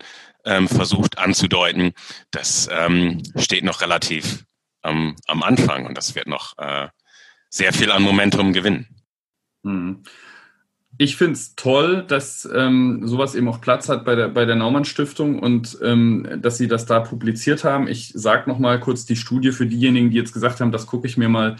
ähm, 0.48 0.66
versucht 0.68 1.18
anzudeuten. 1.18 1.92
Das 2.30 2.68
ähm, 2.72 3.22
steht 3.36 3.64
noch 3.64 3.80
relativ 3.82 4.44
ähm, 4.82 5.14
am 5.26 5.42
Anfang 5.42 5.86
und 5.86 5.96
das 5.96 6.14
wird 6.14 6.26
noch 6.26 6.56
äh, 6.58 6.88
sehr 7.50 7.72
viel 7.72 7.90
an 7.90 8.02
Momentum 8.02 8.52
gewinnen. 8.52 8.86
Hm. 9.64 10.02
Ich 11.00 11.16
finde 11.16 11.34
es 11.34 11.54
toll, 11.54 12.04
dass 12.08 12.48
ähm, 12.52 13.02
sowas 13.04 13.36
eben 13.36 13.48
auch 13.48 13.60
Platz 13.60 13.88
hat 13.88 14.04
bei 14.04 14.16
der, 14.16 14.28
bei 14.28 14.44
der 14.44 14.56
Naumann 14.56 14.84
Stiftung 14.84 15.38
und 15.38 15.78
ähm, 15.80 16.40
dass 16.42 16.58
Sie 16.58 16.66
das 16.66 16.86
da 16.86 16.98
publiziert 16.98 17.62
haben. 17.62 17.86
Ich 17.86 18.10
sage 18.14 18.50
noch 18.50 18.58
mal 18.58 18.80
kurz 18.80 19.04
die 19.06 19.14
Studie 19.14 19.52
für 19.52 19.66
diejenigen, 19.66 20.10
die 20.10 20.16
jetzt 20.16 20.32
gesagt 20.32 20.60
haben, 20.60 20.72
das 20.72 20.88
gucke 20.88 21.06
ich 21.06 21.16
mir 21.16 21.28
mal 21.28 21.54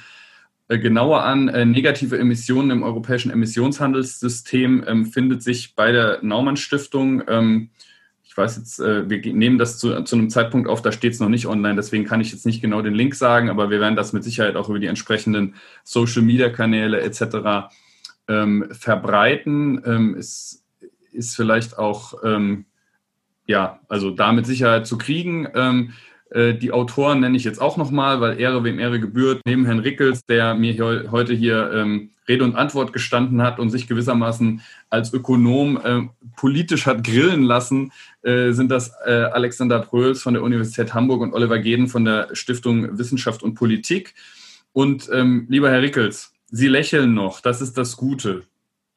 äh, 0.66 0.78
genauer 0.78 1.22
an. 1.22 1.47
Äh, 1.49 1.66
negative 1.66 2.18
Emissionen 2.18 2.70
im 2.70 2.82
europäischen 2.82 3.30
Emissionshandelssystem 3.30 4.84
ähm, 4.89 5.07
findet 5.07 5.43
sich 5.45 5.76
bei 5.76 5.93
der 5.93 6.18
Naumann 6.22 6.57
Stiftung. 6.57 7.22
Ähm, 8.39 8.45
ich 8.45 8.55
weiß 8.55 8.57
jetzt, 8.57 8.80
äh, 8.80 9.09
wir 9.09 9.34
nehmen 9.34 9.59
das 9.59 9.78
zu, 9.78 10.03
zu 10.05 10.16
einem 10.16 10.30
Zeitpunkt 10.30 10.68
auf, 10.68 10.82
da 10.82 10.93
steht 10.93 11.12
es 11.12 11.20
noch 11.20 11.28
nicht 11.28 11.47
online, 11.47 11.76
deswegen 11.76 12.05
kann 12.05 12.20
ich 12.20 12.32
jetzt 12.32 12.47
nicht 12.47 12.61
genau 12.61 12.82
den 12.82 12.95
Link 12.95 13.14
sagen, 13.14 13.51
aber 13.51 13.70
wir 13.70 13.80
werden 13.80 13.97
das 13.97 14.12
mit 14.12 14.24
Sicherheit 14.24 14.57
auch 14.57 14.68
über 14.68 14.78
die 14.78 14.86
entsprechenden 14.86 15.55
Social-Media-Kanäle 15.84 17.01
etc. 17.01 17.74
Ähm, 18.28 18.68
verbreiten. 18.70 19.82
Ähm, 19.84 20.16
es 20.18 20.64
ist 21.12 21.34
vielleicht 21.34 21.78
auch, 21.78 22.14
ähm, 22.24 22.66
ja, 23.47 23.80
also 23.89 24.11
da 24.11 24.32
mit 24.32 24.47
Sicherheit 24.47 24.86
zu 24.86 24.99
kriegen. 24.99 25.49
Äh, 26.30 26.54
die 26.54 26.72
Autoren 26.72 27.20
nenne 27.20 27.36
ich 27.36 27.44
jetzt 27.44 27.60
auch 27.60 27.76
nochmal, 27.76 28.20
weil 28.20 28.38
Ehre 28.40 28.64
wem 28.64 28.78
Ehre 28.78 29.00
gebührt. 29.00 29.40
Neben 29.44 29.64
Herrn 29.64 29.78
Rickels, 29.78 30.24
der 30.26 30.54
mir 30.54 30.72
hier, 30.72 31.08
heute 31.10 31.34
hier 31.34 31.70
ähm, 31.72 32.10
Rede 32.28 32.44
und 32.44 32.56
Antwort 32.56 32.92
gestanden 32.92 33.42
hat 33.42 33.58
und 33.58 33.70
sich 33.70 33.88
gewissermaßen 33.88 34.60
als 34.90 35.12
Ökonom 35.12 35.80
äh, 35.82 36.28
politisch 36.36 36.86
hat 36.86 37.02
grillen 37.02 37.42
lassen, 37.42 37.92
äh, 38.22 38.52
sind 38.52 38.70
das 38.70 38.92
äh, 39.06 39.10
Alexander 39.10 39.80
Pröls 39.80 40.22
von 40.22 40.34
der 40.34 40.42
Universität 40.42 40.92
Hamburg 40.94 41.22
und 41.22 41.32
Oliver 41.32 41.58
Geden 41.58 41.88
von 41.88 42.04
der 42.04 42.28
Stiftung 42.34 42.98
Wissenschaft 42.98 43.42
und 43.42 43.54
Politik. 43.54 44.14
Und 44.72 45.08
ähm, 45.12 45.46
lieber 45.48 45.70
Herr 45.70 45.82
Rickels, 45.82 46.32
Sie 46.50 46.68
lächeln 46.68 47.12
noch, 47.12 47.40
das 47.40 47.60
ist 47.60 47.76
das 47.76 47.96
Gute. 47.96 48.44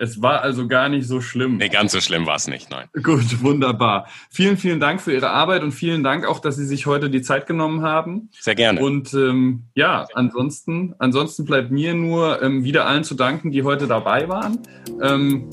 Es 0.01 0.19
war 0.19 0.41
also 0.41 0.67
gar 0.67 0.89
nicht 0.89 1.07
so 1.07 1.21
schlimm. 1.21 1.57
Nee, 1.57 1.69
ganz 1.69 1.91
so 1.91 2.01
schlimm 2.01 2.25
war 2.25 2.35
es 2.35 2.47
nicht, 2.47 2.71
nein. 2.71 2.87
Gut, 3.03 3.43
wunderbar. 3.43 4.07
Vielen, 4.31 4.57
vielen 4.57 4.79
Dank 4.79 4.99
für 4.99 5.13
Ihre 5.13 5.29
Arbeit 5.29 5.61
und 5.61 5.73
vielen 5.73 6.03
Dank 6.03 6.25
auch, 6.25 6.39
dass 6.39 6.55
Sie 6.55 6.65
sich 6.65 6.87
heute 6.87 7.11
die 7.11 7.21
Zeit 7.21 7.45
genommen 7.45 7.83
haben. 7.83 8.29
Sehr 8.31 8.55
gerne. 8.55 8.81
Und 8.81 9.13
ähm, 9.13 9.65
ja, 9.75 10.07
ansonsten, 10.15 10.95
ansonsten 10.97 11.45
bleibt 11.45 11.69
mir 11.69 11.93
nur 11.93 12.41
ähm, 12.41 12.63
wieder 12.63 12.87
allen 12.87 13.03
zu 13.03 13.13
danken, 13.13 13.51
die 13.51 13.61
heute 13.61 13.85
dabei 13.85 14.27
waren. 14.27 14.57
Ähm, 15.03 15.47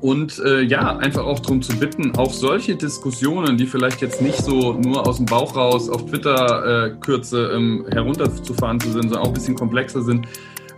und 0.00 0.38
äh, 0.38 0.62
ja, 0.62 0.96
einfach 0.96 1.24
auch 1.24 1.40
darum 1.40 1.60
zu 1.60 1.76
bitten, 1.76 2.16
auch 2.16 2.32
solche 2.32 2.76
Diskussionen, 2.76 3.58
die 3.58 3.66
vielleicht 3.66 4.00
jetzt 4.00 4.22
nicht 4.22 4.38
so 4.38 4.72
nur 4.72 5.06
aus 5.06 5.18
dem 5.18 5.26
Bauch 5.26 5.54
raus 5.54 5.90
auf 5.90 6.06
Twitter-Kürze 6.06 7.50
äh, 7.50 7.56
ähm, 7.56 7.86
herunterzufahren 7.92 8.80
sind, 8.80 8.92
sondern 8.92 9.18
auch 9.18 9.28
ein 9.28 9.34
bisschen 9.34 9.54
komplexer 9.54 10.00
sind, 10.02 10.26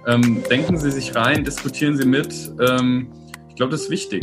ähm, 0.07 0.43
denken 0.51 0.77
Sie 0.79 0.91
sich 0.91 1.15
rein, 1.15 1.45
diskutieren 1.45 1.97
Sie 1.97 2.07
mit. 2.07 2.53
Ähm, 2.61 3.09
ich 3.49 3.57
glaube, 3.57 3.73
das 3.73 3.83
ist 3.83 3.91
wichtig. 3.91 4.23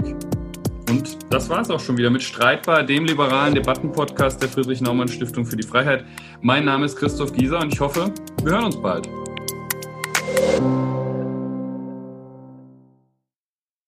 Und 0.90 1.18
das 1.32 1.50
war 1.50 1.62
es 1.62 1.70
auch 1.70 1.80
schon 1.80 1.98
wieder 1.98 2.10
mit 2.10 2.22
Streitbar, 2.22 2.84
dem 2.84 3.06
liberalen 3.06 3.56
Debattenpodcast 3.56 4.42
der 4.42 4.50
Friedrich-Naumann-Stiftung 4.50 5.46
für 5.46 5.58
die 5.58 5.68
Freiheit. 5.68 6.06
Mein 6.42 6.66
Name 6.66 6.86
ist 6.86 6.96
Christoph 6.96 7.34
Gieser 7.34 7.60
und 7.60 7.74
ich 7.74 7.80
hoffe, 7.80 8.14
wir 8.44 8.52
hören 8.52 8.66
uns 8.66 8.82
bald. 8.82 9.10